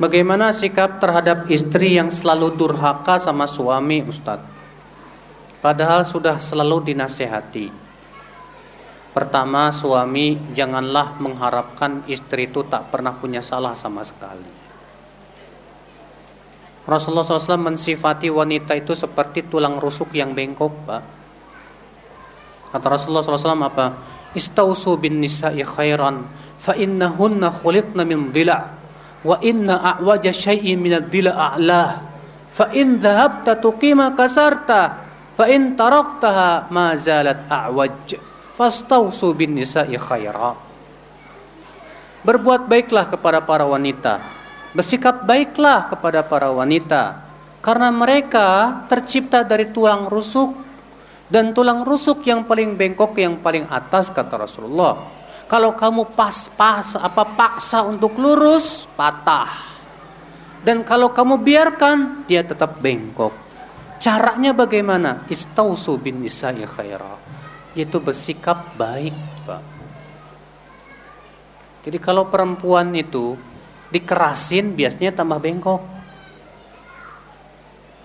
Bagaimana 0.00 0.48
sikap 0.56 0.96
terhadap 0.96 1.52
istri 1.52 2.00
yang 2.00 2.08
selalu 2.08 2.56
durhaka 2.56 3.20
sama 3.20 3.44
suami 3.44 4.00
Ustadz? 4.00 4.48
Padahal 5.60 6.08
sudah 6.08 6.40
selalu 6.40 6.88
dinasehati. 6.88 7.68
Pertama, 9.12 9.68
suami 9.68 10.56
janganlah 10.56 11.20
mengharapkan 11.20 12.08
istri 12.08 12.48
itu 12.48 12.64
tak 12.64 12.88
pernah 12.88 13.12
punya 13.12 13.44
salah 13.44 13.76
sama 13.76 14.00
sekali. 14.08 14.48
Rasulullah 16.88 17.28
SAW 17.28 17.60
mensifati 17.60 18.32
wanita 18.32 18.72
itu 18.72 18.96
seperti 18.96 19.52
tulang 19.52 19.76
rusuk 19.76 20.16
yang 20.16 20.32
bengkok, 20.32 20.72
Pak. 20.88 21.19
Kata 22.70 22.86
Rasulullah 22.86 23.26
SAW 23.26 23.66
apa? 23.66 23.86
Istausu 24.30 24.94
bin 24.94 25.18
nisa'i 25.18 25.66
khairan 25.66 26.22
fa 26.54 26.78
innahunna 26.78 27.50
khuliqna 27.50 28.06
min 28.06 28.30
dhila' 28.30 28.62
wa 29.26 29.36
inna 29.42 29.98
a'waja 29.98 30.30
syai'in 30.30 30.78
min 30.78 30.94
ad-dhila' 30.94 31.34
a'lah 31.34 31.90
fa 32.54 32.70
in 32.70 33.02
dhahabta 33.02 33.58
tuqima 33.58 34.14
kasarta 34.14 34.80
fa 35.34 35.44
in 35.50 35.74
taraktaha 35.74 36.70
ma 36.70 36.94
zalat 36.94 37.50
a'waj. 37.50 38.30
Fastausu 38.54 39.34
bin 39.34 39.56
nisa'i 39.56 39.98
khaira. 39.98 40.52
Berbuat 42.20 42.68
baiklah 42.68 43.08
kepada 43.08 43.40
para 43.40 43.64
wanita. 43.64 44.20
Bersikap 44.76 45.24
baiklah 45.24 45.88
kepada 45.88 46.20
para 46.20 46.52
wanita. 46.52 47.24
Karena 47.64 47.88
mereka 47.88 48.84
tercipta 48.86 49.40
dari 49.42 49.72
tulang 49.72 50.06
rusuk 50.06 50.69
dan 51.30 51.54
tulang 51.54 51.86
rusuk 51.86 52.26
yang 52.26 52.42
paling 52.42 52.74
bengkok 52.74 53.14
yang 53.14 53.38
paling 53.38 53.70
atas 53.70 54.10
kata 54.10 54.34
Rasulullah. 54.34 54.98
Kalau 55.46 55.78
kamu 55.78 56.14
pas-pas 56.18 56.98
apa 56.98 57.22
paksa 57.38 57.86
untuk 57.86 58.18
lurus, 58.18 58.86
patah. 58.98 59.78
Dan 60.60 60.82
kalau 60.82 61.14
kamu 61.14 61.38
biarkan, 61.40 62.26
dia 62.26 62.42
tetap 62.42 62.82
bengkok. 62.82 63.32
Caranya 64.02 64.50
bagaimana? 64.54 65.26
Istausu 65.30 65.98
bin 66.02 66.22
nisa'i 66.22 66.66
khaira. 66.66 67.14
Yaitu 67.74 68.02
bersikap 68.02 68.74
baik, 68.74 69.14
Pak. 69.46 69.62
Jadi 71.86 71.98
kalau 71.98 72.28
perempuan 72.28 72.92
itu 72.94 73.34
dikerasin 73.90 74.74
biasanya 74.74 75.14
tambah 75.14 75.38
bengkok. 75.38 75.82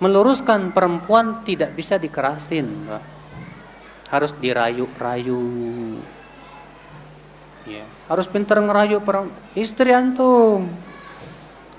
Meluruskan 0.02 0.73
perempuan 0.73 1.45
tidak 1.45 1.77
bisa 1.77 2.02
dikerasin, 2.02 2.68
Pak 2.89 3.15
harus 4.16 4.32
dirayu-rayu. 4.40 5.44
Ya 7.68 7.86
harus 8.08 8.30
pintar 8.30 8.62
ngerayu 8.64 9.04
perang 9.04 9.28
istri 9.58 9.92
antum. 9.92 10.72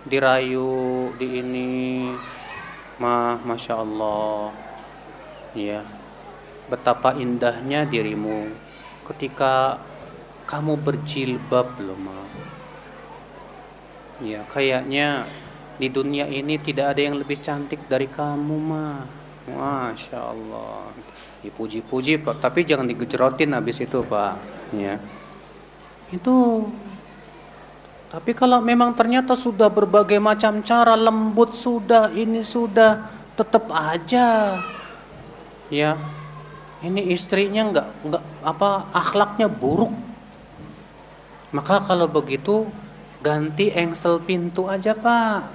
Dirayu 0.05 1.11
di 1.17 1.27
ini 1.41 1.71
mah 3.01 3.41
masya 3.43 3.81
Allah. 3.81 4.53
Ya 5.57 5.81
betapa 6.67 7.15
indahnya 7.15 7.87
dirimu 7.87 8.51
ketika 9.07 9.79
kamu 10.51 10.75
berjilbab 10.83 11.79
loh 11.79 11.95
mah 11.95 12.27
ya 14.19 14.43
kayaknya 14.51 15.31
di 15.79 15.87
dunia 15.87 16.27
ini 16.27 16.59
tidak 16.59 16.97
ada 16.97 17.01
yang 17.07 17.17
lebih 17.23 17.39
cantik 17.39 17.87
dari 17.87 18.11
kamu 18.11 18.57
mah 18.59 19.07
masya 19.47 20.19
Allah 20.19 20.91
dipuji-puji 21.45 22.23
pak. 22.23 22.41
Tapi 22.41 22.65
jangan 22.65 22.89
digejrotin 22.89 23.53
habis 23.53 23.83
itu 23.83 24.01
pak. 24.07 24.37
Ya. 24.73 24.97
Itu 26.15 26.65
tapi 28.07 28.33
kalau 28.33 28.63
memang 28.63 28.95
ternyata 28.95 29.35
sudah 29.35 29.67
berbagai 29.67 30.23
macam 30.23 30.63
cara 30.63 30.95
lembut 30.95 31.53
sudah 31.59 32.09
ini 32.15 32.41
sudah 32.41 33.05
tetap 33.35 33.69
aja. 33.69 34.57
Ya. 35.69 35.99
Ini 36.81 37.11
istrinya 37.11 37.67
nggak 37.67 37.89
nggak 38.07 38.25
apa 38.47 38.71
akhlaknya 38.95 39.51
buruk. 39.51 39.91
Maka 41.51 41.83
kalau 41.83 42.07
begitu 42.07 42.69
ganti 43.25 43.75
engsel 43.75 44.23
pintu 44.23 44.71
aja 44.71 44.95
pak. 44.95 45.51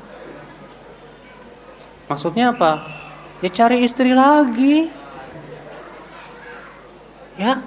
Maksudnya 2.11 2.51
apa? 2.51 2.83
Ya 3.39 3.49
cari 3.49 3.87
istri 3.87 4.11
lagi 4.11 4.91
Ya, 7.41 7.57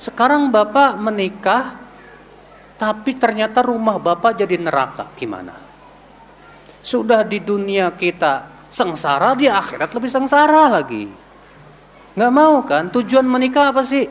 sekarang 0.00 0.48
bapak 0.48 0.96
menikah, 0.96 1.76
tapi 2.80 3.12
ternyata 3.20 3.60
rumah 3.60 4.00
bapak 4.00 4.40
jadi 4.40 4.56
neraka. 4.56 5.12
Gimana? 5.20 5.52
Sudah 6.80 7.20
di 7.20 7.44
dunia 7.44 7.92
kita 7.92 8.48
sengsara, 8.72 9.36
di 9.36 9.52
akhirat 9.52 9.92
lebih 9.92 10.08
sengsara 10.08 10.72
lagi. 10.72 11.04
Nggak 12.16 12.32
mau 12.32 12.64
kan? 12.64 12.88
Tujuan 12.88 13.28
menikah 13.28 13.68
apa 13.68 13.84
sih? 13.84 14.08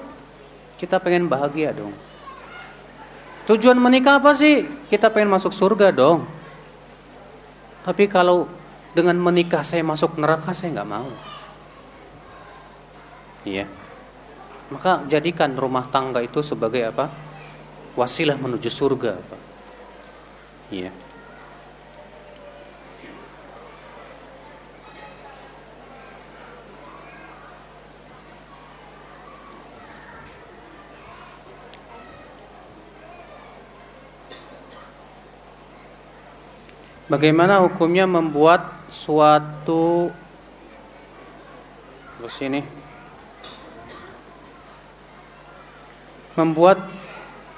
Kita 0.78 1.02
pengen 1.02 1.26
bahagia 1.26 1.74
dong. 1.74 1.98
Tujuan 3.50 3.82
menikah 3.82 4.22
apa 4.22 4.38
sih? 4.38 4.70
Kita 4.86 5.10
pengen 5.10 5.34
masuk 5.34 5.50
surga 5.50 5.90
dong. 5.90 6.30
Tapi 7.82 8.06
kalau 8.06 8.46
dengan 8.94 9.18
menikah 9.18 9.66
saya 9.66 9.82
masuk 9.82 10.22
neraka, 10.22 10.54
saya 10.54 10.78
nggak 10.78 10.90
mau. 10.94 11.10
Iya. 13.50 13.81
Maka 14.72 15.04
jadikan 15.12 15.52
rumah 15.60 15.84
tangga 15.92 16.24
itu 16.24 16.40
sebagai 16.40 16.80
apa? 16.88 17.12
Wasilah 18.00 18.40
menuju 18.40 18.72
surga. 18.72 19.20
Iya. 20.72 20.92
Bagaimana 37.12 37.60
hukumnya 37.60 38.08
membuat 38.08 38.88
suatu 38.88 40.16
Terus 42.22 42.38
sini 42.38 42.62
membuat 46.36 46.88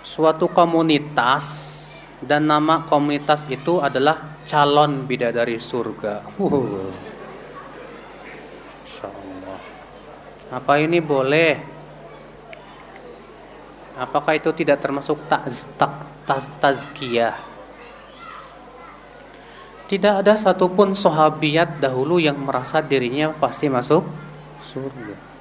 suatu 0.03 0.49
komunitas 0.49 1.71
dan 2.23 2.47
nama 2.47 2.87
komunitas 2.87 3.43
itu 3.51 3.79
adalah 3.83 4.39
calon 4.47 5.07
bidadari 5.07 5.59
surga. 5.59 6.39
Uh. 6.39 7.13
Apa 10.53 10.77
ini 10.77 11.01
boleh? 11.01 11.57
Apakah 13.97 14.37
itu 14.37 14.53
tidak 14.53 14.85
termasuk 14.85 15.25
taz, 15.25 15.65
taz, 15.77 16.53
tazkiyah? 16.61 17.33
Tidak 19.89 20.13
ada 20.21 20.37
satupun 20.37 20.93
sahabiat 20.93 21.81
dahulu 21.81 22.21
yang 22.21 22.37
merasa 22.37 22.85
dirinya 22.85 23.33
pasti 23.33 23.65
masuk 23.65 24.05
surga. 24.61 25.32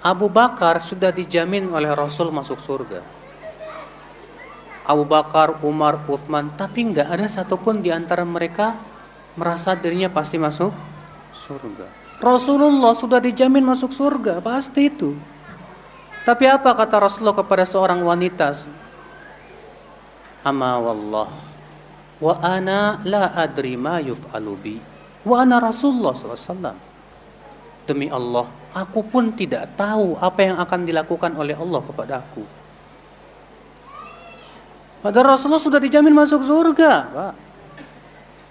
Abu 0.00 0.32
Bakar 0.32 0.80
sudah 0.80 1.12
dijamin 1.12 1.68
oleh 1.68 1.92
Rasul 1.92 2.32
masuk 2.32 2.56
surga. 2.56 3.04
Abu 4.88 5.04
Bakar, 5.04 5.60
Umar, 5.60 6.00
Uthman, 6.08 6.48
tapi 6.56 6.88
nggak 6.88 7.04
ada 7.04 7.28
satupun 7.28 7.84
di 7.84 7.92
antara 7.92 8.24
mereka 8.24 8.74
merasa 9.36 9.76
dirinya 9.76 10.08
pasti 10.08 10.40
masuk 10.40 10.72
surga. 11.46 11.86
Rasulullah 12.20 12.96
sudah 12.96 13.20
dijamin 13.20 13.64
masuk 13.64 13.92
surga, 13.92 14.40
pasti 14.40 14.88
itu. 14.88 15.12
Tapi 16.24 16.44
apa 16.48 16.76
kata 16.76 17.00
Rasulullah 17.00 17.36
kepada 17.36 17.64
seorang 17.64 18.00
wanita? 18.00 18.56
Ama 20.44 20.80
wallah 20.80 21.28
wa 22.20 22.34
ana 22.44 23.00
la 23.04 23.32
adri 23.36 23.76
ma 23.76 24.00
yuf'alu 24.00 24.52
bi 24.60 24.76
wa 25.24 25.36
ana 25.40 25.60
Rasulullah 25.60 26.12
SAW. 26.12 26.76
Demi 27.88 28.12
Allah, 28.12 28.46
aku 28.74 29.02
pun 29.06 29.34
tidak 29.34 29.74
tahu 29.74 30.14
apa 30.18 30.40
yang 30.46 30.56
akan 30.58 30.80
dilakukan 30.86 31.32
oleh 31.34 31.54
Allah 31.54 31.80
kepada 31.82 32.22
aku. 32.22 32.44
Padahal 35.00 35.34
Rasulullah 35.34 35.62
sudah 35.62 35.80
dijamin 35.80 36.12
masuk 36.12 36.44
surga, 36.44 36.92
Pak. 37.08 37.34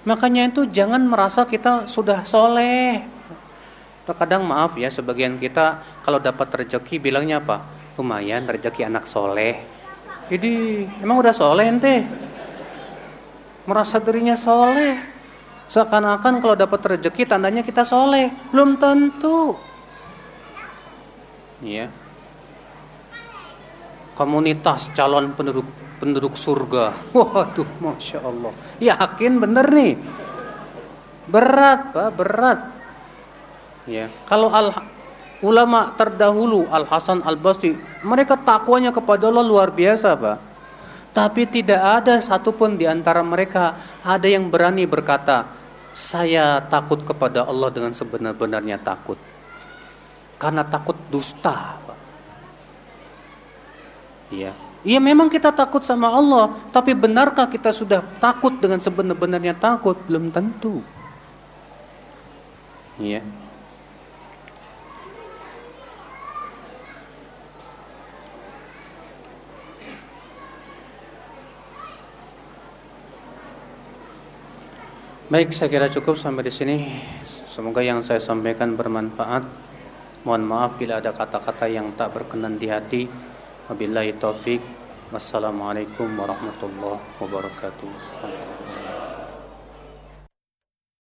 Makanya 0.10 0.50
itu 0.50 0.66
jangan 0.66 1.04
merasa 1.06 1.46
kita 1.46 1.86
sudah 1.86 2.26
soleh. 2.26 3.06
Terkadang 4.10 4.41
maaf 4.41 4.74
ya, 4.74 4.90
sebagian 4.90 5.38
kita 5.38 5.86
kalau 6.02 6.18
dapat 6.18 6.66
rezeki 6.66 6.98
bilangnya 6.98 7.38
apa? 7.38 7.62
Lumayan 7.94 8.50
rezeki 8.50 8.90
anak 8.90 9.06
soleh. 9.06 9.62
Jadi 10.34 10.86
emang 11.06 11.22
udah 11.22 11.34
soleh 11.36 11.70
ente? 11.70 12.02
Merasa 13.70 14.02
dirinya 14.02 14.34
soleh. 14.34 14.98
Seakan-akan 15.70 16.41
kalau 16.41 16.58
dapat 16.58 16.98
rezeki 16.98 17.30
tandanya 17.30 17.62
kita 17.62 17.86
soleh. 17.86 18.34
Belum 18.50 18.82
tentu. 18.82 19.69
Iya. 21.60 21.91
Komunitas 24.15 24.91
calon 24.95 25.31
penduduk 25.36 25.68
penduduk 25.99 26.34
surga. 26.40 26.95
Waduh, 27.15 27.68
masya 27.84 28.23
Allah. 28.23 28.52
Yakin 28.80 29.34
bener 29.40 29.68
nih. 29.68 29.94
Berat, 31.30 31.94
pak, 31.94 32.10
berat. 32.15 32.60
Ya, 33.86 34.10
kalau 34.26 34.49
al 34.49 34.73
ulama 35.40 35.95
terdahulu 35.95 36.68
Al 36.68 36.88
Hasan 36.88 37.23
Al 37.23 37.40
Basri, 37.40 37.76
mereka 38.03 38.36
takwanya 38.40 38.91
kepada 38.91 39.30
Allah 39.30 39.45
luar 39.45 39.69
biasa, 39.72 40.15
pak. 40.15 40.38
Tapi 41.10 41.49
tidak 41.49 41.81
ada 41.81 42.22
satupun 42.22 42.77
di 42.77 42.86
antara 42.86 43.26
mereka 43.26 43.76
ada 44.06 44.26
yang 44.30 44.48
berani 44.48 44.86
berkata, 44.86 45.48
saya 45.90 46.61
takut 46.69 47.02
kepada 47.02 47.49
Allah 47.49 47.69
dengan 47.73 47.91
sebenar-benarnya 47.91 48.77
takut. 48.77 49.18
Karena 50.40 50.64
takut 50.64 50.95
dusta, 51.11 51.76
pak. 51.84 51.99
Ya, 54.32 54.56
Iya 54.80 55.03
memang 55.03 55.28
kita 55.28 55.52
takut 55.52 55.84
sama 55.84 56.07
Allah, 56.07 56.56
tapi 56.72 56.95
benarkah 56.95 57.52
kita 57.52 57.76
sudah 57.76 57.99
takut 58.24 58.56
dengan 58.64 58.80
sebenar-benarnya 58.80 59.52
takut? 59.60 59.99
Belum 60.07 60.32
tentu. 60.32 60.80
Iya. 62.95 63.20
Baik, 75.30 75.53
saya 75.53 75.70
kira 75.70 75.91
cukup 75.91 76.16
sampai 76.16 76.48
di 76.48 76.49
sini. 76.56 76.76
Semoga 77.52 77.84
yang 77.84 77.99
saya 77.99 78.18
sampaikan 78.18 78.74
bermanfaat. 78.80 79.69
Mohon 80.28 80.44
maaf 80.52 80.72
bila 80.76 81.00
ada 81.00 81.16
kata-kata 81.16 81.72
yang 81.72 81.96
tak 81.96 82.12
berkenan 82.12 82.60
di 82.60 82.68
hati. 82.68 83.08
Wabillahi 83.72 84.20
taufik. 84.20 84.60
Wassalamualaikum 85.10 86.12
warahmatullahi 86.20 87.02
wabarakatuh. 87.18 88.59